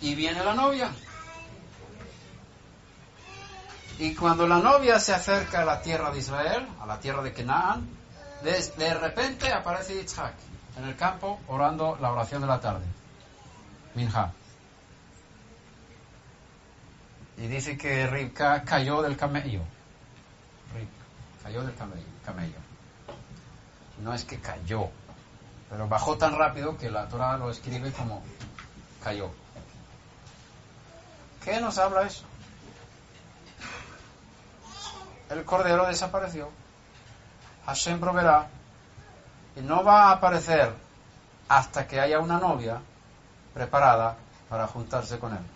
Y 0.00 0.14
viene 0.14 0.42
la 0.42 0.54
novia. 0.54 0.90
Y 3.98 4.14
cuando 4.14 4.46
la 4.46 4.58
novia 4.58 4.98
se 4.98 5.12
acerca 5.12 5.60
a 5.60 5.64
la 5.64 5.82
tierra 5.82 6.10
de 6.10 6.18
Israel, 6.18 6.66
a 6.80 6.86
la 6.86 6.98
tierra 6.98 7.22
de 7.22 7.34
Canaán, 7.34 7.86
de, 8.42 8.52
de 8.78 8.94
repente 8.94 9.52
aparece 9.52 9.94
Yitzhak 9.94 10.32
en 10.78 10.84
el 10.84 10.96
campo 10.96 11.40
orando 11.48 11.98
la 12.00 12.10
oración 12.10 12.40
de 12.40 12.46
la 12.46 12.60
tarde. 12.60 12.84
Minja. 13.94 14.32
Y 17.36 17.46
dice 17.46 17.76
que 17.76 18.06
Rivka 18.06 18.62
cayó 18.62 19.02
del 19.02 19.16
camello. 19.16 19.62
Rivka, 20.74 21.42
cayó 21.42 21.62
del 21.62 21.74
camello, 21.74 22.06
camello. 22.24 22.58
No 24.02 24.14
es 24.14 24.24
que 24.24 24.40
cayó, 24.40 24.90
pero 25.70 25.86
bajó 25.86 26.18
tan 26.18 26.36
rápido 26.36 26.76
que 26.76 26.90
la 26.90 27.08
Torah 27.08 27.36
lo 27.36 27.50
escribe 27.50 27.92
como 27.92 28.22
cayó. 29.02 29.30
¿Qué 31.44 31.60
nos 31.60 31.78
habla 31.78 32.02
eso? 32.02 32.24
El 35.30 35.44
cordero 35.44 35.86
desapareció. 35.86 36.50
Hashem 37.66 38.00
proveerá 38.00 38.48
y 39.54 39.60
no 39.60 39.84
va 39.84 40.08
a 40.08 40.12
aparecer 40.12 40.74
hasta 41.48 41.86
que 41.86 42.00
haya 42.00 42.18
una 42.18 42.38
novia 42.38 42.80
preparada 43.54 44.16
para 44.48 44.66
juntarse 44.66 45.18
con 45.20 45.32
él. 45.32 45.46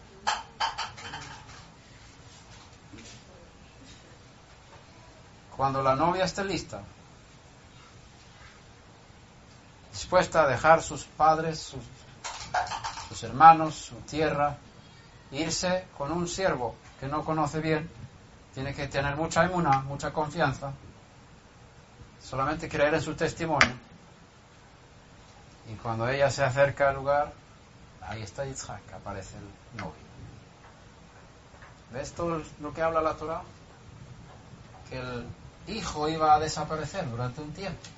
Cuando 5.56 5.82
la 5.82 5.96
novia 5.96 6.24
esté 6.24 6.44
lista, 6.44 6.80
dispuesta 9.94 10.42
a 10.42 10.48
dejar 10.48 10.82
sus 10.82 11.04
padres, 11.04 11.72
sus, 13.08 13.22
hermanos, 13.22 13.76
su 13.76 13.94
tierra, 14.00 14.56
irse 15.30 15.86
con 15.96 16.10
un 16.10 16.26
siervo 16.26 16.74
que 16.98 17.06
no 17.06 17.24
conoce 17.24 17.60
bien, 17.60 17.88
tiene 18.54 18.74
que 18.74 18.88
tener 18.88 19.14
mucha 19.14 19.44
inmuna, 19.44 19.82
mucha 19.82 20.12
confianza, 20.12 20.72
solamente 22.20 22.68
creer 22.68 22.94
en 22.94 23.02
su 23.02 23.14
testimonio. 23.14 23.72
Y 25.72 25.74
cuando 25.76 26.08
ella 26.08 26.28
se 26.28 26.42
acerca 26.42 26.90
al 26.90 26.96
lugar, 26.96 27.32
ahí 28.02 28.20
está 28.20 28.44
Yitzhak, 28.44 28.92
aparece 28.94 29.36
el 29.36 29.78
novio. 29.78 30.04
¿Ves 31.92 32.12
todo 32.12 32.42
lo 32.60 32.74
que 32.74 32.82
habla 32.82 33.00
la 33.00 33.14
Torah? 33.14 33.42
Que 34.90 34.98
el 34.98 35.24
hijo 35.68 36.08
iba 36.08 36.34
a 36.34 36.40
desaparecer 36.40 37.08
durante 37.08 37.40
un 37.40 37.52
tiempo. 37.52 37.93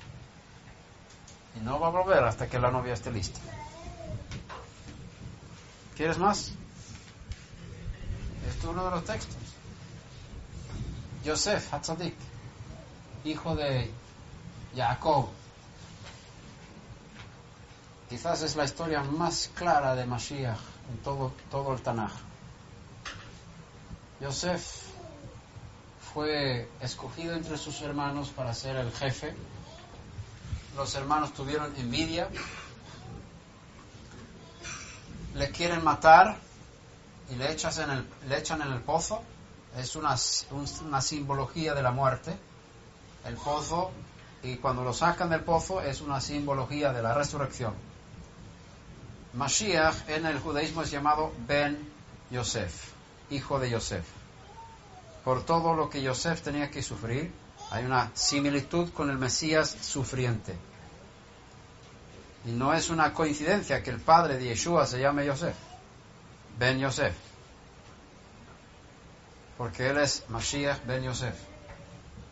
Y 1.55 1.59
no 1.61 1.79
va 1.79 1.87
a 1.87 1.91
volver 1.91 2.23
hasta 2.23 2.47
que 2.47 2.59
la 2.59 2.71
novia 2.71 2.93
esté 2.93 3.11
lista. 3.11 3.39
¿Quieres 5.95 6.17
más? 6.17 6.51
Esto 8.47 8.67
es 8.67 8.73
uno 8.73 8.85
de 8.85 8.91
los 8.91 9.05
textos. 9.05 9.35
Yosef 11.23 11.73
Hatzadik, 11.73 12.15
hijo 13.25 13.55
de 13.55 13.91
Jacob. 14.75 15.27
Quizás 18.09 18.43
es 18.43 18.55
la 18.55 18.63
historia 18.63 19.01
más 19.01 19.49
clara 19.53 19.95
de 19.95 20.05
Mashiach 20.05 20.59
en 20.89 20.97
todo, 20.99 21.33
todo 21.51 21.73
el 21.73 21.81
Tanaj. 21.81 22.11
Yosef 24.21 24.87
fue 26.13 26.69
escogido 26.79 27.35
entre 27.35 27.57
sus 27.57 27.81
hermanos 27.81 28.29
para 28.29 28.53
ser 28.53 28.77
el 28.77 28.91
jefe. 28.91 29.35
Los 30.77 30.93
hermanos 30.93 31.33
tuvieron 31.33 31.75
envidia. 31.75 32.29
Le 35.33 35.49
quieren 35.49 35.83
matar 35.83 36.37
y 37.31 37.35
le, 37.35 37.51
echas 37.51 37.79
en 37.79 37.89
el, 37.89 38.07
echan 38.31 38.61
en 38.61 38.71
el 38.71 38.81
pozo. 38.81 39.23
Es 39.75 39.95
una, 39.95 40.15
una 40.85 41.01
simbología 41.01 41.73
de 41.73 41.81
la 41.81 41.91
muerte. 41.91 42.37
El 43.25 43.35
pozo 43.35 43.91
y 44.43 44.57
cuando 44.57 44.83
lo 44.83 44.93
sacan 44.93 45.31
del 45.31 45.41
pozo 45.41 45.81
es 45.81 46.01
una 46.01 46.21
simbología 46.21 46.93
de 46.93 47.01
la 47.01 47.15
resurrección. 47.15 47.73
Mashiach 49.33 50.07
en 50.09 50.27
el 50.27 50.39
judaísmo 50.39 50.83
es 50.83 50.91
llamado 50.91 51.33
Ben 51.47 51.89
Yosef, 52.29 52.91
hijo 53.31 53.59
de 53.59 53.71
Yosef. 53.71 54.05
Por 55.23 55.43
todo 55.43 55.73
lo 55.73 55.89
que 55.89 56.03
Yosef 56.03 56.41
tenía 56.41 56.69
que 56.69 56.83
sufrir, 56.83 57.33
hay 57.71 57.83
una 57.83 58.11
similitud 58.13 58.89
con 58.91 59.09
el 59.09 59.17
Mesías 59.17 59.75
sufriente. 59.81 60.55
Y 62.45 62.51
no 62.51 62.73
es 62.73 62.89
una 62.89 63.13
coincidencia 63.13 63.83
que 63.83 63.89
el 63.89 63.99
padre 63.99 64.37
de 64.37 64.45
Yeshua 64.45 64.85
se 64.85 64.99
llame 64.99 65.25
Yosef, 65.25 65.55
Ben 66.57 66.79
Yosef. 66.79 67.15
Porque 69.57 69.89
él 69.89 69.97
es 69.97 70.23
Mashiach 70.29 70.85
Ben 70.85 71.03
Yosef 71.03 71.35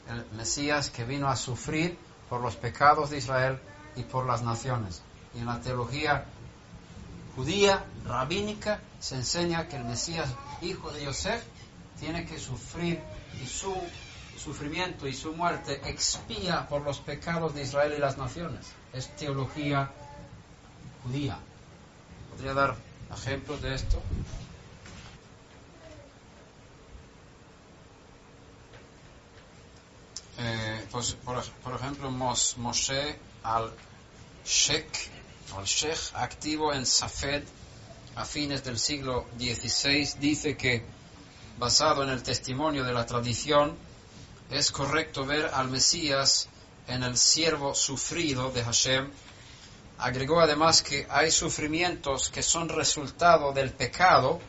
el 0.10 0.26
Mesías 0.38 0.90
que 0.90 1.04
vino 1.04 1.28
a 1.30 1.36
sufrir 1.36 1.98
por 2.30 2.42
los 2.42 2.56
pecados 2.56 3.10
de 3.10 3.18
Israel 3.18 3.60
y 3.96 4.04
por 4.04 4.26
las 4.26 4.42
naciones. 4.44 5.02
Y 5.34 5.40
en 5.40 5.46
la 5.46 5.60
teología 5.60 6.26
judía, 7.36 7.84
rabínica, 8.06 8.80
se 9.00 9.16
enseña 9.16 9.68
que 9.68 9.76
el 9.78 9.86
Mesías, 9.86 10.30
hijo 10.62 10.92
de 10.92 11.06
Yosef, 11.06 11.44
tiene 12.00 12.26
que 12.26 12.40
sufrir 12.40 13.02
y 13.42 13.48
su 13.48 13.76
sufrimiento 14.38 15.08
y 15.08 15.14
su 15.14 15.34
muerte 15.34 15.82
expía 15.86 16.68
por 16.68 16.82
los 16.82 17.00
pecados 17.00 17.54
de 17.56 17.64
Israel 17.64 17.94
y 17.98 18.00
las 18.00 18.18
naciones. 18.18 18.68
Es 18.96 19.14
teología 19.18 19.92
judía. 21.04 21.38
¿Podría 22.32 22.54
dar 22.54 22.76
ejemplos 23.14 23.62
de 23.62 23.76
esto? 23.76 24.02
Eh, 30.38 30.88
pues, 30.92 31.14
por, 31.14 31.76
ejemplo, 31.76 32.10
Mos, 32.10 32.56
Moshe 32.58 33.20
al-Sheikh, 33.44 35.10
al 35.58 35.66
Sheikh, 35.66 36.16
activo 36.16 36.74
en 36.74 36.86
Safed 36.86 37.44
a 38.16 38.24
fines 38.24 38.64
del 38.64 38.80
siglo 38.80 39.26
XVI, 39.38 40.20
dice 40.20 40.56
que, 40.56 40.86
basado 41.60 42.04
en 42.04 42.10
el 42.10 42.24
testimonio 42.24 42.86
de 42.86 42.94
la 42.94 43.06
tradición, 43.06 43.76
es 44.50 44.72
correcto 44.72 45.26
ver 45.26 45.52
al 45.54 45.70
Mesías 45.70 46.48
en 46.88 47.04
el 47.04 47.18
siervo 47.18 47.76
sufrido 47.76 48.52
de 48.52 48.64
Hashem. 48.64 49.12
Agregó 49.98 50.40
además 50.40 50.82
que 50.82 51.08
hay 51.10 51.32
sufrimientos 51.32 52.30
que 52.30 52.44
son 52.44 52.70
resultado 52.70 53.54
del 53.54 53.72
pecado 53.72 54.40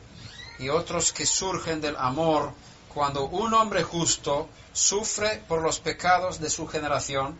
y 0.58 0.68
otros 0.68 1.12
que 1.12 1.26
surgen 1.26 1.80
del 1.80 1.96
amor 1.96 2.52
cuando 2.96 3.26
un 3.26 3.52
hombre 3.52 3.82
justo 3.82 4.48
sufre 4.72 5.42
por 5.46 5.60
los 5.60 5.80
pecados 5.80 6.40
de 6.40 6.48
su 6.48 6.66
generación, 6.66 7.38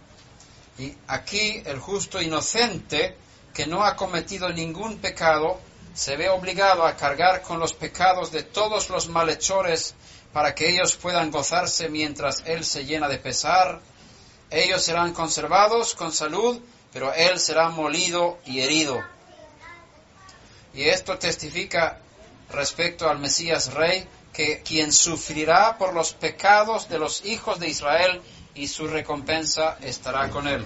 y 0.79 0.95
aquí 1.07 1.63
el 1.65 1.79
justo 1.79 2.21
inocente, 2.21 3.17
que 3.55 3.67
no 3.67 3.83
ha 3.83 3.97
cometido 3.97 4.51
ningún 4.51 4.99
pecado, 4.99 5.59
se 5.95 6.17
ve 6.17 6.29
obligado 6.29 6.85
a 6.85 6.95
cargar 6.95 7.41
con 7.41 7.59
los 7.59 7.73
pecados 7.73 8.31
de 8.31 8.43
todos 8.43 8.91
los 8.91 9.09
malhechores 9.09 9.95
para 10.35 10.55
que 10.55 10.69
ellos 10.69 10.97
puedan 10.97 11.31
gozarse 11.31 11.89
mientras 11.89 12.43
él 12.45 12.63
se 12.63 12.85
llena 12.85 13.09
de 13.09 13.17
pesar. 13.17 13.81
Ellos 14.51 14.83
serán 14.83 15.13
conservados 15.13 15.95
con 15.95 16.13
salud, 16.13 16.61
pero 16.93 17.13
él 17.13 17.39
será 17.39 17.69
molido 17.69 18.39
y 18.47 18.61
herido. 18.61 19.05
Y 20.75 20.85
esto 20.85 21.19
testifica 21.19 22.01
respecto 22.51 23.09
al 23.09 23.19
Mesías 23.19 23.73
Rey, 23.75 24.07
que 24.33 24.63
quien 24.63 24.93
sufrirá 24.93 25.79
por 25.79 25.95
los 25.95 26.13
pecados 26.13 26.89
de 26.89 26.99
los 26.99 27.25
hijos 27.25 27.59
de 27.59 27.69
Israel 27.69 28.21
y 28.55 28.69
su 28.69 28.87
recompensa 28.87 29.79
estará 29.81 30.29
con 30.31 30.47
él. 30.47 30.65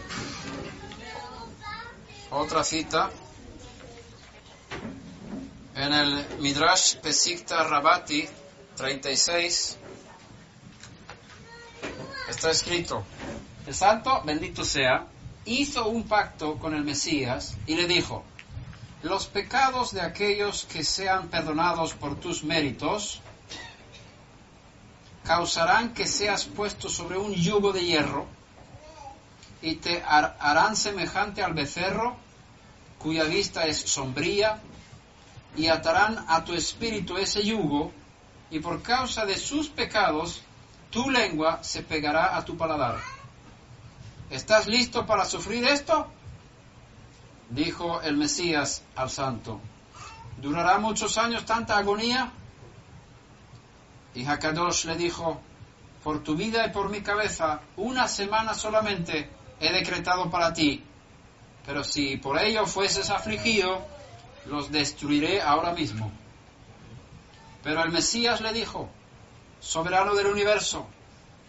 Otra 2.30 2.64
cita 2.64 3.10
en 5.74 5.92
el 5.92 6.26
Midrash 6.40 6.96
Pesikta 6.96 7.64
Rabati 7.64 8.28
36 8.76 9.76
está 12.28 12.50
escrito, 12.50 13.04
el 13.66 13.74
santo, 13.74 14.22
bendito 14.24 14.64
sea, 14.64 15.06
hizo 15.44 15.88
un 15.88 16.04
pacto 16.04 16.56
con 16.58 16.74
el 16.74 16.84
Mesías 16.84 17.56
y 17.66 17.74
le 17.74 17.86
dijo, 17.86 18.24
los 19.02 19.26
pecados 19.26 19.92
de 19.92 20.00
aquellos 20.02 20.64
que 20.66 20.84
sean 20.84 21.28
perdonados 21.28 21.94
por 21.94 22.16
tus 22.20 22.44
méritos 22.44 23.20
causarán 25.24 25.94
que 25.94 26.06
seas 26.06 26.44
puesto 26.44 26.88
sobre 26.88 27.18
un 27.18 27.32
yugo 27.34 27.72
de 27.72 27.84
hierro 27.84 28.26
y 29.62 29.76
te 29.76 30.02
har- 30.02 30.36
harán 30.40 30.76
semejante 30.76 31.42
al 31.42 31.54
becerro 31.54 32.16
cuya 32.98 33.24
vista 33.24 33.66
es 33.66 33.78
sombría 33.80 34.58
y 35.56 35.68
atarán 35.68 36.24
a 36.28 36.44
tu 36.44 36.54
espíritu 36.54 37.16
ese 37.18 37.42
yugo 37.44 37.92
y 38.50 38.58
por 38.60 38.82
causa 38.82 39.24
de 39.26 39.36
sus 39.36 39.68
pecados 39.68 40.42
tu 40.90 41.08
lengua 41.10 41.62
se 41.62 41.82
pegará 41.82 42.36
a 42.36 42.44
tu 42.44 42.56
paladar. 42.56 42.96
¿Estás 44.30 44.68
listo 44.68 45.04
para 45.06 45.24
sufrir 45.24 45.64
esto? 45.64 46.06
Dijo 47.48 48.00
el 48.00 48.16
Mesías 48.16 48.84
al 48.94 49.10
santo. 49.10 49.60
¿Durará 50.40 50.78
muchos 50.78 51.18
años 51.18 51.44
tanta 51.44 51.76
agonía? 51.76 52.30
Y 54.14 54.24
Hakadosh 54.24 54.84
le 54.84 54.96
dijo, 54.96 55.40
por 56.04 56.22
tu 56.22 56.36
vida 56.36 56.64
y 56.64 56.70
por 56.70 56.90
mi 56.90 57.00
cabeza, 57.00 57.60
una 57.76 58.06
semana 58.06 58.54
solamente 58.54 59.28
he 59.58 59.72
decretado 59.72 60.30
para 60.30 60.52
ti, 60.52 60.84
pero 61.66 61.82
si 61.82 62.16
por 62.16 62.38
ello 62.38 62.66
fueses 62.66 63.10
afligido, 63.10 63.84
los 64.46 64.70
destruiré 64.70 65.42
ahora 65.42 65.72
mismo. 65.72 66.10
Pero 67.64 67.82
el 67.82 67.90
Mesías 67.90 68.40
le 68.40 68.52
dijo, 68.52 68.88
soberano 69.58 70.14
del 70.14 70.28
universo, 70.28 70.86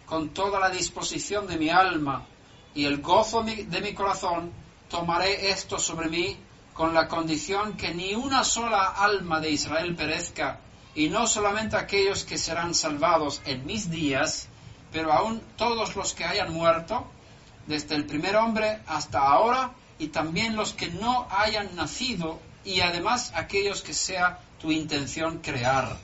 con 0.04 0.30
toda 0.30 0.58
la 0.58 0.68
disposición 0.68 1.46
de 1.46 1.56
mi 1.56 1.70
alma 1.70 2.26
y 2.74 2.84
el 2.84 3.00
gozo 3.00 3.42
de 3.42 3.80
mi 3.80 3.94
corazón, 3.94 4.52
tomaré 4.88 5.50
esto 5.50 5.78
sobre 5.78 6.08
mí 6.08 6.36
con 6.72 6.94
la 6.94 7.08
condición 7.08 7.74
que 7.76 7.94
ni 7.94 8.14
una 8.14 8.44
sola 8.44 8.86
alma 8.88 9.40
de 9.40 9.50
Israel 9.50 9.94
perezca, 9.94 10.60
y 10.94 11.08
no 11.08 11.26
solamente 11.26 11.76
aquellos 11.76 12.24
que 12.24 12.38
serán 12.38 12.74
salvados 12.74 13.40
en 13.44 13.64
mis 13.66 13.90
días, 13.90 14.48
pero 14.90 15.12
aún 15.12 15.42
todos 15.56 15.96
los 15.96 16.12
que 16.12 16.24
hayan 16.24 16.52
muerto, 16.52 17.06
desde 17.66 17.94
el 17.94 18.06
primer 18.06 18.36
hombre 18.36 18.80
hasta 18.86 19.20
ahora, 19.20 19.72
y 19.98 20.08
también 20.08 20.56
los 20.56 20.72
que 20.72 20.88
no 20.88 21.26
hayan 21.30 21.74
nacido, 21.76 22.40
y 22.64 22.80
además 22.80 23.32
aquellos 23.34 23.82
que 23.82 23.94
sea 23.94 24.38
tu 24.60 24.70
intención 24.70 25.38
crear. 25.38 25.96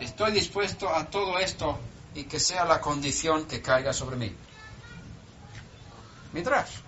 Estoy 0.00 0.32
dispuesto 0.32 0.88
a 0.88 1.06
todo 1.06 1.38
esto 1.38 1.78
y 2.14 2.24
que 2.24 2.38
sea 2.38 2.64
la 2.64 2.80
condición 2.80 3.46
que 3.46 3.62
caiga 3.62 3.92
sobre 3.92 4.16
mí. 4.16 4.34
Midrash. 6.32 6.78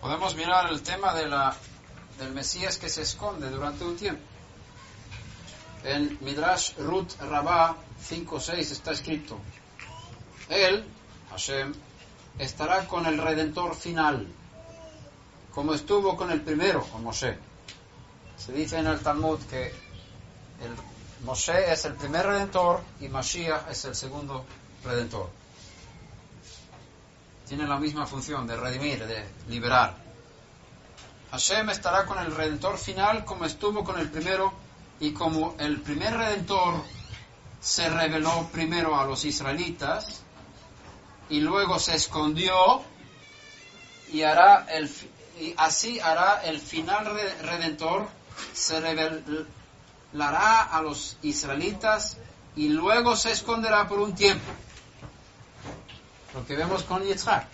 Podemos 0.00 0.34
mirar 0.34 0.70
el 0.70 0.82
tema 0.82 1.14
de 1.14 1.28
la, 1.28 1.54
del 2.18 2.32
Mesías 2.32 2.78
que 2.78 2.88
se 2.88 3.02
esconde 3.02 3.50
durante 3.50 3.84
un 3.84 3.96
tiempo. 3.96 4.22
En 5.84 6.18
Midrash 6.20 6.76
Ruth 6.78 7.12
Rabá 7.20 7.76
5.6 8.08 8.58
está 8.58 8.92
escrito, 8.92 9.38
Él, 10.48 10.84
Hashem, 11.30 11.74
estará 12.38 12.86
con 12.86 13.06
el 13.06 13.18
Redentor 13.18 13.74
final, 13.74 14.26
como 15.54 15.74
estuvo 15.74 16.16
con 16.16 16.30
el 16.30 16.40
primero, 16.40 16.82
con 16.84 17.04
Moshe. 17.04 17.38
Se 18.36 18.52
dice 18.52 18.78
en 18.78 18.86
el 18.86 19.00
Talmud 19.00 19.38
que 19.50 19.66
el 19.66 20.74
Moshe 21.24 21.70
es 21.72 21.84
el 21.84 21.94
primer 21.94 22.26
redentor 22.26 22.80
y 23.00 23.08
Mashiach 23.08 23.68
es 23.70 23.84
el 23.84 23.94
segundo 23.94 24.44
redentor. 24.84 25.28
Tiene 27.46 27.66
la 27.66 27.78
misma 27.78 28.06
función 28.06 28.46
de 28.46 28.56
redimir, 28.56 29.06
de 29.06 29.26
liberar. 29.48 29.94
Hashem 31.30 31.70
estará 31.70 32.06
con 32.06 32.18
el 32.18 32.34
redentor 32.34 32.78
final 32.78 33.24
como 33.24 33.44
estuvo 33.44 33.84
con 33.84 33.98
el 33.98 34.10
primero 34.10 34.52
y 34.98 35.12
como 35.12 35.54
el 35.58 35.80
primer 35.80 36.16
redentor 36.16 36.82
se 37.60 37.88
reveló 37.88 38.48
primero 38.52 38.98
a 38.98 39.04
los 39.04 39.24
israelitas 39.24 40.22
y 41.28 41.40
luego 41.40 41.78
se 41.78 41.94
escondió 41.94 42.82
y 44.12 44.22
hará 44.22 44.66
el 44.70 44.90
y 45.38 45.54
así 45.56 46.00
hará 46.00 46.42
el 46.44 46.58
final 46.58 47.06
re- 47.14 47.42
redentor 47.42 48.08
se 48.52 48.80
revelará 50.12 50.62
a 50.62 50.82
los 50.82 51.16
israelitas 51.22 52.16
y 52.56 52.68
luego 52.68 53.16
se 53.16 53.32
esconderá 53.32 53.88
por 53.88 54.00
un 54.00 54.14
tiempo 54.14 54.50
lo 56.34 56.46
que 56.46 56.56
vemos 56.56 56.82
con 56.84 57.02
Yitzhak 57.02 57.46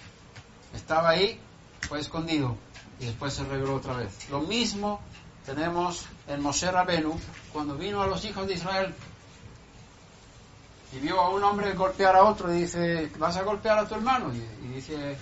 estaba 0.74 1.10
ahí 1.10 1.40
fue 1.82 2.00
escondido 2.00 2.56
y 3.00 3.06
después 3.06 3.34
se 3.34 3.44
reveló 3.44 3.76
otra 3.76 3.94
vez 3.94 4.28
lo 4.30 4.40
mismo 4.40 5.00
tenemos 5.44 6.06
en 6.28 6.42
Moshe 6.42 6.70
Rabenu 6.70 7.18
cuando 7.52 7.76
vino 7.76 8.02
a 8.02 8.06
los 8.06 8.24
hijos 8.24 8.46
de 8.46 8.54
Israel 8.54 8.94
y 10.92 10.98
vio 10.98 11.20
a 11.20 11.30
un 11.30 11.42
hombre 11.42 11.72
golpear 11.72 12.16
a 12.16 12.24
otro 12.24 12.52
y 12.54 12.60
dice, 12.60 13.10
¿vas 13.18 13.36
a 13.36 13.42
golpear 13.42 13.78
a 13.78 13.88
tu 13.88 13.96
hermano? 13.96 14.32
Y, 14.32 14.38
y 14.64 14.68
dice, 14.68 15.16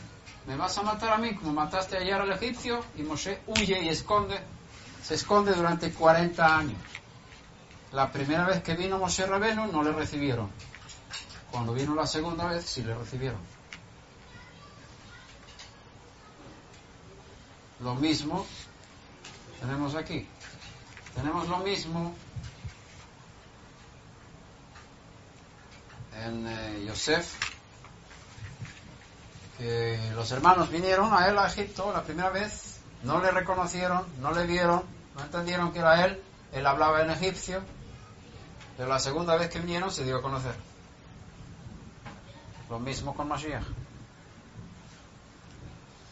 ¿me 0.47 0.57
vas 0.57 0.77
a 0.79 0.83
matar 0.83 1.15
a 1.15 1.19
mí 1.19 1.35
como 1.35 1.53
mataste 1.53 1.97
ayer 1.97 2.15
al 2.15 2.31
egipcio? 2.31 2.85
Y 2.97 3.03
Moshe 3.03 3.41
huye 3.47 3.83
y 3.83 3.89
esconde, 3.89 4.39
se 5.03 5.15
esconde 5.15 5.53
durante 5.53 5.91
40 5.93 6.59
años. 6.59 6.79
La 7.95 8.11
primera 8.11 8.45
vez 8.45 8.61
que 8.61 8.75
vino 8.75 8.99
Moshe 8.99 9.25
Rabenu 9.25 9.71
no 9.71 9.85
le 9.85 9.93
recibieron. 9.93 10.51
Cuando 11.53 11.73
vino 11.73 11.95
la 11.95 12.09
segunda 12.09 12.47
vez 12.47 12.67
sí 12.67 12.83
le 12.83 12.93
recibieron. 12.93 13.39
Lo 17.79 17.95
mismo 17.95 18.45
tenemos 19.61 19.95
aquí. 19.95 20.29
Tenemos 21.15 21.49
lo 21.49 21.59
mismo 21.59 22.13
en 26.17 26.49
eh, 26.49 26.85
Yosef, 26.89 27.33
que 29.57 30.01
los 30.17 30.33
hermanos 30.33 30.69
vinieron 30.69 31.15
a 31.15 31.29
él 31.29 31.39
a 31.39 31.47
Egipto 31.47 31.93
la 31.93 32.03
primera 32.03 32.31
vez, 32.31 32.81
no 33.05 33.21
le 33.21 33.31
reconocieron, 33.31 34.05
no 34.21 34.33
le 34.33 34.47
vieron, 34.47 34.83
no 35.15 35.23
entendieron 35.23 35.73
que 35.73 35.79
era 35.79 36.05
él, 36.05 36.21
él 36.53 36.67
hablaba 36.67 37.03
en 37.03 37.11
egipcio, 37.11 37.63
pero 38.77 38.89
la 38.89 38.99
segunda 38.99 39.37
vez 39.37 39.51
que 39.51 39.61
vinieron 39.61 39.91
se 39.91 40.05
dio 40.05 40.17
a 40.17 40.23
conocer. 40.23 40.55
Lo 42.71 42.79
mismo 42.79 43.15
con 43.15 43.29
Mashiach. 43.29 43.65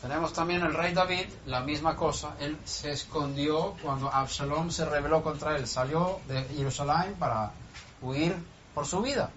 Tenemos 0.02 0.32
también 0.32 0.62
el 0.62 0.74
rey 0.74 0.92
David, 0.92 1.26
la 1.46 1.60
misma 1.60 1.94
cosa. 1.94 2.34
Él 2.40 2.58
se 2.64 2.90
escondió 2.90 3.76
cuando 3.82 4.12
Absalom 4.12 4.68
se 4.70 4.84
rebeló 4.84 5.22
contra 5.22 5.56
él. 5.56 5.66
Salió 5.68 6.18
de 6.26 6.42
Jerusalén 6.44 7.14
para 7.18 7.52
huir 8.00 8.34
por 8.74 8.84
su 8.84 9.00
vida, 9.00 9.30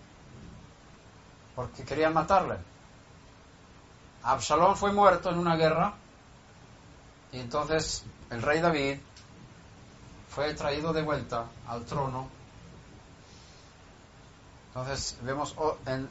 porque 1.55 1.83
querían 1.83 2.13
matarle. 2.13 2.57
Absalom 4.23 4.75
fue 4.75 4.91
muerto 4.91 5.29
en 5.29 5.37
una 5.37 5.55
guerra 5.55 5.93
y 7.31 7.39
entonces 7.39 8.03
el 8.31 8.41
rey 8.41 8.59
David 8.59 8.97
fue 10.29 10.53
traído 10.55 10.93
de 10.93 11.03
vuelta 11.03 11.45
al 11.67 11.85
trono. 11.85 12.27
Entonces 14.75 15.17
vemos 15.21 15.53
o- 15.57 15.77
en, 15.85 16.09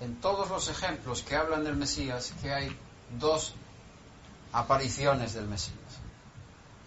en 0.00 0.20
todos 0.20 0.48
los 0.50 0.68
ejemplos 0.68 1.22
que 1.22 1.34
hablan 1.34 1.64
del 1.64 1.74
Mesías 1.74 2.32
que 2.40 2.54
hay 2.54 2.78
dos 3.18 3.54
apariciones 4.52 5.34
del 5.34 5.48
Mesías. 5.48 5.74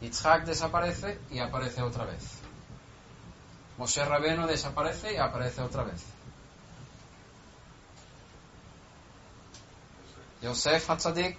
Yitzhak 0.01 0.45
desaparece 0.45 1.19
y 1.29 1.39
aparece 1.39 1.81
otra 1.81 2.05
vez. 2.05 2.23
Moshe 3.77 4.03
Rabeno 4.05 4.47
desaparece 4.47 5.13
y 5.15 5.17
aparece 5.17 5.61
otra 5.61 5.83
vez. 5.83 6.01
Yosef 10.41 10.89
Hatzadik, 10.89 11.37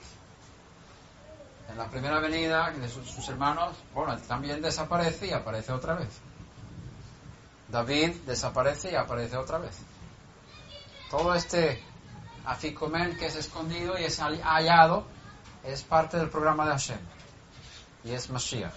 en 1.70 1.78
la 1.78 1.88
primera 1.88 2.18
venida 2.20 2.70
de 2.72 2.88
sus, 2.90 3.10
sus 3.10 3.26
hermanos, 3.30 3.74
bueno, 3.94 4.18
también 4.28 4.60
desaparece 4.60 5.28
y 5.28 5.32
aparece 5.32 5.72
otra 5.72 5.94
vez. 5.94 6.08
David 7.70 8.16
desaparece 8.26 8.92
y 8.92 8.94
aparece 8.94 9.36
otra 9.36 9.58
vez 9.58 9.76
todo 11.10 11.34
este 11.34 11.82
aficomen 12.44 13.16
que 13.18 13.26
es 13.26 13.34
escondido 13.34 13.98
y 13.98 14.04
es 14.04 14.20
hallado 14.20 15.04
es 15.64 15.82
parte 15.82 16.16
del 16.16 16.30
programa 16.30 16.64
de 16.64 16.70
Hashem 16.70 16.98
y 18.04 18.12
es 18.12 18.30
Mashiach. 18.30 18.72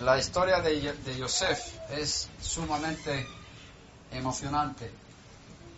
La 0.00 0.18
historia 0.18 0.60
de, 0.60 0.92
de 0.92 1.16
Yosef 1.16 1.60
es 1.92 2.28
sumamente 2.40 3.28
emocionante. 4.10 4.90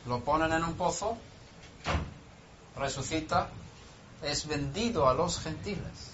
Lo 0.07 0.25
ponen 0.25 0.51
en 0.53 0.65
un 0.65 0.75
pozo, 0.75 1.19
resucita, 2.75 3.51
es 4.23 4.47
vendido 4.47 5.07
a 5.07 5.13
los 5.13 5.39
gentiles. 5.41 6.13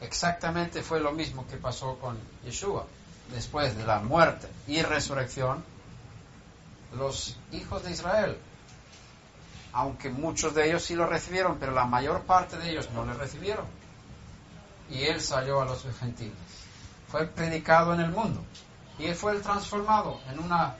Exactamente 0.00 0.82
fue 0.82 1.00
lo 1.00 1.12
mismo 1.12 1.46
que 1.46 1.58
pasó 1.58 1.98
con 1.98 2.18
Yeshua. 2.44 2.86
Después 3.30 3.76
de 3.76 3.86
la 3.86 4.00
muerte 4.00 4.48
y 4.66 4.82
resurrección, 4.82 5.64
los 6.96 7.36
hijos 7.52 7.82
de 7.82 7.90
Israel, 7.90 8.38
aunque 9.72 10.08
muchos 10.08 10.54
de 10.54 10.68
ellos 10.68 10.84
sí 10.84 10.94
lo 10.94 11.06
recibieron, 11.06 11.58
pero 11.58 11.72
la 11.72 11.84
mayor 11.84 12.22
parte 12.22 12.56
de 12.58 12.70
ellos 12.70 12.90
no 12.92 13.04
le 13.04 13.14
recibieron. 13.14 13.66
Y 14.88 15.02
él 15.04 15.20
salió 15.20 15.60
a 15.60 15.64
los 15.64 15.84
gentiles. 15.98 16.36
Fue 17.08 17.26
predicado 17.26 17.94
en 17.94 18.00
el 18.00 18.10
mundo. 18.10 18.44
Y 18.98 19.06
él 19.06 19.16
fue 19.16 19.34
transformado 19.40 20.20
en 20.30 20.38
una 20.38 20.76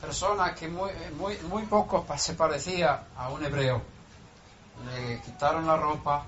persona 0.00 0.54
que 0.54 0.68
muy, 0.68 0.90
muy, 1.18 1.36
muy 1.48 1.64
poco 1.64 2.06
se 2.16 2.34
parecía 2.34 3.04
a 3.16 3.28
un 3.30 3.44
hebreo. 3.44 3.82
Le 4.86 5.20
quitaron 5.20 5.66
la 5.66 5.76
ropa, 5.76 6.24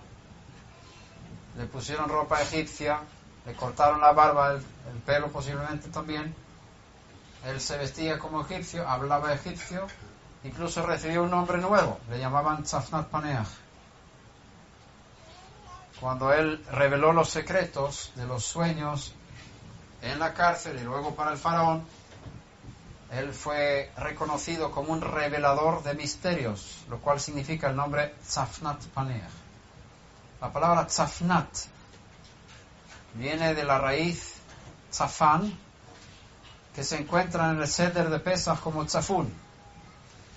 le 1.56 1.64
pusieron 1.66 2.08
ropa 2.08 2.42
egipcia, 2.42 3.00
le 3.46 3.54
cortaron 3.54 4.00
la 4.00 4.12
barba, 4.12 4.52
el, 4.52 4.56
el 4.56 5.00
pelo 5.04 5.28
posiblemente 5.28 5.88
también. 5.88 6.34
Él 7.44 7.60
se 7.60 7.76
vestía 7.76 8.18
como 8.18 8.42
egipcio, 8.42 8.88
hablaba 8.88 9.32
egipcio, 9.32 9.86
incluso 10.44 10.84
recibió 10.86 11.24
un 11.24 11.30
nombre 11.30 11.58
nuevo, 11.58 11.98
le 12.10 12.18
llamaban 12.18 12.62
Tzafnat 12.62 13.08
Paneach. 13.08 13.48
Cuando 16.00 16.32
él 16.32 16.64
reveló 16.70 17.12
los 17.12 17.30
secretos 17.30 18.12
de 18.16 18.26
los 18.26 18.44
sueños 18.44 19.14
en 20.02 20.18
la 20.18 20.34
cárcel 20.34 20.78
y 20.80 20.84
luego 20.84 21.14
para 21.14 21.32
el 21.32 21.38
faraón, 21.38 21.84
él 23.12 23.32
fue 23.32 23.92
reconocido 23.96 24.70
como 24.70 24.92
un 24.92 25.00
revelador 25.00 25.82
de 25.82 25.94
misterios, 25.94 26.84
lo 26.88 26.98
cual 26.98 27.20
significa 27.20 27.68
el 27.68 27.76
nombre 27.76 28.14
Tzafnat 28.26 28.84
Paneach. 28.86 29.30
La 30.40 30.52
palabra 30.52 30.86
Tzafnat 30.86 31.71
viene 33.14 33.54
de 33.54 33.64
la 33.64 33.78
raíz 33.78 34.34
Tzafan, 34.90 35.56
que 36.74 36.84
se 36.84 36.96
encuentra 36.96 37.50
en 37.50 37.60
el 37.60 37.68
Seder 37.68 38.08
de 38.08 38.18
Pesach 38.18 38.60
como 38.60 38.84
Tzafun. 38.84 39.32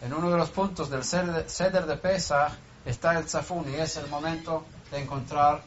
En 0.02 0.14
uno 0.14 0.30
de 0.30 0.38
los 0.38 0.50
puntos 0.50 0.90
del 0.90 1.04
Seder 1.04 1.86
de 1.86 1.98
Pesach 1.98 2.52
está 2.86 3.18
el 3.18 3.26
Tzafun 3.26 3.72
y 3.74 3.76
es 3.76 3.98
el 3.98 4.08
momento 4.08 4.66
de 4.92 5.00
encontrar 5.00 5.62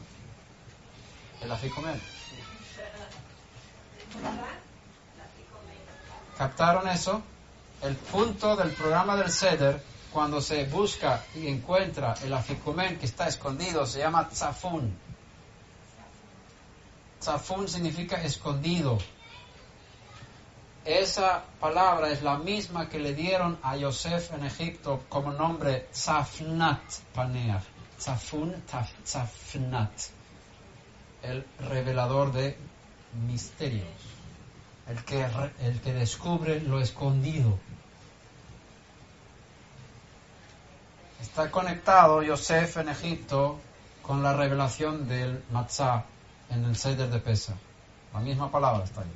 el 1.41 1.51
aficomen. 1.51 1.99
¿Captaron 6.37 6.87
eso? 6.87 7.21
El 7.81 7.95
punto 7.95 8.55
del 8.55 8.71
programa 8.71 9.15
del 9.15 9.31
Seder, 9.31 9.83
cuando 10.11 10.41
se 10.41 10.65
busca 10.65 11.23
y 11.35 11.47
encuentra 11.47 12.15
el 12.23 12.33
aficomen 12.33 12.97
que 12.97 13.05
está 13.05 13.27
escondido, 13.27 13.85
se 13.85 13.99
llama 13.99 14.29
Tzafun. 14.29 15.08
Tzafun 17.19 17.67
significa 17.67 18.21
escondido. 18.23 18.97
Esa 20.85 21.43
palabra 21.59 22.09
es 22.09 22.21
la 22.23 22.37
misma 22.37 22.87
que 22.89 22.99
le 22.99 23.13
dieron 23.13 23.59
a 23.61 23.75
Yosef 23.75 24.31
en 24.33 24.45
Egipto 24.45 25.03
como 25.09 25.31
nombre 25.33 25.87
Tzafnat 25.91 26.81
Paneach. 27.13 27.63
Tzafun, 27.99 28.63
taf- 28.65 29.03
Tzafnat. 29.03 29.91
El 31.21 31.45
revelador 31.59 32.31
de 32.31 32.57
misterios. 33.27 33.85
El 34.87 35.03
que, 35.03 35.27
el 35.61 35.81
que 35.81 35.93
descubre 35.93 36.61
lo 36.61 36.79
escondido. 36.79 37.59
Está 41.21 41.51
conectado 41.51 42.23
Yosef 42.23 42.77
en 42.77 42.89
Egipto 42.89 43.59
con 44.01 44.23
la 44.23 44.33
revelación 44.33 45.07
del 45.07 45.43
Matzah 45.51 46.05
en 46.49 46.63
el 46.65 46.75
Seder 46.75 47.09
de 47.09 47.19
Pesa. 47.19 47.53
La 48.13 48.19
misma 48.19 48.49
palabra 48.51 48.83
está 48.83 49.01
ahí. 49.01 49.11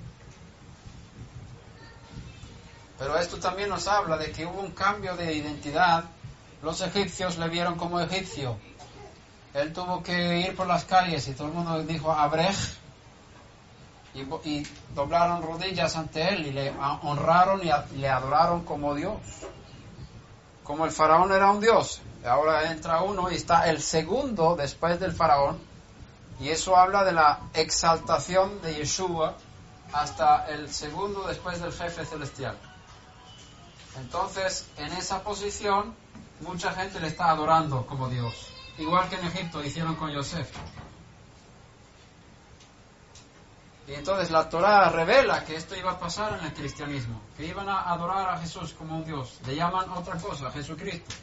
Pero 2.99 3.17
esto 3.17 3.37
también 3.37 3.69
nos 3.69 3.87
habla 3.87 4.17
de 4.17 4.31
que 4.31 4.45
hubo 4.45 4.61
un 4.61 4.71
cambio 4.71 5.15
de 5.15 5.33
identidad. 5.33 6.05
Los 6.61 6.81
egipcios 6.81 7.37
le 7.37 7.49
vieron 7.49 7.75
como 7.75 7.99
egipcio. 7.99 8.57
Él 9.53 9.73
tuvo 9.73 10.01
que 10.01 10.39
ir 10.41 10.55
por 10.55 10.67
las 10.67 10.85
calles 10.85 11.27
y 11.27 11.33
todo 11.33 11.47
el 11.47 11.53
mundo 11.53 11.83
dijo 11.83 12.11
Abrej 12.11 12.55
y, 14.15 14.21
y 14.49 14.67
doblaron 14.95 15.41
rodillas 15.41 15.95
ante 15.95 16.29
él 16.33 16.47
y 16.47 16.51
le 16.51 16.71
honraron 17.01 17.63
y 17.65 17.69
a- 17.69 17.85
le 17.95 18.07
adoraron 18.09 18.63
como 18.63 18.95
Dios. 18.95 19.17
Como 20.63 20.85
el 20.85 20.91
faraón 20.91 21.31
era 21.31 21.51
un 21.51 21.59
dios. 21.59 22.01
Ahora 22.25 22.71
entra 22.71 23.01
uno 23.01 23.29
y 23.31 23.35
está 23.35 23.69
el 23.69 23.81
segundo 23.81 24.55
después 24.55 24.99
del 24.99 25.11
faraón. 25.11 25.59
Y 26.43 26.49
eso 26.49 26.75
habla 26.75 27.05
de 27.05 27.13
la 27.13 27.39
exaltación 27.53 28.61
de 28.61 28.75
Yeshua 28.75 29.37
hasta 29.93 30.45
el 30.49 30.69
segundo 30.69 31.25
después 31.25 31.61
del 31.61 31.71
jefe 31.71 32.03
celestial. 32.03 32.57
Entonces, 33.95 34.67
en 34.75 34.91
esa 34.91 35.23
posición, 35.23 35.95
mucha 36.41 36.73
gente 36.73 36.99
le 36.99 37.07
está 37.07 37.29
adorando 37.29 37.85
como 37.85 38.09
Dios. 38.09 38.49
Igual 38.77 39.07
que 39.07 39.15
en 39.15 39.27
Egipto 39.27 39.63
hicieron 39.63 39.95
con 39.95 40.11
Yosef. 40.11 40.51
Y 43.87 43.93
entonces 43.93 44.29
la 44.29 44.49
Torah 44.49 44.89
revela 44.89 45.45
que 45.45 45.55
esto 45.55 45.77
iba 45.77 45.91
a 45.91 45.99
pasar 45.99 46.37
en 46.39 46.45
el 46.45 46.53
cristianismo, 46.53 47.21
que 47.37 47.45
iban 47.45 47.69
a 47.69 47.89
adorar 47.89 48.29
a 48.31 48.37
Jesús 48.39 48.73
como 48.73 48.97
un 48.97 49.05
Dios. 49.05 49.39
Le 49.45 49.55
llaman 49.55 49.89
otra 49.91 50.17
cosa, 50.17 50.51
Jesucristo. 50.51 51.15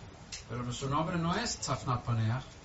Pero 0.49 0.73
su 0.73 0.89
nombre 0.89 1.19
no 1.19 1.37
es 1.37 1.59
Tzafnat 1.59 2.05
Paneach. 2.05 2.60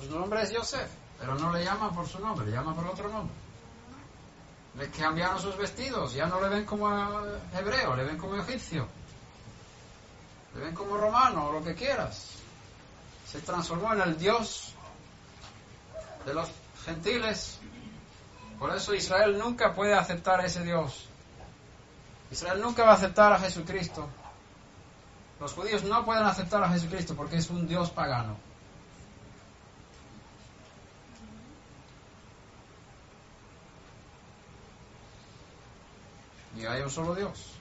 Su 0.00 0.18
nombre 0.18 0.42
es 0.42 0.50
Yosef, 0.52 0.90
pero 1.18 1.34
no 1.36 1.52
le 1.52 1.64
llaman 1.64 1.94
por 1.94 2.06
su 2.06 2.18
nombre, 2.18 2.46
le 2.46 2.52
llaman 2.52 2.74
por 2.74 2.86
otro 2.86 3.08
nombre. 3.08 3.34
Le 4.78 4.90
cambiaron 4.90 5.40
sus 5.40 5.56
vestidos, 5.56 6.12
ya 6.12 6.26
no 6.26 6.40
le 6.40 6.48
ven 6.48 6.66
como 6.66 6.90
hebreo, 7.54 7.96
le 7.96 8.04
ven 8.04 8.18
como 8.18 8.36
egipcio. 8.36 8.86
Le 10.54 10.60
ven 10.60 10.74
como 10.74 10.98
romano 10.98 11.46
o 11.46 11.52
lo 11.52 11.64
que 11.64 11.74
quieras. 11.74 12.32
Se 13.26 13.40
transformó 13.40 13.94
en 13.94 14.02
el 14.02 14.18
Dios 14.18 14.74
de 16.26 16.34
los 16.34 16.48
gentiles. 16.84 17.58
Por 18.58 18.74
eso 18.74 18.94
Israel 18.94 19.38
nunca 19.38 19.74
puede 19.74 19.94
aceptar 19.94 20.40
a 20.40 20.46
ese 20.46 20.62
Dios. 20.62 21.06
Israel 22.30 22.60
nunca 22.60 22.84
va 22.84 22.92
a 22.92 22.94
aceptar 22.96 23.32
a 23.32 23.38
Jesucristo. 23.38 24.06
Los 25.40 25.52
judíos 25.52 25.84
no 25.84 26.04
pueden 26.04 26.24
aceptar 26.24 26.62
a 26.62 26.68
Jesucristo 26.68 27.14
porque 27.14 27.36
es 27.36 27.48
un 27.48 27.66
Dios 27.66 27.90
pagano. 27.90 28.36
Y 36.58 36.66
hay 36.66 36.82
un 36.82 36.90
solo 36.90 37.14
Dios. 37.14 37.52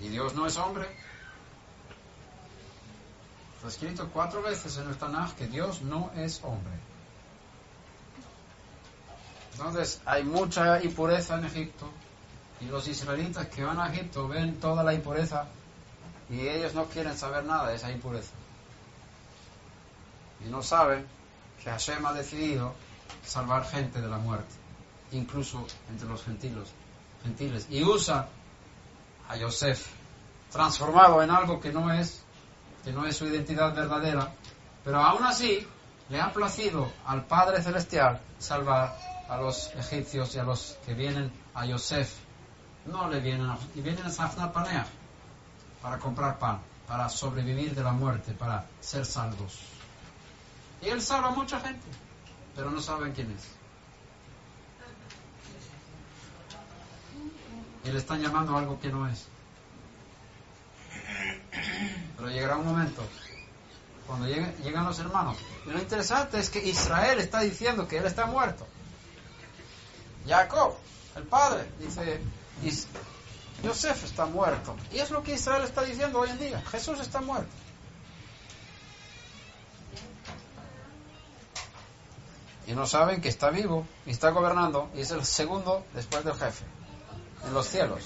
Y 0.00 0.08
Dios 0.08 0.34
no 0.34 0.46
es 0.46 0.56
hombre. 0.56 0.88
Está 3.56 3.68
escrito 3.68 4.08
cuatro 4.12 4.42
veces 4.42 4.76
en 4.78 4.88
el 4.88 4.96
Tanaj 4.96 5.34
que 5.34 5.46
Dios 5.46 5.82
no 5.82 6.10
es 6.16 6.40
hombre. 6.42 6.72
Entonces 9.52 10.00
hay 10.04 10.24
mucha 10.24 10.82
impureza 10.82 11.38
en 11.38 11.44
Egipto 11.44 11.88
y 12.60 12.66
los 12.66 12.88
israelitas 12.88 13.46
que 13.46 13.62
van 13.62 13.78
a 13.78 13.92
Egipto 13.92 14.26
ven 14.26 14.58
toda 14.58 14.82
la 14.82 14.94
impureza 14.94 15.46
y 16.28 16.40
ellos 16.48 16.74
no 16.74 16.86
quieren 16.86 17.16
saber 17.16 17.44
nada 17.44 17.68
de 17.68 17.76
esa 17.76 17.90
impureza. 17.90 18.32
Y 20.44 20.50
no 20.50 20.62
saben 20.62 21.06
que 21.62 21.70
Hashem 21.70 22.04
ha 22.06 22.12
decidido 22.12 22.74
salvar 23.24 23.64
gente 23.64 24.00
de 24.00 24.08
la 24.08 24.18
muerte, 24.18 24.54
incluso 25.12 25.66
entre 25.88 26.08
los 26.08 26.22
gentiles. 26.22 26.68
gentiles. 27.22 27.66
Y 27.70 27.84
usa 27.84 28.28
a 29.28 29.36
Yosef, 29.36 29.86
transformado 30.50 31.22
en 31.22 31.30
algo 31.30 31.60
que 31.60 31.72
no 31.72 31.92
es, 31.92 32.22
que 32.84 32.92
no 32.92 33.06
es 33.06 33.16
su 33.16 33.26
identidad 33.26 33.74
verdadera, 33.74 34.32
pero 34.84 34.98
aún 35.00 35.24
así 35.24 35.66
le 36.08 36.20
ha 36.20 36.32
placido 36.32 36.90
al 37.06 37.24
Padre 37.24 37.62
Celestial 37.62 38.20
salvar 38.38 38.98
a 39.28 39.36
los 39.36 39.70
egipcios 39.76 40.34
y 40.34 40.38
a 40.38 40.44
los 40.44 40.76
que 40.84 40.94
vienen 40.94 41.32
a 41.54 41.64
Yosef. 41.64 42.12
No 42.86 43.08
le 43.08 43.20
vienen 43.20 43.48
a, 43.48 43.56
y 43.74 43.80
vienen 43.80 44.04
a 44.06 44.86
para 45.80 45.98
comprar 45.98 46.38
pan, 46.38 46.58
para 46.86 47.08
sobrevivir 47.08 47.74
de 47.74 47.82
la 47.82 47.92
muerte, 47.92 48.32
para 48.32 48.66
ser 48.80 49.06
salvos. 49.06 49.60
Y 50.80 50.88
él 50.88 51.00
salva 51.00 51.28
a 51.28 51.30
mucha 51.30 51.60
gente, 51.60 51.86
pero 52.54 52.70
no 52.70 52.80
saben 52.80 53.12
quién 53.12 53.30
es. 53.30 53.61
Y 57.84 57.90
le 57.90 57.98
están 57.98 58.20
llamando 58.22 58.56
algo 58.56 58.80
que 58.80 58.88
no 58.88 59.08
es. 59.08 59.26
Pero 62.16 62.28
llegará 62.30 62.56
un 62.56 62.66
momento 62.66 63.02
cuando 64.06 64.26
llegan, 64.26 64.84
los 64.84 64.98
hermanos. 64.98 65.36
Y 65.66 65.70
lo 65.70 65.78
interesante 65.78 66.38
es 66.38 66.50
que 66.50 66.60
Israel 66.64 67.18
está 67.18 67.40
diciendo 67.40 67.88
que 67.88 67.98
él 67.98 68.04
está 68.06 68.26
muerto. 68.26 68.66
Jacob, 70.26 70.74
el 71.16 71.22
padre, 71.24 71.66
dice, 71.80 72.20
"Is- 72.62 72.86
Yosef 73.62 74.04
está 74.04 74.26
muerto. 74.26 74.76
Y 74.92 74.98
es 74.98 75.10
lo 75.10 75.22
que 75.22 75.34
Israel 75.34 75.62
está 75.62 75.82
diciendo 75.82 76.20
hoy 76.20 76.30
en 76.30 76.38
día. 76.38 76.62
Jesús 76.70 77.00
está 77.00 77.20
muerto. 77.20 77.50
Y 82.66 82.72
no 82.72 82.86
saben 82.86 83.20
que 83.20 83.28
está 83.28 83.50
vivo 83.50 83.86
y 84.06 84.10
está 84.10 84.30
gobernando 84.30 84.88
y 84.94 85.00
es 85.00 85.10
el 85.10 85.24
segundo 85.24 85.84
después 85.94 86.24
del 86.24 86.34
jefe 86.34 86.64
en 87.44 87.54
los 87.54 87.66
cielos. 87.66 88.04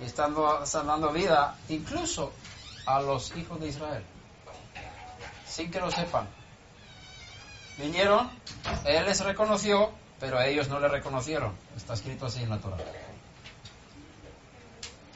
Y 0.00 0.04
están, 0.04 0.34
do- 0.34 0.62
están 0.62 0.86
dando 0.86 1.10
vida 1.12 1.56
incluso 1.68 2.32
a 2.86 3.00
los 3.00 3.34
hijos 3.36 3.60
de 3.60 3.68
Israel, 3.68 4.04
sin 5.48 5.70
que 5.70 5.78
lo 5.80 5.90
sepan. 5.90 6.26
Vinieron, 7.78 8.30
Él 8.84 9.04
les 9.06 9.20
reconoció, 9.24 9.90
pero 10.20 10.38
a 10.38 10.46
ellos 10.46 10.68
no 10.68 10.78
le 10.80 10.88
reconocieron. 10.88 11.52
Está 11.76 11.94
escrito 11.94 12.26
así 12.26 12.42
en 12.42 12.50
la 12.50 12.58
Torah. 12.58 12.76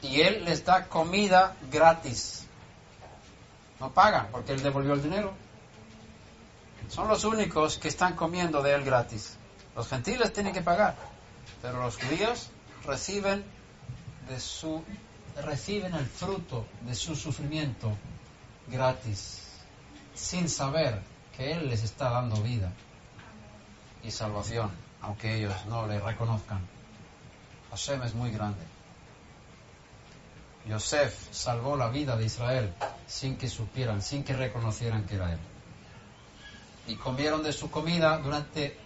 Y 0.01 0.21
Él 0.21 0.45
les 0.45 0.63
da 0.65 0.85
comida 0.87 1.55
gratis. 1.71 2.45
No 3.79 3.91
pagan 3.91 4.27
porque 4.31 4.53
Él 4.53 4.63
devolvió 4.63 4.93
el 4.93 5.03
dinero. 5.03 5.33
Son 6.89 7.07
los 7.07 7.23
únicos 7.25 7.77
que 7.77 7.89
están 7.89 8.15
comiendo 8.15 8.61
de 8.63 8.73
Él 8.73 8.83
gratis. 8.83 9.35
Los 9.75 9.87
gentiles 9.89 10.31
tienen 10.33 10.53
que 10.53 10.61
pagar, 10.61 10.95
pero 11.61 11.81
los 11.81 11.97
judíos 11.97 12.49
reciben 12.85 13.43
de 14.29 14.39
su 14.39 14.83
reciben 15.41 15.93
el 15.93 16.05
fruto 16.05 16.65
de 16.81 16.95
su 16.95 17.15
sufrimiento 17.15 17.95
gratis, 18.67 19.43
sin 20.15 20.49
saber 20.49 21.01
que 21.35 21.51
Él 21.51 21.69
les 21.69 21.83
está 21.83 22.09
dando 22.09 22.41
vida 22.41 22.71
y 24.03 24.11
salvación, 24.11 24.71
aunque 25.01 25.35
ellos 25.35 25.53
no 25.67 25.87
le 25.87 25.99
reconozcan. 25.99 26.65
Hashem 27.69 28.01
es 28.03 28.13
muy 28.15 28.31
grande. 28.31 28.63
Yosef 30.67 31.31
salvó 31.31 31.77
la 31.77 31.89
vida 31.89 32.17
de 32.17 32.25
Israel 32.25 32.73
sin 33.05 33.37
que 33.37 33.47
supieran, 33.47 34.01
sin 34.01 34.23
que 34.23 34.35
reconocieran 34.35 35.05
que 35.05 35.15
era 35.15 35.31
Él. 35.31 35.39
Y 36.87 36.95
comieron 36.95 37.43
de 37.43 37.53
su 37.53 37.69
comida 37.69 38.17
durante 38.17 38.77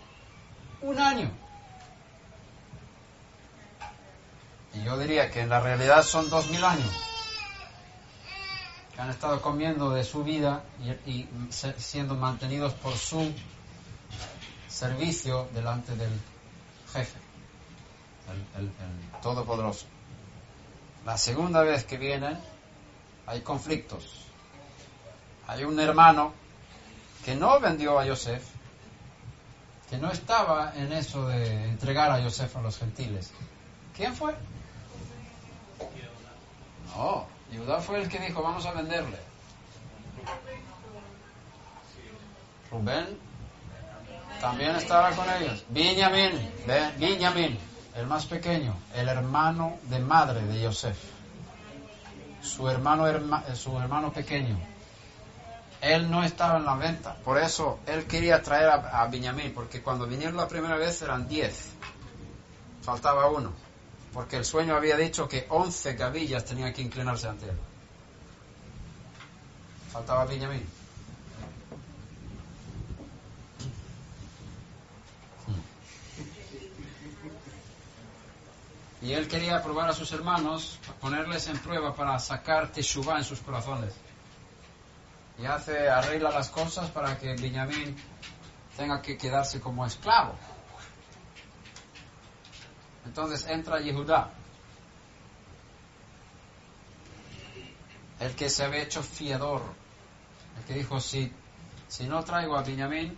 un 0.82 1.00
año. 1.00 1.32
Y 4.74 4.84
yo 4.84 4.98
diría 4.98 5.30
que 5.32 5.42
en 5.42 5.50
la 5.50 5.60
realidad 5.60 6.04
son 6.04 6.30
dos 6.30 6.50
mil 6.50 6.64
años 6.64 6.90
que 8.96 9.02
han 9.02 9.10
estado 9.10 9.42
comiendo 9.42 9.92
de 9.92 10.04
su 10.04 10.24
vida 10.24 10.64
y, 11.06 11.26
siendo 11.78 12.16
mantenidos 12.16 12.74
por 12.74 12.96
su 12.96 13.32
servicio 14.68 15.48
delante 15.54 15.96
del 15.96 16.12
jefe, 16.94 17.18
el, 18.56 18.62
el- 18.62 18.68
el 18.68 19.22
Todopoderoso. 19.22 19.86
La 21.06 21.18
segunda 21.18 21.62
vez 21.62 21.84
que 21.84 21.98
vienen 21.98 22.38
hay 23.28 23.42
conflictos. 23.42 24.26
Hay 25.48 25.64
un 25.64 25.80
hermano 25.80 26.34
que 27.26 27.36
no 27.36 27.60
vendió 27.60 28.00
a 28.00 28.06
Yosef, 28.06 28.44
que 29.90 29.98
no 29.98 30.12
estaba 30.12 30.74
en 30.76 30.92
eso 30.94 31.28
de 31.28 31.66
entregar 31.66 32.12
a 32.12 32.20
Yosef 32.20 32.56
a 32.58 32.62
los 32.62 32.78
gentiles. 32.78 33.32
¿Quién 33.96 34.16
fue? 34.16 34.34
No, 36.96 37.26
Judá 37.56 37.80
fue 37.80 38.02
el 38.02 38.10
que 38.10 38.20
dijo, 38.20 38.42
vamos 38.42 38.66
a 38.66 38.72
venderle. 38.74 39.18
Rubén 42.72 43.18
también 44.40 44.76
estaba 44.76 45.12
con 45.12 45.26
ellos. 45.30 45.64
Benjamín, 45.70 46.32
Be- 46.66 46.92
Benjamín, 46.98 47.60
el 47.96 48.08
más 48.08 48.26
pequeño, 48.26 48.74
el 48.96 49.08
hermano 49.10 49.78
de 49.84 50.00
madre 50.00 50.42
de 50.44 50.62
Yosef. 50.62 50.98
Su 52.42 52.68
hermano, 52.70 53.08
herma- 53.08 53.44
eh, 53.48 53.56
su 53.56 53.78
hermano 53.78 54.12
pequeño. 54.12 54.58
Él 55.82 56.10
no 56.10 56.24
estaba 56.24 56.58
en 56.58 56.66
la 56.66 56.76
venta. 56.76 57.16
Por 57.24 57.38
eso 57.38 57.80
él 57.86 58.06
quería 58.06 58.42
traer 58.42 58.70
a, 58.70 59.02
a 59.02 59.10
porque 59.54 59.82
cuando 59.82 60.06
vinieron 60.08 60.38
la 60.38 60.48
primera 60.48 60.76
vez 60.78 61.02
eran 61.02 61.28
diez. 61.28 61.72
Faltaba 62.84 63.28
uno. 63.30 63.52
Porque 64.14 64.38
el 64.38 64.46
sueño 64.46 64.76
había 64.76 64.98
dicho 64.98 65.28
que 65.28 65.46
once 65.50 65.94
gavillas 65.94 66.44
tenían 66.46 66.74
que 66.74 66.82
inclinarse 66.82 67.28
ante 67.28 67.46
él. 67.46 67.58
Faltaba 69.92 70.26
Benjamín. 70.26 70.68
Y 79.02 79.14
él 79.14 79.28
quería 79.28 79.64
probar 79.64 79.90
a 79.90 79.94
sus 79.94 80.12
hermanos, 80.12 80.78
ponerles 81.00 81.48
en 81.48 81.58
prueba 81.58 81.96
para 81.96 82.20
sacar 82.20 82.72
Teshuvah 82.72 83.18
en 83.18 83.24
sus 83.24 83.40
corazones. 83.40 83.94
Y 85.40 85.46
hace, 85.46 85.90
arregla 85.90 86.30
las 86.30 86.50
cosas 86.50 86.92
para 86.92 87.18
que 87.18 87.36
Benjamín 87.36 87.96
tenga 88.78 89.02
que 89.02 89.18
quedarse 89.18 89.60
como 89.60 89.86
esclavo. 89.86 90.36
Entonces 93.06 93.46
entra 93.48 93.80
Yehudá, 93.80 94.30
el 98.20 98.36
que 98.36 98.50
se 98.50 98.64
había 98.64 98.84
hecho 98.84 99.02
fiador, 99.02 99.64
el 100.60 100.64
que 100.66 100.76
dijo, 100.76 101.00
si, 101.00 101.32
si 101.88 102.06
no 102.06 102.24
traigo 102.24 102.56
a 102.56 102.62
Benjamín, 102.62 103.18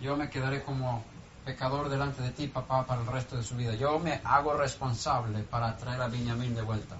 yo 0.00 0.16
me 0.16 0.30
quedaré 0.30 0.62
como 0.62 1.04
pecador 1.44 1.88
delante 1.88 2.22
de 2.22 2.30
ti, 2.30 2.46
papá, 2.46 2.86
para 2.86 3.00
el 3.00 3.06
resto 3.06 3.36
de 3.36 3.42
su 3.42 3.56
vida. 3.56 3.74
Yo 3.74 3.98
me 3.98 4.20
hago 4.24 4.54
responsable 4.54 5.42
para 5.42 5.76
traer 5.76 6.00
a 6.00 6.08
Benjamín 6.08 6.54
de 6.54 6.62
vuelta. 6.62 6.96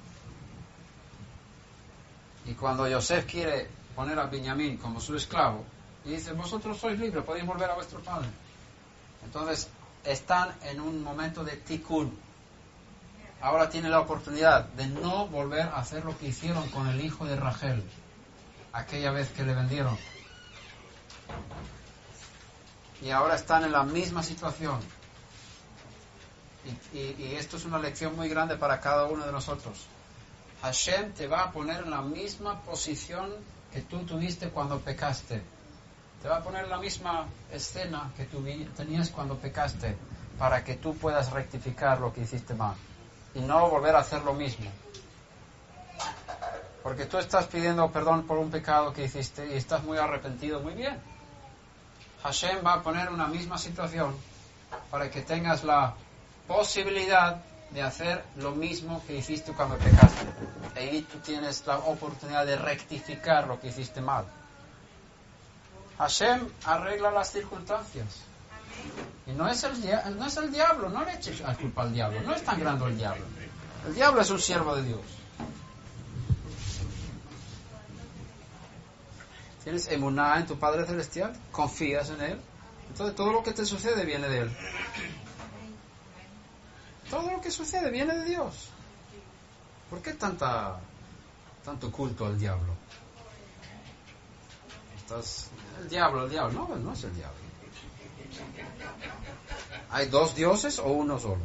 Y 2.47 2.55
cuando 2.55 2.89
Yosef 2.89 3.27
quiere 3.27 3.69
poner 3.95 4.19
a 4.19 4.27
Benjamín 4.27 4.77
como 4.79 5.01
su 5.01 5.17
esclavo, 5.17 5.65
y 6.05 6.11
dice, 6.11 6.33
vosotros 6.33 6.79
sois 6.79 6.99
libres, 6.99 7.25
podéis 7.25 7.47
volver 7.47 7.71
a 7.71 7.75
vuestro 7.75 8.01
padre. 8.01 8.29
Entonces, 9.25 9.69
están 10.13 10.55
en 10.63 10.81
un 10.81 11.03
momento 11.03 11.45
de 11.45 11.57
tikkun. 11.57 12.19
Ahora 13.41 13.69
tienen 13.69 13.91
la 13.91 14.01
oportunidad 14.01 14.65
de 14.65 14.87
no 14.87 15.27
volver 15.29 15.63
a 15.63 15.77
hacer 15.77 16.05
lo 16.05 16.17
que 16.19 16.29
hicieron 16.29 16.69
con 16.71 16.89
el 16.89 17.05
hijo 17.05 17.25
de 17.25 17.37
Rachel, 17.37 17.85
aquella 18.73 19.13
vez 19.13 19.31
que 19.31 19.45
le 19.45 19.55
vendieron. 19.55 19.97
Y 23.01 23.11
ahora 23.11 23.37
están 23.37 23.65
en 23.65 23.73
la 23.73 23.85
misma 23.85 24.23
situación. 24.23 24.81
Y, 26.93 27.35
esto 27.35 27.57
es 27.57 27.65
una 27.65 27.79
lección 27.79 28.17
muy 28.17 28.29
grande 28.29 28.57
para 28.57 28.81
cada 28.81 29.05
uno 29.05 29.25
de 29.25 29.33
nosotros. 29.33 29.87
Hashem 30.63 31.13
te 31.13 31.29
va 31.29 31.45
a 31.45 31.53
poner 31.53 31.85
en 31.85 31.91
la 31.91 32.03
misma 32.03 32.61
posición 32.63 33.33
que 33.73 33.83
tú 33.83 34.05
tuviste 34.05 34.49
cuando 34.49 34.81
pecaste. 34.81 35.43
Te 36.23 36.29
va 36.29 36.39
a 36.39 36.43
poner 36.43 36.69
la 36.69 36.79
misma 36.79 37.27
escena 37.53 38.11
que 38.17 38.25
tú 38.25 38.45
tenías 38.77 39.11
cuando 39.11 39.37
pecaste 39.37 39.97
para 40.39 40.65
que 40.65 40.75
tú 40.75 40.97
puedas 40.97 41.31
rectificar 41.31 42.01
lo 42.01 42.13
que 42.13 42.23
hiciste 42.23 42.55
mal 42.55 42.75
y 43.35 43.41
no 43.41 43.69
volver 43.69 43.95
a 43.95 44.01
hacer 44.01 44.23
lo 44.23 44.35
mismo. 44.35 44.71
Porque 46.83 47.07
tú 47.07 47.19
estás 47.19 47.47
pidiendo 47.47 47.91
perdón 47.91 48.27
por 48.27 48.39
un 48.39 48.51
pecado 48.51 48.93
que 48.93 49.05
hiciste 49.05 49.47
y 49.53 49.57
estás 49.57 49.83
muy 49.85 49.99
arrepentido, 49.99 50.61
muy 50.61 50.75
bien. 50.75 50.99
Hashem 52.23 52.65
va 52.67 52.75
a 52.75 52.83
poner 52.83 53.11
una 53.11 53.29
misma 53.29 53.59
situación 53.59 54.17
para 54.91 55.11
que 55.11 55.23
tengas 55.23 55.65
la 55.65 55.95
posibilidad 56.47 57.43
de 57.71 57.83
hacer 57.83 58.25
lo 58.37 58.53
mismo 58.53 59.03
que 59.07 59.17
hiciste 59.17 59.53
cuando 59.53 59.77
pecaste. 59.77 60.27
Ahí 60.77 61.07
tú 61.11 61.19
tienes 61.19 61.67
la 61.67 61.79
oportunidad 61.79 62.47
de 62.47 62.57
rectificar 62.57 63.47
lo 63.47 63.61
que 63.61 63.69
hiciste 63.69 64.01
mal. 64.01 64.25
Hashem 65.99 66.49
arregla 66.65 67.11
las 67.11 67.33
circunstancias. 67.33 68.07
Y 69.27 69.33
no 69.33 69.49
es 69.49 69.65
el, 69.65 69.73
no 70.17 70.27
es 70.27 70.37
el 70.37 70.53
diablo, 70.53 70.89
no 70.89 71.05
le 71.05 71.15
eches 71.15 71.41
la 71.41 71.55
culpa 71.55 71.83
al 71.83 71.93
diablo, 71.93 72.21
no 72.23 72.35
es 72.35 72.43
tan 72.45 72.59
grande 72.61 72.87
el 72.87 72.97
diablo. 72.97 73.25
El 73.87 73.95
diablo 73.95 74.21
es 74.21 74.31
un 74.31 74.41
siervo 74.41 74.77
de 74.77 74.83
Dios. 74.85 75.01
¿Tienes 79.65 79.89
emuná 79.89 80.39
en 80.39 80.47
tu 80.47 80.59
Padre 80.59 80.87
Celestial? 80.87 81.37
¿Confías 81.53 82.09
en 82.11 82.23
Él? 82.23 82.41
Entonces 82.91 83.15
todo 83.15 83.33
lo 83.33 83.43
que 83.43 83.53
te 83.53 83.67
sucede 83.67 84.05
viene 84.05 84.29
de 84.29 84.39
Él. 84.41 84.57
Todo 87.11 87.31
lo 87.31 87.41
que 87.41 87.51
sucede 87.51 87.91
viene 87.91 88.15
de 88.15 88.25
Dios. 88.25 88.71
¿Por 89.91 90.01
qué 90.01 90.15
tanta, 90.15 90.79
tanto 91.65 91.91
culto 91.91 92.27
al 92.27 92.39
diablo? 92.39 92.75
Estás, 94.97 95.49
el 95.81 95.89
diablo, 95.89 96.25
el 96.25 96.31
diablo. 96.31 96.67
No, 96.69 96.77
no 96.77 96.93
es 96.93 97.05
el 97.05 97.15
diablo. 97.15 97.37
¿Hay 99.91 100.07
dos 100.07 100.35
dioses 100.35 100.79
o 100.79 100.87
uno 100.87 101.19
solo? 101.19 101.43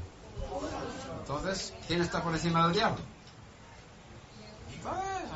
Entonces, 1.19 1.73
¿quién 1.87 2.01
está 2.01 2.21
por 2.21 2.33
encima 2.33 2.63
del 2.65 2.73
diablo? 2.73 2.97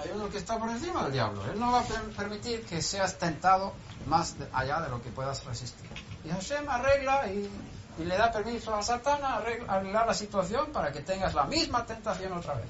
Hay 0.03 0.11
uno 0.13 0.29
que 0.29 0.37
está 0.37 0.57
por 0.59 0.69
encima 0.69 1.03
del 1.03 1.13
diablo. 1.13 1.43
Él 1.51 1.59
no 1.59 1.71
va 1.71 1.79
a 1.81 1.83
per- 1.83 2.09
permitir 2.15 2.65
que 2.65 2.81
seas 2.81 3.17
tentado 3.17 3.73
más 4.05 4.35
allá 4.53 4.81
de 4.81 4.89
lo 4.89 5.01
que 5.01 5.09
puedas 5.09 5.43
resistir. 5.45 5.89
Y 6.25 6.29
Hashem 6.29 6.67
arregla 6.69 7.27
y, 7.31 7.49
y 7.97 8.03
le 8.05 8.17
da 8.17 8.31
permiso 8.31 8.75
a 8.75 8.83
Satán 8.83 9.23
a 9.23 9.37
arregla- 9.39 9.71
arreglar 9.73 10.05
la 10.05 10.13
situación 10.13 10.67
para 10.71 10.91
que 10.91 11.01
tengas 11.01 11.33
la 11.33 11.45
misma 11.45 11.85
tentación 11.85 12.33
otra 12.33 12.55
vez. 12.55 12.65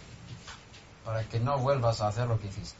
Para 1.03 1.23
que 1.23 1.39
no 1.39 1.57
vuelvas 1.57 1.99
a 2.01 2.07
hacer 2.09 2.27
lo 2.27 2.39
que 2.39 2.47
hiciste. 2.47 2.77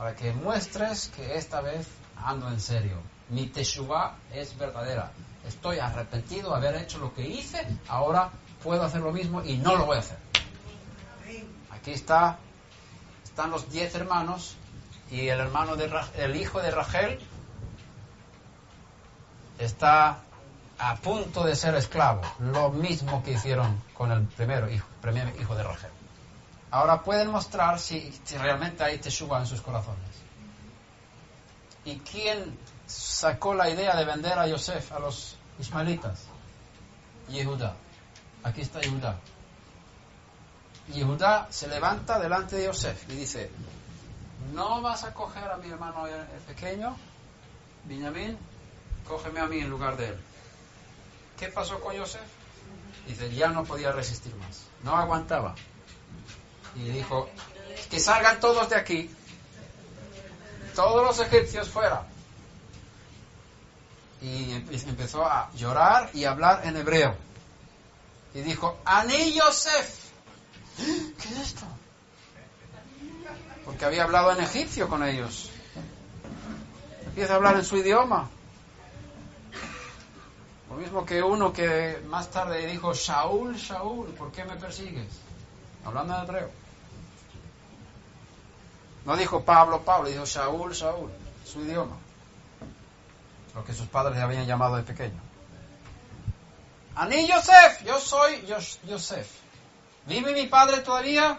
Para 0.00 0.16
que 0.16 0.32
muestres 0.32 1.12
que 1.14 1.36
esta 1.36 1.60
vez 1.60 1.86
ando 2.16 2.48
en 2.48 2.58
serio. 2.58 2.96
Mi 3.28 3.48
teshuva 3.48 4.16
es 4.32 4.56
verdadera. 4.56 5.12
Estoy 5.46 5.78
arrepentido 5.78 6.52
de 6.52 6.56
haber 6.56 6.82
hecho 6.82 6.96
lo 7.00 7.12
que 7.12 7.28
hice. 7.28 7.66
Ahora 7.86 8.30
puedo 8.62 8.82
hacer 8.82 9.02
lo 9.02 9.12
mismo 9.12 9.44
y 9.44 9.58
no 9.58 9.76
lo 9.76 9.84
voy 9.84 9.98
a 9.98 10.00
hacer. 10.00 10.16
Aquí 11.70 11.90
está, 11.90 12.38
están 13.24 13.50
los 13.50 13.70
diez 13.70 13.94
hermanos 13.94 14.56
y 15.10 15.28
el 15.28 15.38
hermano 15.38 15.76
de 15.76 15.90
el 16.16 16.34
hijo 16.34 16.62
de 16.62 16.70
Rachel 16.70 17.20
está 19.58 20.20
a 20.78 20.96
punto 20.96 21.44
de 21.44 21.54
ser 21.54 21.74
esclavo, 21.74 22.22
lo 22.38 22.70
mismo 22.70 23.22
que 23.22 23.32
hicieron 23.32 23.82
con 23.92 24.10
el 24.12 24.22
primero 24.22 24.70
hijo, 24.70 24.86
primer 25.02 25.38
hijo 25.38 25.54
de 25.54 25.62
Rachel. 25.62 25.99
Ahora 26.70 27.02
pueden 27.02 27.30
mostrar 27.30 27.78
si, 27.78 28.12
realmente 28.38 28.84
hay 28.84 28.98
teshuva 28.98 29.40
en 29.40 29.46
sus 29.46 29.60
corazones. 29.60 29.98
¿Y 31.84 31.98
quién 31.98 32.56
sacó 32.86 33.54
la 33.54 33.68
idea 33.68 33.96
de 33.96 34.04
vender 34.04 34.38
a 34.38 34.46
Yosef 34.46 34.92
a 34.92 35.00
los 35.00 35.36
ismaelitas? 35.58 36.26
Yehuda. 37.28 37.74
Aquí 38.44 38.60
está 38.60 38.80
Yehuda. 38.80 39.18
Yehuda 40.92 41.48
se 41.50 41.68
levanta 41.68 42.18
delante 42.18 42.56
de 42.56 42.66
Yosef 42.66 43.08
y 43.10 43.16
dice, 43.16 43.50
no 44.52 44.80
vas 44.80 45.04
a 45.04 45.12
coger 45.12 45.50
a 45.50 45.56
mi 45.56 45.70
hermano 45.70 46.04
pequeño, 46.46 46.96
Benjamín, 47.84 48.36
cógeme 49.06 49.40
a 49.40 49.46
mí 49.46 49.58
en 49.58 49.70
lugar 49.70 49.96
de 49.96 50.08
él. 50.08 50.20
¿Qué 51.38 51.48
pasó 51.48 51.80
con 51.80 51.94
Yosef? 51.94 52.20
Dice, 53.06 53.32
ya 53.34 53.48
no 53.48 53.64
podía 53.64 53.92
resistir 53.92 54.34
más, 54.36 54.66
no 54.82 54.96
aguantaba. 54.96 55.54
Y 56.76 56.88
dijo, 56.90 57.28
que 57.90 57.98
salgan 57.98 58.40
todos 58.40 58.68
de 58.70 58.76
aquí, 58.76 59.10
todos 60.74 61.04
los 61.04 61.26
egipcios 61.26 61.68
fuera. 61.68 62.04
Y 64.22 64.52
empe- 64.52 64.88
empezó 64.88 65.24
a 65.24 65.50
llorar 65.54 66.10
y 66.12 66.24
hablar 66.24 66.62
en 66.64 66.76
hebreo. 66.76 67.14
Y 68.34 68.40
dijo, 68.42 68.78
Ani 68.84 69.32
Yosef. 69.32 69.98
¿Qué 70.76 71.28
es 71.28 71.38
esto? 71.38 71.64
Porque 73.64 73.84
había 73.84 74.04
hablado 74.04 74.32
en 74.32 74.40
egipcio 74.40 74.88
con 74.88 75.02
ellos. 75.04 75.50
Empieza 77.06 77.32
a 77.32 77.36
hablar 77.36 77.56
en 77.56 77.64
su 77.64 77.76
idioma. 77.76 78.28
Lo 80.70 80.76
mismo 80.76 81.04
que 81.04 81.22
uno 81.22 81.52
que 81.52 82.00
más 82.06 82.30
tarde 82.30 82.64
dijo, 82.66 82.94
Shaul, 82.94 83.56
Shaul, 83.56 84.08
¿por 84.14 84.30
qué 84.30 84.44
me 84.44 84.54
persigues? 84.56 85.08
Hablando 85.84 86.14
en 86.16 86.22
hebreo. 86.22 86.50
No 89.04 89.16
dijo 89.16 89.42
Pablo, 89.44 89.82
Pablo, 89.82 90.08
dijo 90.08 90.24
Shaul, 90.26 90.72
Shaul, 90.72 91.10
su 91.44 91.62
idioma. 91.62 91.96
Lo 93.54 93.64
que 93.64 93.72
sus 93.72 93.86
padres 93.88 94.16
le 94.16 94.22
habían 94.22 94.46
llamado 94.46 94.76
de 94.76 94.82
pequeño. 94.82 95.18
Ani 96.94 97.26
Yosef, 97.26 97.82
yo 97.84 97.98
soy 97.98 98.42
Yos- 98.46 98.78
Yosef. 98.86 99.28
¿Vive 100.06 100.32
mi 100.34 100.46
padre 100.46 100.78
todavía? 100.78 101.38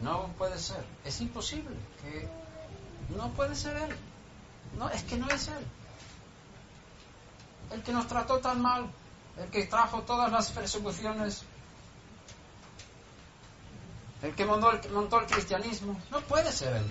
No 0.00 0.28
puede 0.38 0.58
ser, 0.58 0.84
es 1.04 1.20
imposible. 1.20 1.76
Que 2.02 2.28
no 3.16 3.28
puede 3.30 3.54
ser 3.54 3.76
él. 3.76 3.96
No, 4.78 4.88
es 4.90 5.02
que 5.02 5.16
no 5.16 5.28
es 5.28 5.48
él. 5.48 5.66
El 7.72 7.82
que 7.82 7.92
nos 7.92 8.06
trató 8.06 8.38
tan 8.38 8.62
mal, 8.62 8.86
el 9.38 9.50
que 9.50 9.64
trajo 9.66 10.02
todas 10.02 10.30
las 10.32 10.50
persecuciones, 10.50 11.42
el 14.22 14.34
que 14.34 14.44
montó 14.44 14.72
el, 14.72 14.90
montó 14.90 15.20
el 15.20 15.26
cristianismo, 15.26 16.00
no 16.10 16.20
puede 16.22 16.50
ser 16.52 16.76
él. 16.76 16.90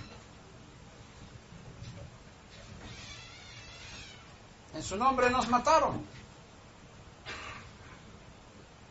En 4.74 4.82
su 4.82 4.96
nombre 4.96 5.28
nos 5.30 5.48
mataron. 5.48 6.04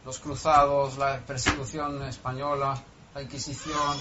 Los 0.05 0.19
cruzados, 0.19 0.97
la 0.97 1.19
persecución 1.19 2.01
española, 2.03 2.81
la 3.13 3.21
Inquisición, 3.21 3.97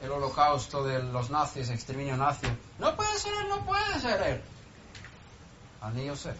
el 0.00 0.10
holocausto 0.10 0.84
de 0.84 1.02
los 1.02 1.30
nazis, 1.30 1.70
exterminio 1.70 2.16
nazi. 2.16 2.46
No 2.78 2.96
puede 2.96 3.18
ser 3.18 3.32
él, 3.34 3.48
no 3.48 3.64
puede 3.64 4.00
ser 4.00 4.22
él. 4.22 4.42
Ani 5.80 6.06
Yosef. 6.06 6.36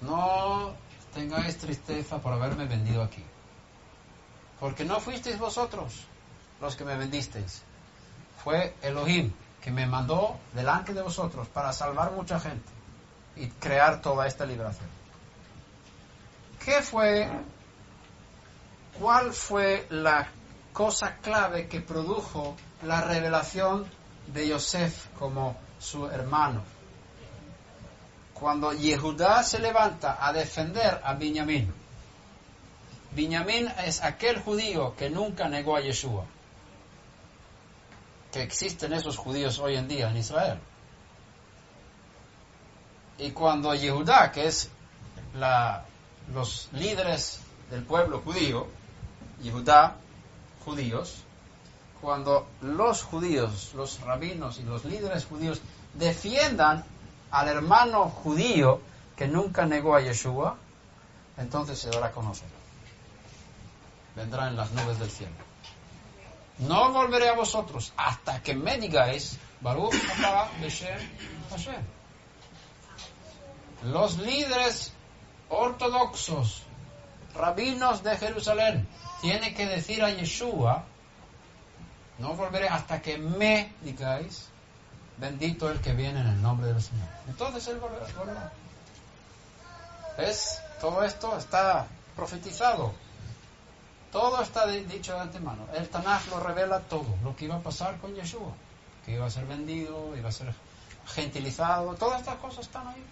No 0.00 0.74
tengáis 1.14 1.56
tristeza 1.56 2.18
por 2.18 2.32
haberme 2.32 2.66
vendido 2.66 3.02
aquí. 3.02 3.24
Porque 4.64 4.86
no 4.86 4.98
fuisteis 4.98 5.38
vosotros 5.38 5.92
los 6.58 6.74
que 6.74 6.86
me 6.86 6.96
vendisteis. 6.96 7.60
Fue 8.42 8.74
Elohim 8.80 9.30
que 9.60 9.70
me 9.70 9.84
mandó 9.84 10.38
delante 10.54 10.94
de 10.94 11.02
vosotros 11.02 11.46
para 11.48 11.70
salvar 11.70 12.12
mucha 12.12 12.40
gente 12.40 12.72
y 13.36 13.48
crear 13.48 14.00
toda 14.00 14.26
esta 14.26 14.46
liberación. 14.46 14.88
¿Qué 16.64 16.80
fue, 16.80 17.28
cuál 18.98 19.34
fue 19.34 19.86
la 19.90 20.28
cosa 20.72 21.16
clave 21.16 21.68
que 21.68 21.82
produjo 21.82 22.56
la 22.84 23.02
revelación 23.02 23.84
de 24.28 24.48
Yosef 24.48 25.08
como 25.18 25.58
su 25.78 26.06
hermano? 26.06 26.62
Cuando 28.32 28.72
Yehudá 28.72 29.42
se 29.42 29.58
levanta 29.58 30.26
a 30.26 30.32
defender 30.32 31.02
a 31.04 31.12
Benjamín. 31.12 31.83
Benjamín 33.14 33.72
es 33.84 34.02
aquel 34.02 34.40
judío 34.40 34.94
que 34.96 35.08
nunca 35.08 35.48
negó 35.48 35.76
a 35.76 35.80
Yeshua. 35.80 36.24
Que 38.32 38.42
existen 38.42 38.92
esos 38.92 39.16
judíos 39.16 39.58
hoy 39.60 39.76
en 39.76 39.86
día 39.86 40.10
en 40.10 40.16
Israel. 40.16 40.58
Y 43.18 43.30
cuando 43.30 43.74
Yehudá, 43.74 44.32
que 44.32 44.48
es 44.48 44.68
los 46.32 46.68
líderes 46.72 47.40
del 47.70 47.84
pueblo 47.84 48.20
judío, 48.20 48.66
Yehudá, 49.40 49.94
judíos, 50.64 51.22
cuando 52.00 52.48
los 52.60 53.04
judíos, 53.04 53.72
los 53.74 54.00
rabinos 54.00 54.58
y 54.58 54.64
los 54.64 54.84
líderes 54.84 55.24
judíos 55.24 55.60
defiendan 55.94 56.84
al 57.30 57.48
hermano 57.48 58.08
judío 58.08 58.80
que 59.16 59.28
nunca 59.28 59.64
negó 59.64 59.94
a 59.94 60.00
Yeshua, 60.00 60.56
entonces 61.38 61.78
se 61.78 61.90
dará 61.90 62.06
a 62.06 62.12
conocer. 62.12 62.53
Vendrá 64.16 64.48
en 64.48 64.56
las 64.56 64.70
nubes 64.72 64.98
del 64.98 65.10
cielo. 65.10 65.34
No 66.58 66.92
volveré 66.92 67.28
a 67.28 67.34
vosotros 67.34 67.92
hasta 67.96 68.40
que 68.42 68.54
me 68.54 68.78
digáis, 68.78 69.38
Baruch 69.60 69.94
Hashem. 71.50 71.82
Los 73.84 74.18
líderes 74.18 74.92
ortodoxos, 75.48 76.62
rabinos 77.34 78.02
de 78.02 78.16
Jerusalén, 78.16 78.88
tienen 79.20 79.54
que 79.54 79.66
decir 79.66 80.02
a 80.02 80.10
Yeshua, 80.10 80.84
no 82.18 82.34
volveré 82.34 82.68
hasta 82.68 83.02
que 83.02 83.18
me 83.18 83.72
digáis, 83.82 84.48
bendito 85.16 85.68
el 85.70 85.80
que 85.80 85.92
viene 85.92 86.20
en 86.20 86.28
el 86.28 86.42
nombre 86.42 86.68
del 86.68 86.80
Señor. 86.80 87.08
Entonces 87.26 87.66
él 87.68 87.78
volverá. 87.78 88.52
¿Ves? 90.16 90.60
Todo 90.80 91.02
esto 91.02 91.36
está 91.36 91.86
profetizado. 92.14 92.94
Todo 94.14 94.40
está 94.42 94.60
di- 94.70 94.84
dicho 94.94 95.12
de 95.16 95.22
antemano. 95.28 95.62
El 95.74 95.88
Tanaj 95.88 96.28
lo 96.28 96.38
revela 96.38 96.78
todo, 96.78 97.10
lo 97.24 97.34
que 97.34 97.46
iba 97.46 97.56
a 97.56 97.64
pasar 97.68 97.98
con 98.00 98.14
Yeshua, 98.14 98.52
que 99.04 99.10
iba 99.16 99.26
a 99.26 99.30
ser 99.36 99.44
vendido, 99.44 100.16
iba 100.16 100.28
a 100.28 100.32
ser 100.32 100.54
gentilizado, 101.14 101.94
todas 101.96 102.20
estas 102.20 102.36
cosas 102.38 102.60
están 102.66 102.86
ahí. 102.86 103.04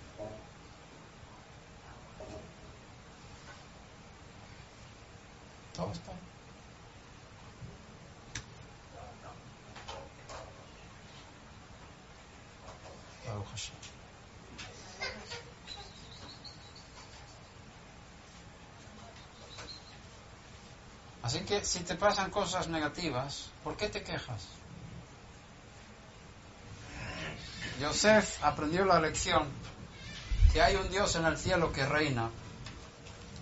Todo 5.74 5.90
está 5.92 6.12
ahí. 6.12 6.18
Así 21.22 21.40
que 21.40 21.64
si 21.64 21.80
te 21.80 21.94
pasan 21.94 22.30
cosas 22.30 22.68
negativas, 22.68 23.50
¿por 23.62 23.76
qué 23.76 23.88
te 23.88 24.02
quejas? 24.02 24.42
Yosef 27.80 28.42
aprendió 28.44 28.84
la 28.84 29.00
lección 29.00 29.48
que 30.52 30.60
hay 30.60 30.76
un 30.76 30.90
Dios 30.90 31.14
en 31.16 31.24
el 31.24 31.38
cielo 31.38 31.72
que 31.72 31.86
reina 31.86 32.30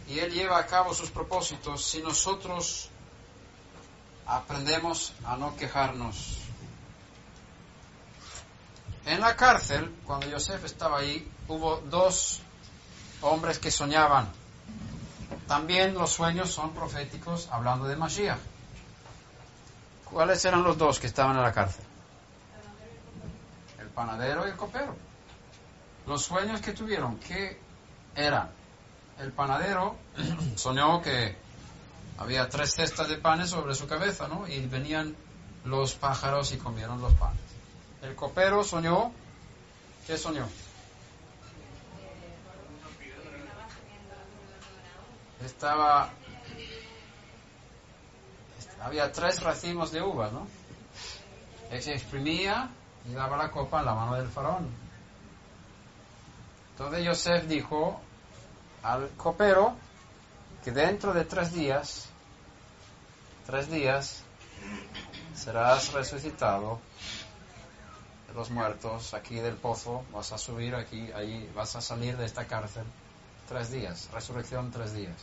y 0.08 0.18
Él 0.18 0.32
lleva 0.32 0.58
a 0.58 0.66
cabo 0.66 0.94
sus 0.94 1.10
propósitos 1.10 1.84
si 1.84 2.02
nosotros 2.02 2.90
aprendemos 4.26 5.12
a 5.24 5.36
no 5.36 5.56
quejarnos. 5.56 6.38
En 9.06 9.20
la 9.20 9.34
cárcel, 9.36 9.94
cuando 10.04 10.28
Yosef 10.28 10.64
estaba 10.64 10.98
ahí, 10.98 11.28
hubo 11.48 11.78
dos 11.78 12.40
hombres 13.22 13.58
que 13.58 13.70
soñaban. 13.70 14.39
También 15.50 15.94
los 15.94 16.12
sueños 16.12 16.52
son 16.52 16.70
proféticos 16.74 17.48
hablando 17.50 17.88
de 17.88 17.96
Mashiach. 17.96 18.38
¿Cuáles 20.04 20.44
eran 20.44 20.62
los 20.62 20.78
dos 20.78 21.00
que 21.00 21.08
estaban 21.08 21.36
en 21.36 21.42
la 21.42 21.52
cárcel? 21.52 21.84
El 23.80 23.88
panadero 23.88 24.46
y 24.46 24.50
el 24.50 24.56
copero. 24.56 24.94
Los 26.06 26.22
sueños 26.22 26.60
que 26.60 26.72
tuvieron, 26.72 27.18
¿qué 27.18 27.58
eran? 28.14 28.48
El 29.18 29.32
panadero 29.32 29.96
soñó 30.54 31.02
que 31.02 31.36
había 32.18 32.48
tres 32.48 32.72
cestas 32.76 33.08
de 33.08 33.16
panes 33.16 33.50
sobre 33.50 33.74
su 33.74 33.88
cabeza, 33.88 34.28
¿no? 34.28 34.46
Y 34.46 34.64
venían 34.68 35.16
los 35.64 35.96
pájaros 35.96 36.52
y 36.52 36.58
comieron 36.58 37.00
los 37.00 37.12
panes. 37.14 37.40
El 38.02 38.14
copero 38.14 38.62
soñó, 38.62 39.10
¿qué 40.06 40.16
soñó? 40.16 40.46
Estaba, 45.44 46.10
había 48.82 49.10
tres 49.10 49.42
racimos 49.42 49.90
de 49.90 50.02
uvas, 50.02 50.32
¿no? 50.32 50.46
Él 51.70 51.82
se 51.82 51.92
exprimía 51.92 52.68
y 53.08 53.14
daba 53.14 53.36
la 53.36 53.50
copa 53.50 53.80
en 53.80 53.86
la 53.86 53.94
mano 53.94 54.14
del 54.16 54.28
faraón. 54.28 54.68
Entonces 56.72 57.04
Yosef 57.04 57.44
dijo 57.46 58.00
al 58.82 59.08
copero 59.16 59.74
que 60.64 60.72
dentro 60.72 61.14
de 61.14 61.24
tres 61.24 61.52
días, 61.52 62.06
tres 63.46 63.70
días, 63.70 64.22
serás 65.34 65.92
resucitado 65.92 66.80
de 68.28 68.34
los 68.34 68.50
muertos 68.50 69.14
aquí 69.14 69.36
del 69.36 69.54
pozo, 69.54 70.04
vas 70.12 70.32
a 70.32 70.38
subir 70.38 70.74
aquí, 70.74 71.10
ahí 71.12 71.50
vas 71.54 71.76
a 71.76 71.80
salir 71.80 72.16
de 72.16 72.26
esta 72.26 72.46
cárcel 72.46 72.84
tres 73.50 73.72
días, 73.72 74.08
resurrección 74.12 74.70
tres 74.70 74.94
días. 74.94 75.16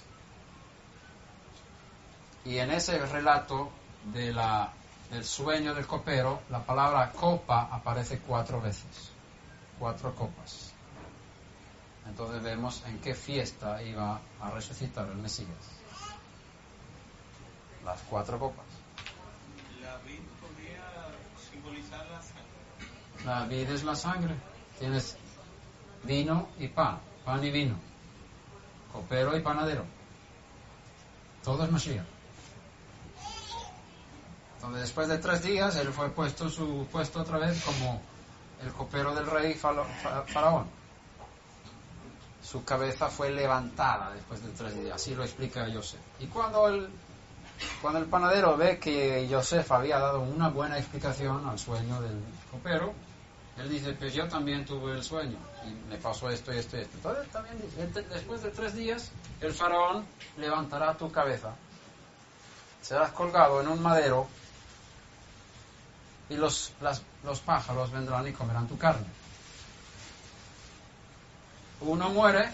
Y 2.44 2.58
en 2.58 2.72
ese 2.72 3.00
relato 3.06 3.72
de 4.12 4.34
la, 4.34 4.74
del 5.10 5.24
sueño 5.24 5.74
del 5.74 5.88
copero, 5.88 6.42
la 6.50 6.62
palabra 6.62 7.10
copa 7.14 7.70
aparece 7.72 8.20
cuatro 8.20 8.60
veces, 8.60 9.12
cuatro 9.80 10.14
copas. 10.14 10.74
Entonces 12.06 12.44
vemos 12.44 12.84
en 12.88 13.00
qué 13.00 13.16
fiesta 13.16 13.82
iba 13.82 14.20
a 14.42 14.52
resucitar 14.52 15.08
el 15.08 15.16
Mesías. 15.16 15.50
Las 17.86 18.02
cuatro 18.10 18.38
copas. 18.38 18.66
La 19.82 19.96
vid 20.00 20.20
podría 20.42 20.84
simbolizar 21.50 22.06
la 22.08 22.22
sangre. 22.22 23.26
La 23.26 23.46
vida 23.46 23.74
es 23.74 23.84
la 23.86 23.96
sangre. 23.96 24.36
Tienes 24.80 25.16
vino 26.04 26.50
y 26.60 26.68
pan, 26.68 27.00
pan 27.24 27.44
y 27.44 27.52
vino, 27.52 27.78
copero 28.98 29.38
y 29.38 29.42
panadero. 29.42 29.86
Todo 31.44 31.64
es 31.64 31.72
Mashiach. 31.72 32.06
Entonces, 34.56 34.82
después 34.82 35.08
de 35.08 35.20
tres 35.20 35.44
días, 35.44 35.76
él 35.76 35.90
fue 35.90 36.10
puesto 36.10 36.50
su 36.50 36.88
puesto 36.92 37.22
otra 37.22 37.38
vez 37.38 37.64
como 37.64 38.02
el 38.64 38.72
copero 38.74 39.14
del 39.14 39.28
rey 39.28 39.54
faraón. 39.54 40.66
Su 42.42 42.64
cabeza 42.64 43.08
fue 43.10 43.30
levantada 43.30 44.12
después 44.14 44.42
de 44.44 44.50
tres 44.52 44.74
días, 44.76 44.96
así 44.96 45.14
lo 45.14 45.24
explica 45.24 45.68
Joseph. 45.72 46.00
Y 46.20 46.26
cuando 46.26 46.68
el, 46.70 46.90
cuando 47.82 48.00
el 48.00 48.06
panadero 48.06 48.58
ve 48.58 48.80
que 48.80 49.28
Joseph 49.30 49.72
había 49.72 50.00
dado 50.00 50.22
una 50.22 50.50
buena 50.50 50.80
explicación 50.80 51.48
al 51.48 51.60
sueño 51.60 52.02
del 52.02 52.20
copero, 52.50 52.94
él 53.60 53.70
dice, 53.70 53.94
pues 53.94 54.14
yo 54.14 54.28
también 54.28 54.66
tuve 54.66 54.94
el 54.94 55.04
sueño 55.04 55.38
y 55.66 55.90
me 55.90 55.98
pasó 55.98 56.30
esto 56.30 56.54
y 56.54 56.58
esto 56.58 56.78
y 56.78 56.82
esto. 56.82 56.96
Entonces 56.98 57.28
también 57.32 57.60
dice, 57.62 57.82
"Ent- 57.88 58.08
después 58.08 58.44
de 58.44 58.52
tres 58.52 58.76
días, 58.76 59.12
el 59.42 59.54
faraón 59.54 60.06
levantará 60.38 60.96
tu 60.98 61.12
cabeza, 61.12 61.56
serás 62.82 63.12
colgado 63.12 63.60
en 63.62 63.68
un 63.68 63.82
madero 63.82 64.28
y 66.30 66.36
los, 66.36 66.72
los 67.24 67.40
pájaros 67.40 67.92
vendrán 67.92 68.28
y 68.28 68.34
comerán 68.34 68.68
tu 68.68 68.78
carne. 68.78 69.08
Uno 71.82 72.10
muere 72.10 72.50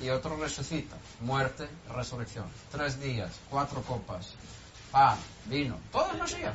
y 0.00 0.08
otro 0.10 0.36
resucita. 0.36 0.96
Muerte, 1.20 1.68
resurrección. 1.94 2.46
Tres 2.70 3.00
días, 3.00 3.30
cuatro 3.48 3.82
copas, 3.82 4.34
pan, 4.90 5.16
vino, 5.46 5.76
todo 5.92 6.10
es 6.12 6.18
Mashiach. 6.18 6.54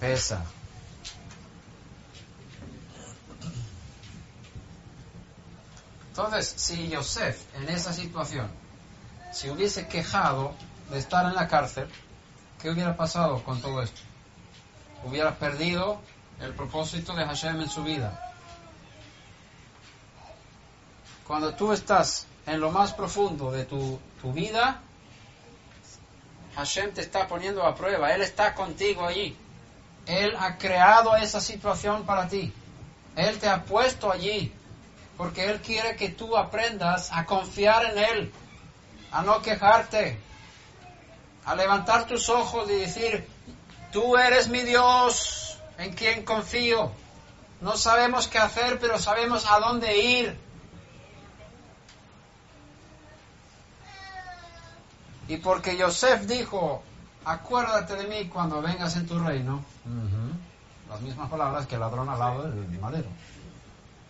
Pesa. 0.00 0.44
Entonces, 6.18 6.52
si 6.56 6.88
Yosef 6.88 7.40
en 7.54 7.68
esa 7.68 7.92
situación, 7.92 8.50
si 9.32 9.50
hubiese 9.50 9.86
quejado 9.86 10.52
de 10.90 10.98
estar 10.98 11.24
en 11.26 11.34
la 11.34 11.46
cárcel, 11.46 11.88
¿qué 12.60 12.70
hubiera 12.70 12.96
pasado 12.96 13.44
con 13.44 13.60
todo 13.60 13.82
esto? 13.82 14.00
Hubiera 15.04 15.36
perdido 15.36 16.00
el 16.40 16.54
propósito 16.54 17.14
de 17.14 17.24
Hashem 17.24 17.60
en 17.60 17.68
su 17.68 17.84
vida. 17.84 18.34
Cuando 21.26 21.54
tú 21.54 21.72
estás 21.72 22.26
en 22.46 22.58
lo 22.58 22.72
más 22.72 22.92
profundo 22.92 23.52
de 23.52 23.64
tu, 23.64 24.00
tu 24.20 24.32
vida, 24.32 24.80
Hashem 26.56 26.92
te 26.94 27.00
está 27.00 27.28
poniendo 27.28 27.64
a 27.64 27.76
prueba, 27.76 28.12
Él 28.12 28.22
está 28.22 28.54
contigo 28.54 29.06
allí. 29.06 29.36
Él 30.08 30.34
ha 30.40 30.56
creado 30.56 31.14
esa 31.16 31.40
situación 31.40 32.04
para 32.04 32.26
ti. 32.26 32.52
Él 33.14 33.38
te 33.38 33.48
ha 33.48 33.62
puesto 33.64 34.10
allí 34.10 34.52
porque 35.18 35.44
Él 35.44 35.60
quiere 35.60 35.96
que 35.96 36.08
tú 36.08 36.36
aprendas 36.36 37.10
a 37.12 37.26
confiar 37.26 37.84
en 37.84 37.98
Él, 37.98 38.32
a 39.12 39.22
no 39.22 39.42
quejarte, 39.42 40.18
a 41.44 41.54
levantar 41.54 42.06
tus 42.06 42.28
ojos 42.28 42.70
y 42.70 42.74
decir, 42.74 43.28
tú 43.92 44.16
eres 44.16 44.48
mi 44.48 44.60
Dios 44.60 45.58
en 45.76 45.92
quien 45.92 46.24
confío. 46.24 46.90
No 47.60 47.76
sabemos 47.76 48.28
qué 48.28 48.38
hacer, 48.38 48.78
pero 48.78 48.98
sabemos 48.98 49.44
a 49.50 49.58
dónde 49.58 49.98
ir. 49.98 50.38
Y 55.26 55.36
porque 55.38 55.76
Yosef 55.76 56.22
dijo, 56.22 56.82
acuérdate 57.28 57.94
de 57.96 58.06
mí 58.06 58.28
cuando 58.28 58.62
vengas 58.62 58.96
en 58.96 59.06
tu 59.06 59.18
reino. 59.18 59.62
Las 60.88 61.00
mismas 61.02 61.28
palabras 61.28 61.66
que 61.66 61.74
el 61.74 61.82
ladrón 61.82 62.08
al 62.08 62.18
lado 62.18 62.50
del 62.50 62.80
madero. 62.80 63.08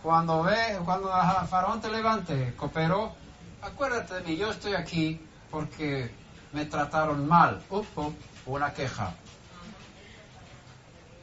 Cuando 0.03 0.45
ve, 0.45 0.79
cuando 0.85 1.11
faraón 1.49 1.81
te 1.81 1.89
levante, 1.89 2.55
copero, 2.57 3.17
acuérdate 3.61 4.15
de 4.15 4.21
mí, 4.21 4.37
yo 4.37 4.53
estoy 4.53 4.75
aquí 4.75 5.21
porque 5.51 6.15
me 6.53 6.67
trataron 6.67 7.27
mal. 7.27 7.61
Up, 7.71 7.87
up, 7.97 8.15
una 8.47 8.73
queja. 8.73 9.15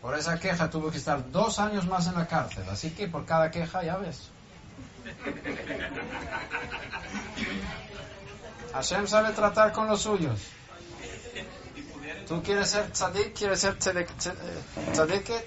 Por 0.01 0.15
esa 0.15 0.37
queja 0.37 0.69
tuve 0.69 0.91
que 0.91 0.97
estar 0.97 1.31
dos 1.31 1.59
años 1.59 1.87
más 1.87 2.07
en 2.07 2.15
la 2.15 2.27
cárcel, 2.27 2.65
así 2.69 2.89
que 2.91 3.07
por 3.07 3.25
cada 3.25 3.49
queja 3.49 3.83
ya 3.83 3.95
ves. 3.95 4.29
Hashem 8.73 9.07
sabe 9.07 9.31
tratar 9.31 9.71
con 9.71 9.87
los 9.87 10.01
suyos. 10.01 10.41
¿Tú 12.27 12.41
quieres 12.41 12.69
ser 12.69 12.91
tzadik? 12.91 13.33
¿Quieres 13.33 13.59
ser 13.59 13.77
tzed- 13.77 13.97
eh? 13.97 15.45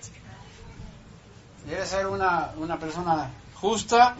¿Quieres 1.66 1.88
ser 1.88 2.06
una, 2.06 2.52
una 2.56 2.78
persona 2.78 3.30
justa? 3.54 4.16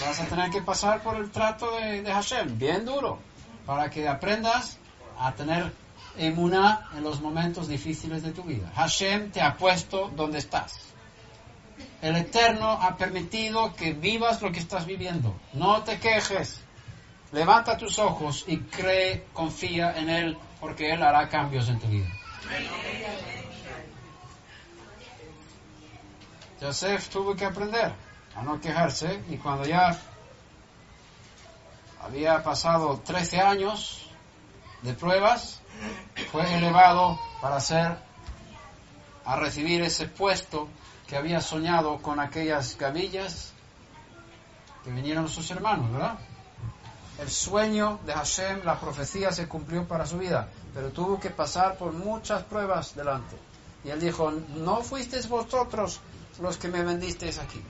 Vas 0.00 0.20
a 0.20 0.24
tener 0.26 0.50
que 0.50 0.60
pasar 0.62 1.02
por 1.02 1.16
el 1.16 1.30
trato 1.30 1.70
de, 1.78 2.02
de 2.02 2.12
Hashem, 2.12 2.58
bien 2.58 2.84
duro, 2.84 3.18
para 3.64 3.88
que 3.90 4.08
aprendas 4.08 4.78
a 5.18 5.32
tener 5.32 5.72
emuná 6.16 6.88
en 6.96 7.02
los 7.04 7.20
momentos 7.20 7.68
difíciles 7.68 8.22
de 8.22 8.32
tu 8.32 8.42
vida. 8.42 8.70
Hashem 8.74 9.30
te 9.30 9.40
ha 9.40 9.56
puesto 9.56 10.10
donde 10.14 10.38
estás. 10.38 10.78
El 12.02 12.16
Eterno 12.16 12.70
ha 12.70 12.96
permitido 12.96 13.74
que 13.74 13.92
vivas 13.92 14.42
lo 14.42 14.52
que 14.52 14.58
estás 14.60 14.84
viviendo. 14.86 15.34
No 15.54 15.82
te 15.82 15.98
quejes. 15.98 16.60
Levanta 17.32 17.76
tus 17.76 17.98
ojos 17.98 18.44
y 18.46 18.58
cree, 18.58 19.26
confía 19.32 19.96
en 19.96 20.08
Él, 20.10 20.38
porque 20.64 20.90
Él 20.90 21.02
hará 21.02 21.28
cambios 21.28 21.68
en 21.68 21.78
tu 21.78 21.86
vida. 21.88 22.08
Joseph 26.58 27.10
tuvo 27.10 27.36
que 27.36 27.44
aprender 27.44 27.92
a 28.34 28.42
no 28.42 28.58
quejarse 28.58 29.22
y 29.28 29.36
cuando 29.36 29.66
ya 29.66 29.94
había 32.00 32.42
pasado 32.42 32.98
13 33.04 33.40
años 33.42 34.08
de 34.80 34.94
pruebas, 34.94 35.60
fue 36.32 36.50
elevado 36.54 37.20
para 37.42 37.60
ser, 37.60 37.98
a 39.26 39.36
recibir 39.36 39.82
ese 39.82 40.08
puesto 40.08 40.66
que 41.06 41.18
había 41.18 41.42
soñado 41.42 41.98
con 41.98 42.20
aquellas 42.20 42.78
gavillas 42.78 43.52
que 44.82 44.90
vinieron 44.90 45.28
sus 45.28 45.50
hermanos, 45.50 45.92
¿verdad? 45.92 46.18
El 47.18 47.30
sueño 47.30 48.00
de 48.04 48.12
Hashem, 48.12 48.64
la 48.64 48.80
profecía 48.80 49.30
se 49.32 49.46
cumplió 49.48 49.86
para 49.86 50.04
su 50.06 50.18
vida, 50.18 50.48
pero 50.74 50.90
tuvo 50.90 51.20
que 51.20 51.30
pasar 51.30 51.76
por 51.76 51.92
muchas 51.92 52.42
pruebas 52.42 52.94
delante. 52.96 53.36
Y 53.84 53.90
él 53.90 54.00
dijo, 54.00 54.30
no 54.30 54.82
fuisteis 54.82 55.28
vosotros 55.28 56.00
los 56.40 56.56
que 56.56 56.68
me 56.68 56.82
vendisteis 56.82 57.38
aquí. 57.38 57.62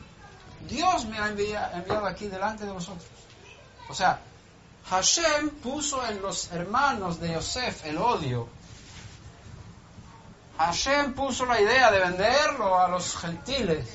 Dios 0.69 1.05
me 1.05 1.19
ha 1.19 1.29
envia- 1.29 1.71
enviado 1.75 2.07
aquí 2.07 2.29
delante 2.29 2.65
de 2.65 2.73
vosotros. 2.73 3.05
O 3.91 3.95
sea, 3.95 4.19
Hashem 4.89 5.51
puso 5.63 6.05
en 6.07 6.23
los 6.23 6.51
hermanos 6.53 7.21
de 7.21 7.35
Yosef 7.35 7.85
el 7.85 7.99
odio. 7.99 8.49
Hashem 10.57 11.15
puso 11.15 11.45
la 11.47 11.61
idea 11.61 11.91
de 11.91 11.99
venderlo 11.99 12.79
a 12.79 12.89
los 12.89 13.15
gentiles. 13.17 13.87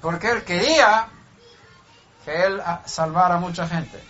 Porque 0.00 0.30
él 0.30 0.44
quería 0.44 1.08
que 2.24 2.44
él 2.44 2.60
ah, 2.64 2.82
salvara 2.86 3.34
a 3.34 3.40
mucha 3.40 3.66
gente. 3.68 4.00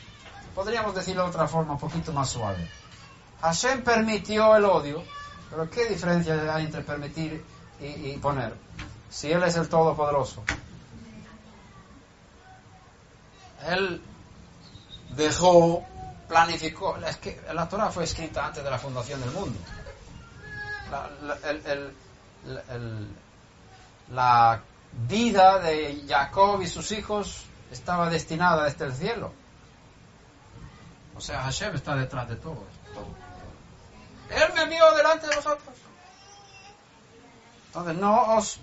Podríamos 0.58 0.92
decirlo 0.92 1.22
de 1.22 1.28
otra 1.28 1.46
forma, 1.46 1.74
un 1.74 1.78
poquito 1.78 2.12
más 2.12 2.30
suave. 2.30 2.68
Hashem 3.42 3.84
permitió 3.84 4.56
el 4.56 4.64
odio, 4.64 5.04
pero 5.48 5.70
¿qué 5.70 5.86
diferencia 5.86 6.52
hay 6.52 6.64
entre 6.64 6.80
permitir 6.80 7.44
y, 7.78 8.16
poner? 8.16 8.54
Si 9.08 9.30
Él 9.30 9.40
es 9.44 9.54
el 9.54 9.68
Todopoderoso. 9.68 10.42
Él 13.68 14.02
dejó, 15.14 15.86
planificó. 16.26 16.96
Es 17.06 17.18
que 17.18 17.40
la 17.54 17.68
Torah 17.68 17.92
fue 17.92 18.02
escrita 18.02 18.44
antes 18.44 18.64
de 18.64 18.68
la 18.68 18.80
fundación 18.80 19.20
del 19.20 19.30
mundo. 19.30 19.60
La, 20.90 21.08
la 24.10 24.60
vida 25.06 25.60
de 25.60 26.04
Jacob 26.08 26.60
y 26.62 26.66
sus 26.66 26.90
hijos 26.90 27.44
estaba 27.70 28.10
destinada 28.10 28.64
desde 28.64 28.86
el 28.86 28.92
cielo. 28.92 29.32
O 31.18 31.20
sea, 31.20 31.42
Hashem 31.42 31.74
está 31.74 31.96
detrás 31.96 32.28
de 32.28 32.36
todo. 32.36 32.62
Él 34.30 34.54
me 34.54 34.62
envió 34.62 34.94
delante 34.94 35.26
de 35.26 35.34
vosotros. 35.34 35.74
Entonces, 37.66 37.96
no 37.96 38.36
os 38.36 38.60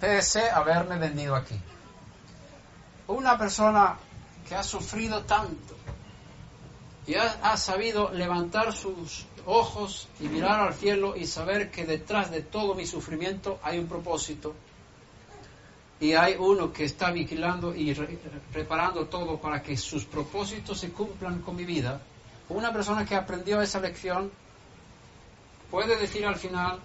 pese 0.00 0.48
haberme 0.48 0.96
vendido 0.96 1.36
aquí. 1.36 1.60
Una 3.08 3.36
persona 3.36 3.98
que 4.48 4.54
ha 4.54 4.62
sufrido 4.62 5.24
tanto 5.24 5.76
y 7.06 7.14
ha 7.14 7.56
sabido 7.58 8.10
levantar 8.10 8.72
sus 8.72 9.26
ojos 9.44 10.08
y 10.18 10.28
mirar 10.28 10.60
al 10.60 10.74
cielo 10.74 11.14
y 11.14 11.26
saber 11.26 11.70
que 11.70 11.84
detrás 11.84 12.30
de 12.30 12.40
todo 12.40 12.74
mi 12.74 12.86
sufrimiento 12.86 13.60
hay 13.62 13.78
un 13.78 13.86
propósito 13.86 14.54
y 16.00 16.12
hay 16.12 16.36
uno 16.38 16.72
que 16.72 16.84
está 16.84 17.10
vigilando 17.10 17.74
y 17.74 17.94
re- 17.94 18.18
reparando 18.52 19.06
todo 19.06 19.38
para 19.38 19.62
que 19.62 19.76
sus 19.76 20.04
propósitos 20.04 20.78
se 20.78 20.90
cumplan 20.90 21.40
con 21.40 21.56
mi 21.56 21.64
vida. 21.64 22.00
Una 22.48 22.72
persona 22.72 23.04
que 23.06 23.14
aprendió 23.16 23.60
esa 23.62 23.80
lección 23.80 24.30
puede 25.70 25.96
decir 25.96 26.26
al 26.26 26.36
final 26.36 26.80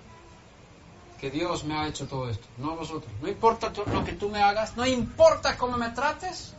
que 1.20 1.30
Dios 1.30 1.64
me 1.66 1.76
ha 1.78 1.88
hecho 1.88 2.08
todo 2.08 2.30
esto, 2.30 2.48
no 2.58 2.76
vosotros. 2.76 3.12
No 3.22 3.28
importa 3.28 3.72
lo 3.94 4.04
que 4.04 4.14
tú 4.14 4.30
me 4.30 4.42
hagas, 4.42 4.76
no 4.76 4.86
importa 4.88 5.56
cómo 5.58 5.78
me 5.78 5.90
trates, 5.90 6.54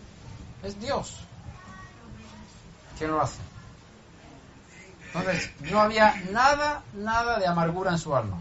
es 0.62 0.78
Dios 0.80 1.16
quien 2.98 3.10
lo 3.10 3.20
hace. 3.20 3.40
Entonces, 5.06 5.50
no 5.60 5.80
había 5.80 6.14
nada, 6.30 6.84
nada 6.94 7.38
de 7.38 7.46
amargura 7.46 7.90
en 7.90 7.98
su 7.98 8.14
alma. 8.14 8.40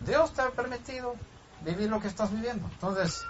Dios 0.00 0.32
te 0.32 0.42
ha 0.42 0.50
permitido 0.50 1.14
vivir 1.62 1.90
lo 1.90 2.00
que 2.00 2.08
estás 2.08 2.32
viviendo. 2.32 2.68
Entonces, 2.72 3.24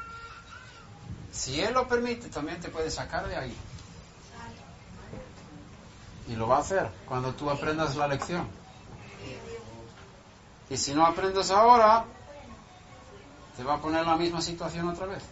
si 1.32 1.60
Él 1.60 1.74
lo 1.74 1.88
permite, 1.88 2.28
también 2.28 2.60
te 2.60 2.68
puede 2.68 2.90
sacar 2.90 3.26
de 3.28 3.36
ahí. 3.36 3.56
Y 6.28 6.36
lo 6.36 6.46
va 6.46 6.56
a 6.56 6.60
hacer 6.60 6.90
cuando 7.06 7.34
tú 7.34 7.50
aprendas 7.50 7.96
la 7.96 8.08
lección. 8.08 8.46
Y 10.68 10.76
si 10.76 10.94
no 10.94 11.06
aprendes 11.06 11.50
ahora, 11.50 12.04
te 13.56 13.64
va 13.64 13.74
a 13.74 13.80
poner 13.80 14.02
en 14.02 14.08
la 14.08 14.16
misma 14.16 14.42
situación 14.42 14.88
otra 14.88 15.06
vez. 15.06 15.22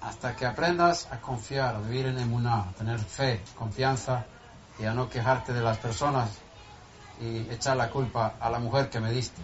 Hasta 0.00 0.34
que 0.34 0.46
aprendas 0.46 1.06
a 1.12 1.20
confiar, 1.20 1.76
a 1.76 1.80
vivir 1.80 2.06
en 2.06 2.18
emuná, 2.18 2.70
a 2.70 2.72
tener 2.72 2.98
fe, 2.98 3.42
confianza 3.58 4.24
y 4.78 4.86
a 4.86 4.94
no 4.94 5.10
quejarte 5.10 5.52
de 5.52 5.60
las 5.60 5.76
personas 5.76 6.30
y 7.20 7.46
echar 7.50 7.76
la 7.76 7.90
culpa 7.90 8.34
a 8.40 8.50
la 8.50 8.58
mujer 8.58 8.88
que 8.88 9.00
me 9.00 9.10
diste. 9.12 9.42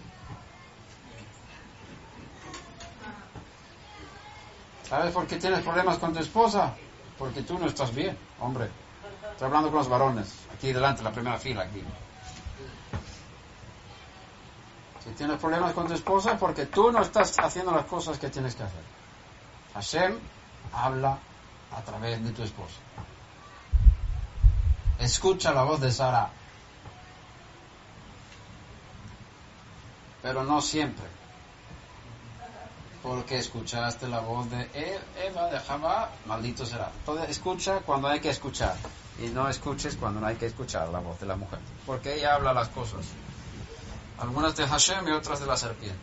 ¿Sabes 4.89 5.13
por 5.13 5.27
qué 5.27 5.37
tienes 5.37 5.61
problemas 5.61 5.97
con 5.97 6.13
tu 6.13 6.19
esposa? 6.19 6.73
Porque 7.17 7.41
tú 7.41 7.59
no 7.59 7.67
estás 7.67 7.93
bien, 7.93 8.17
hombre. 8.39 8.69
Estoy 9.31 9.47
hablando 9.47 9.69
con 9.69 9.79
los 9.79 9.89
varones, 9.89 10.33
aquí 10.53 10.71
delante, 10.71 11.03
la 11.03 11.11
primera 11.11 11.37
fila, 11.37 11.63
aquí. 11.63 11.83
Si 15.03 15.09
tienes 15.11 15.37
problemas 15.39 15.73
con 15.73 15.87
tu 15.87 15.93
esposa, 15.93 16.33
es 16.33 16.39
porque 16.39 16.65
tú 16.65 16.91
no 16.91 17.01
estás 17.01 17.37
haciendo 17.37 17.71
las 17.71 17.85
cosas 17.85 18.17
que 18.17 18.29
tienes 18.29 18.55
que 18.55 18.63
hacer. 18.63 18.81
Hashem 19.73 20.17
habla 20.73 21.17
a 21.71 21.81
través 21.81 22.23
de 22.23 22.31
tu 22.31 22.43
esposa. 22.43 22.75
Escucha 24.99 25.51
la 25.51 25.63
voz 25.63 25.79
de 25.79 25.91
Sara. 25.91 26.29
Pero 30.27 30.43
no 30.43 30.61
siempre. 30.61 31.05
Porque 33.01 33.37
escuchaste 33.37 34.09
la 34.09 34.19
voz 34.19 34.49
de 34.51 34.69
Eva, 35.25 35.49
de 35.49 35.57
Jabá, 35.57 36.09
maldito 36.25 36.65
será. 36.65 36.91
Entonces 36.99 37.29
escucha 37.29 37.79
cuando 37.79 38.09
hay 38.09 38.19
que 38.19 38.29
escuchar. 38.29 38.75
Y 39.23 39.27
no 39.27 39.47
escuches 39.47 39.95
cuando 39.95 40.19
no 40.19 40.27
hay 40.27 40.35
que 40.35 40.47
escuchar 40.47 40.89
la 40.89 40.99
voz 40.99 41.17
de 41.21 41.27
la 41.27 41.37
mujer. 41.37 41.59
Porque 41.85 42.15
ella 42.15 42.35
habla 42.35 42.51
las 42.51 42.67
cosas. 42.67 43.05
Algunas 44.19 44.53
de 44.57 44.67
Hashem 44.67 45.07
y 45.07 45.11
otras 45.11 45.39
de 45.39 45.45
la 45.45 45.55
serpiente. 45.55 45.97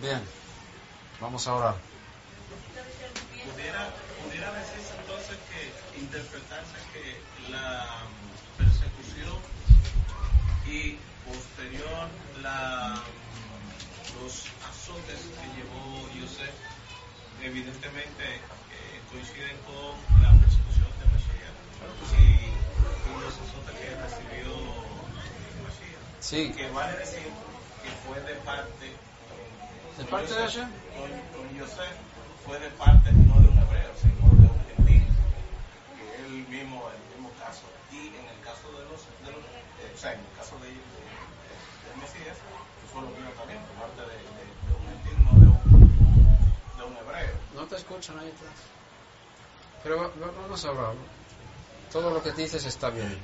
Bien, 0.00 0.22
vamos 1.20 1.44
a 1.48 1.54
orar. 1.54 1.74
Entonces 5.06 5.38
que 5.50 5.86
que 6.92 7.50
la 7.50 7.86
mm, 8.04 8.58
persecución 8.58 9.38
y 10.66 10.98
posterior 11.24 12.08
la, 12.46 13.02
los 14.22 14.34
azotes 14.70 15.20
que 15.34 15.46
llevó 15.58 15.82
Yosef 16.14 16.54
evidentemente 17.42 18.24
eh, 18.24 18.96
coinciden 19.10 19.58
con 19.66 19.94
la 20.22 20.30
persecución 20.38 20.90
de 21.00 21.06
Mesías 21.10 21.54
y, 22.14 22.54
los 23.22 23.34
azotes 23.34 23.74
que 23.80 23.88
recibió 23.98 24.54
Mesías. 25.66 26.02
Sí, 26.20 26.52
Que 26.52 26.70
vale 26.70 26.96
decir 26.98 27.26
que 27.82 27.90
fue 28.06 28.20
de 28.20 28.34
parte 28.46 28.86
¿De 29.98 30.04
parte 30.04 30.34
de 30.34 30.40
Hashem? 30.42 30.68
Con, 30.94 31.10
con 31.34 31.58
Yosef 31.58 31.94
fue 32.44 32.58
de 32.60 32.70
parte 32.70 33.10
no 33.12 33.40
de 33.40 33.48
un 33.48 33.58
hebreo, 33.58 33.92
sino 33.96 34.28
de 34.38 34.46
un 34.46 34.60
gentil. 34.68 35.08
Que 35.96 36.26
el 36.26 36.46
mismo, 36.46 36.84
el 36.92 37.02
mismo 37.16 37.32
caso. 37.40 37.64
Y 37.90 38.12
en 38.12 38.26
el 38.28 38.38
caso 38.44 38.68
de 38.76 38.84
los, 38.92 39.00
de 39.24 39.32
los 39.32 39.40
eh, 39.40 39.92
o 39.94 39.98
sea, 39.98 40.12
en 40.12 40.20
el 40.20 40.32
caso 40.36 40.58
de, 40.60 40.68
de, 40.68 40.76
del 40.76 41.96
Mesías, 41.96 42.36
no 47.54 47.62
te 47.66 47.76
escuchan 47.76 48.18
ahí 48.18 48.28
atrás. 48.28 48.52
Pero 49.82 49.96
va- 49.98 50.08
va- 50.08 50.32
vamos 50.42 50.64
a 50.64 50.68
hablar. 50.68 50.92
Todo 51.92 52.10
lo 52.10 52.22
que 52.22 52.32
dices 52.32 52.64
está 52.64 52.90
bien. 52.90 53.18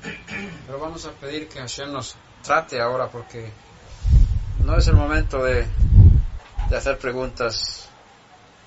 Pero 0.66 0.78
vamos 0.78 1.04
a 1.06 1.10
pedir 1.12 1.48
que 1.48 1.58
Hashem 1.60 1.92
nos 1.92 2.16
trate 2.42 2.80
ahora 2.80 3.08
porque 3.08 3.50
no 4.64 4.76
es 4.76 4.86
el 4.88 4.94
momento 4.94 5.42
de, 5.44 5.66
de 6.68 6.76
hacer 6.76 6.98
preguntas. 6.98 7.88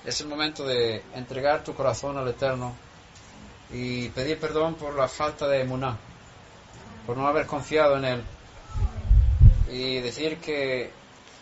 Es 0.04 0.20
el 0.20 0.28
momento 0.28 0.64
de 0.64 1.02
entregar 1.14 1.64
tu 1.64 1.74
corazón 1.74 2.16
al 2.16 2.28
Eterno 2.28 2.74
y 3.72 4.08
pedir 4.10 4.38
perdón 4.38 4.74
por 4.76 4.94
la 4.94 5.08
falta 5.08 5.48
de 5.48 5.62
emuná, 5.62 5.96
por 7.06 7.16
no 7.16 7.26
haber 7.26 7.46
confiado 7.46 7.96
en 7.96 8.04
Él. 8.04 8.22
Y 9.70 10.00
decir 10.00 10.38
que 10.38 10.90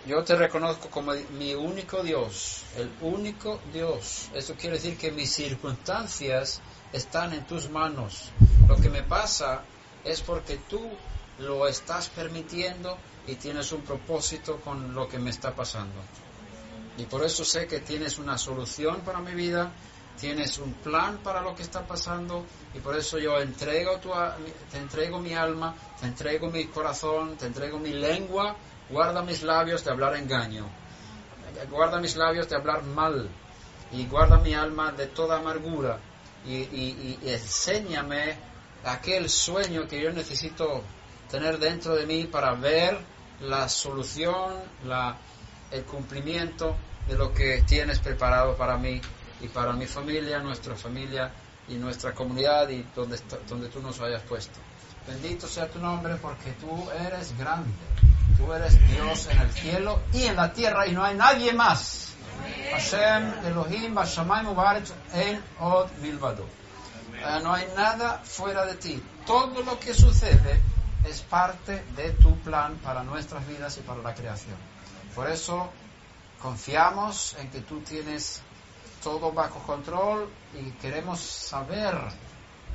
yo 0.06 0.22
te 0.22 0.34
reconozco 0.34 0.88
como 0.90 1.12
mi 1.38 1.54
único 1.54 2.02
Dios, 2.02 2.62
el 2.76 2.90
único 3.00 3.60
Dios. 3.72 4.28
Eso 4.34 4.54
quiere 4.54 4.76
decir 4.76 4.96
que 4.98 5.10
mis 5.10 5.32
circunstancias 5.32 6.60
están 6.92 7.32
en 7.32 7.46
tus 7.46 7.70
manos. 7.70 8.30
Lo 8.68 8.76
que 8.76 8.88
me 8.88 9.02
pasa 9.02 9.62
es 10.04 10.20
porque 10.20 10.58
tú 10.68 10.90
lo 11.38 11.66
estás 11.66 12.08
permitiendo 12.10 12.98
y 13.26 13.34
tienes 13.36 13.72
un 13.72 13.82
propósito 13.82 14.60
con 14.60 14.94
lo 14.94 15.08
que 15.08 15.18
me 15.18 15.30
está 15.30 15.54
pasando. 15.54 16.00
Y 16.98 17.04
por 17.04 17.24
eso 17.24 17.44
sé 17.44 17.66
que 17.66 17.80
tienes 17.80 18.18
una 18.18 18.38
solución 18.38 19.00
para 19.00 19.20
mi 19.20 19.32
vida 19.34 19.72
tienes 20.20 20.58
un 20.58 20.72
plan 20.74 21.18
para 21.18 21.40
lo 21.40 21.54
que 21.54 21.62
está 21.62 21.86
pasando 21.86 22.44
y 22.74 22.78
por 22.78 22.96
eso 22.96 23.18
yo 23.18 23.38
entrego 23.40 23.98
tu, 23.98 24.10
te 24.70 24.78
entrego 24.78 25.18
mi 25.18 25.34
alma, 25.34 25.74
te 26.00 26.06
entrego 26.06 26.50
mi 26.50 26.66
corazón, 26.66 27.36
te 27.36 27.46
entrego 27.46 27.78
mi 27.78 27.92
lengua, 27.92 28.56
guarda 28.90 29.22
mis 29.22 29.42
labios 29.42 29.84
de 29.84 29.90
hablar 29.90 30.16
engaño, 30.16 30.66
guarda 31.70 32.00
mis 32.00 32.16
labios 32.16 32.48
de 32.48 32.56
hablar 32.56 32.82
mal 32.82 33.28
y 33.92 34.06
guarda 34.06 34.38
mi 34.38 34.54
alma 34.54 34.92
de 34.92 35.06
toda 35.08 35.38
amargura 35.38 35.98
y, 36.46 37.18
enséñame 37.24 38.36
aquel 38.84 39.30
sueño 39.30 39.88
que 39.88 40.00
yo 40.00 40.12
necesito 40.12 40.82
tener 41.30 41.58
dentro 41.58 41.94
de 41.94 42.06
mí 42.06 42.24
para 42.24 42.52
ver 42.54 42.98
la 43.40 43.68
solución, 43.68 44.54
el 45.70 45.84
cumplimiento 45.84 46.76
de 47.08 47.16
lo 47.16 47.32
que 47.32 47.62
tienes 47.66 47.98
preparado 47.98 48.56
para 48.56 48.76
mí 48.76 49.00
y 49.44 49.48
para 49.48 49.72
mi 49.74 49.86
familia, 49.86 50.38
nuestra 50.38 50.74
familia 50.74 51.30
y 51.68 51.74
nuestra 51.74 52.14
comunidad 52.14 52.68
y 52.70 52.82
donde, 52.94 53.18
donde 53.46 53.68
tú 53.68 53.80
nos 53.82 54.00
hayas 54.00 54.22
puesto. 54.22 54.58
Bendito 55.06 55.46
sea 55.46 55.68
tu 55.68 55.78
nombre 55.78 56.16
porque 56.16 56.52
tú 56.52 56.90
eres 57.06 57.36
grande. 57.36 57.70
Tú 58.38 58.52
eres 58.52 58.74
Dios 58.88 59.28
en 59.30 59.38
el 59.38 59.50
cielo 59.52 60.00
y 60.12 60.22
en 60.24 60.36
la 60.36 60.52
tierra 60.52 60.86
y 60.86 60.92
no 60.92 61.04
hay 61.04 61.14
nadie 61.14 61.52
más. 61.52 62.14
Hashem 62.72 63.46
Elohim 63.46 63.94
Bashamayim 63.94 64.48
Ubaretz 64.48 64.92
En 65.12 65.40
Od. 65.60 65.88
Eh, 66.02 67.40
No 67.42 67.52
hay 67.52 67.68
nada 67.76 68.20
fuera 68.24 68.64
de 68.64 68.74
ti. 68.74 69.02
Todo 69.26 69.62
lo 69.62 69.78
que 69.78 69.94
sucede 69.94 70.60
es 71.06 71.20
parte 71.20 71.84
de 71.96 72.10
tu 72.12 72.36
plan 72.38 72.76
para 72.82 73.04
nuestras 73.04 73.46
vidas 73.46 73.76
y 73.76 73.82
para 73.82 74.02
la 74.02 74.14
creación. 74.14 74.56
Por 75.14 75.30
eso 75.30 75.70
confiamos 76.40 77.36
en 77.38 77.50
que 77.50 77.60
tú 77.60 77.80
tienes 77.80 78.42
todo 79.04 79.32
bajo 79.32 79.60
control 79.60 80.30
y 80.54 80.70
queremos 80.80 81.20
saber 81.20 81.94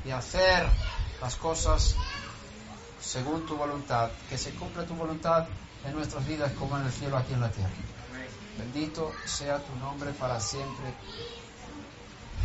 y 0.04 0.12
hacer 0.12 0.64
las 1.20 1.34
cosas 1.34 1.96
según 3.00 3.44
tu 3.46 3.56
voluntad, 3.56 4.10
que 4.28 4.38
se 4.38 4.52
cumpla 4.52 4.86
tu 4.86 4.94
voluntad 4.94 5.48
en 5.84 5.92
nuestras 5.92 6.24
vidas 6.26 6.52
como 6.52 6.78
en 6.78 6.86
el 6.86 6.92
cielo 6.92 7.16
aquí 7.16 7.34
en 7.34 7.40
la 7.40 7.50
tierra. 7.50 7.70
Bendito 8.56 9.12
sea 9.24 9.58
tu 9.58 9.74
nombre 9.76 10.12
para 10.12 10.38
siempre. 10.38 10.94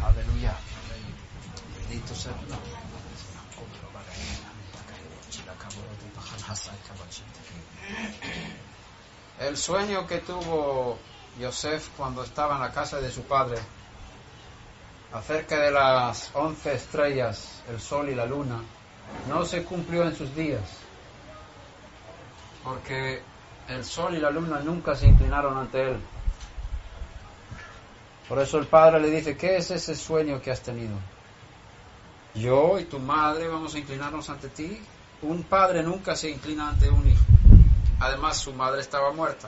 Aleluya. 0.03 0.55
Bendito 1.77 2.15
sea 2.15 2.33
tu 2.33 2.47
nombre. 2.47 2.71
El 9.39 9.57
sueño 9.57 10.07
que 10.07 10.19
tuvo 10.19 10.97
Yosef 11.39 11.89
cuando 11.97 12.23
estaba 12.23 12.55
en 12.55 12.61
la 12.61 12.71
casa 12.71 12.99
de 12.99 13.11
su 13.11 13.23
padre 13.23 13.59
acerca 15.15 15.59
de 15.59 15.71
las 15.71 16.31
once 16.33 16.73
estrellas, 16.73 17.63
el 17.69 17.79
sol 17.79 18.09
y 18.09 18.15
la 18.15 18.25
luna, 18.25 18.61
no 19.29 19.45
se 19.45 19.63
cumplió 19.63 20.03
en 20.03 20.15
sus 20.15 20.35
días, 20.35 20.61
porque 22.63 23.21
el 23.69 23.85
sol 23.85 24.15
y 24.15 24.19
la 24.19 24.29
luna 24.29 24.59
nunca 24.59 24.93
se 24.93 25.07
inclinaron 25.07 25.57
ante 25.57 25.91
él. 25.91 25.97
Por 28.27 28.39
eso 28.39 28.57
el 28.57 28.67
padre 28.67 28.99
le 28.99 29.09
dice, 29.09 29.37
¿qué 29.37 29.57
es 29.57 29.71
ese 29.71 29.95
sueño 29.95 30.41
que 30.41 30.51
has 30.51 30.61
tenido? 30.61 30.95
Yo 32.33 32.77
y 32.79 32.85
tu 32.85 32.99
madre 32.99 33.47
vamos 33.47 33.73
a 33.75 33.79
inclinarnos 33.79 34.29
ante 34.29 34.49
ti. 34.49 34.81
Un 35.21 35.43
padre 35.43 35.81
nunca 35.83 36.15
se 36.15 36.29
inclina 36.29 36.69
ante 36.69 36.89
un 36.89 37.07
hijo. 37.07 37.23
Además, 37.99 38.37
su 38.37 38.51
madre 38.51 38.81
estaba 38.81 39.13
muerta. 39.13 39.47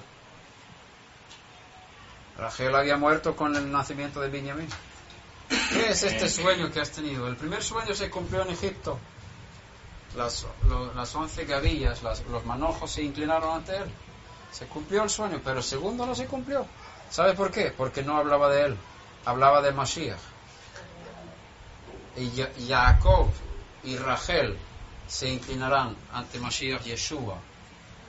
Rachel 2.38 2.74
había 2.76 2.96
muerto 2.98 3.36
con 3.36 3.56
el 3.56 3.70
nacimiento 3.70 4.22
de 4.22 4.30
Benjamín. 4.30 4.70
¿Qué 5.50 5.90
es 5.90 6.04
este 6.04 6.28
sueño 6.30 6.72
que 6.72 6.80
has 6.82 6.92
tenido? 6.92 7.28
El 7.28 7.36
primer 7.38 7.64
sueño 7.64 7.94
se 7.94 8.10
cumplió 8.10 8.42
en 8.42 8.50
Egipto. 8.52 8.98
Las, 10.16 10.46
lo- 10.68 10.94
las 10.94 11.14
once 11.16 11.46
gavillas, 11.46 12.04
las- 12.04 12.24
los 12.26 12.46
manojos 12.46 12.92
se 12.92 13.04
inclinaron 13.04 13.56
ante 13.56 13.78
él. 13.78 13.90
Se 14.52 14.66
cumplió 14.66 15.04
el 15.04 15.10
sueño, 15.10 15.40
pero 15.44 15.58
el 15.58 15.64
segundo 15.64 16.06
no 16.06 16.16
se 16.16 16.26
cumplió. 16.26 16.66
¿Sabe 17.10 17.34
por 17.34 17.52
qué? 17.52 17.72
Porque 17.76 18.04
no 18.04 18.18
hablaba 18.18 18.50
de 18.50 18.66
él, 18.66 18.78
hablaba 19.26 19.62
de 19.62 19.72
Mashiach. 19.72 20.20
Y 22.16 22.32
Ya- 22.32 22.52
Jacob 22.68 23.28
y 23.84 23.96
Rachel 23.98 24.58
se 25.08 25.30
inclinarán 25.30 25.96
ante 26.12 26.40
Mashiach 26.40 26.84
Yeshua 26.84 27.38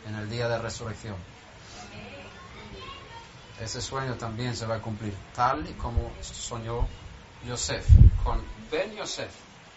en 0.08 0.14
el 0.16 0.30
día 0.30 0.48
de 0.48 0.58
resurrección. 0.58 1.16
Ese 3.60 3.80
sueño 3.82 4.14
también 4.14 4.56
se 4.56 4.66
va 4.66 4.76
a 4.76 4.80
cumplir, 4.80 5.14
tal 5.34 5.68
y 5.68 5.72
como 5.74 6.10
soñó 6.22 6.86
Yosef, 7.46 7.86
con 8.24 8.42
Ben 8.70 8.94
Yosef, 8.96 9.30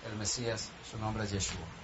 el 0.10 0.18
Mesías, 0.18 0.70
su 0.90 0.98
nombre 0.98 1.24
es 1.24 1.32
Yeshua. 1.32 1.81